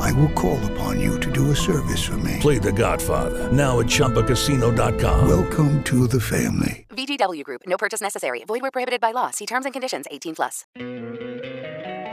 [0.00, 2.38] I will call upon you to do a service for me.
[2.40, 5.28] Play The Godfather now at ChumbaCasino.com.
[5.28, 6.86] Welcome to the family.
[6.96, 7.62] VGW Group.
[7.66, 8.42] No purchase necessary.
[8.46, 9.30] Void where prohibited by law.
[9.30, 10.06] See terms and conditions.
[10.10, 10.64] 18 plus.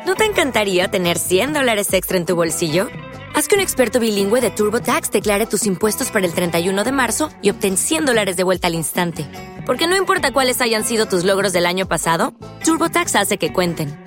[0.05, 2.87] ¿No te encantaría tener 100 dólares extra en tu bolsillo?
[3.35, 7.29] Haz que un experto bilingüe de TurboTax declare tus impuestos para el 31 de marzo
[7.41, 9.25] y obtén 100 dólares de vuelta al instante.
[9.65, 12.33] Porque no importa cuáles hayan sido tus logros del año pasado,
[12.63, 14.06] TurboTax hace que cuenten.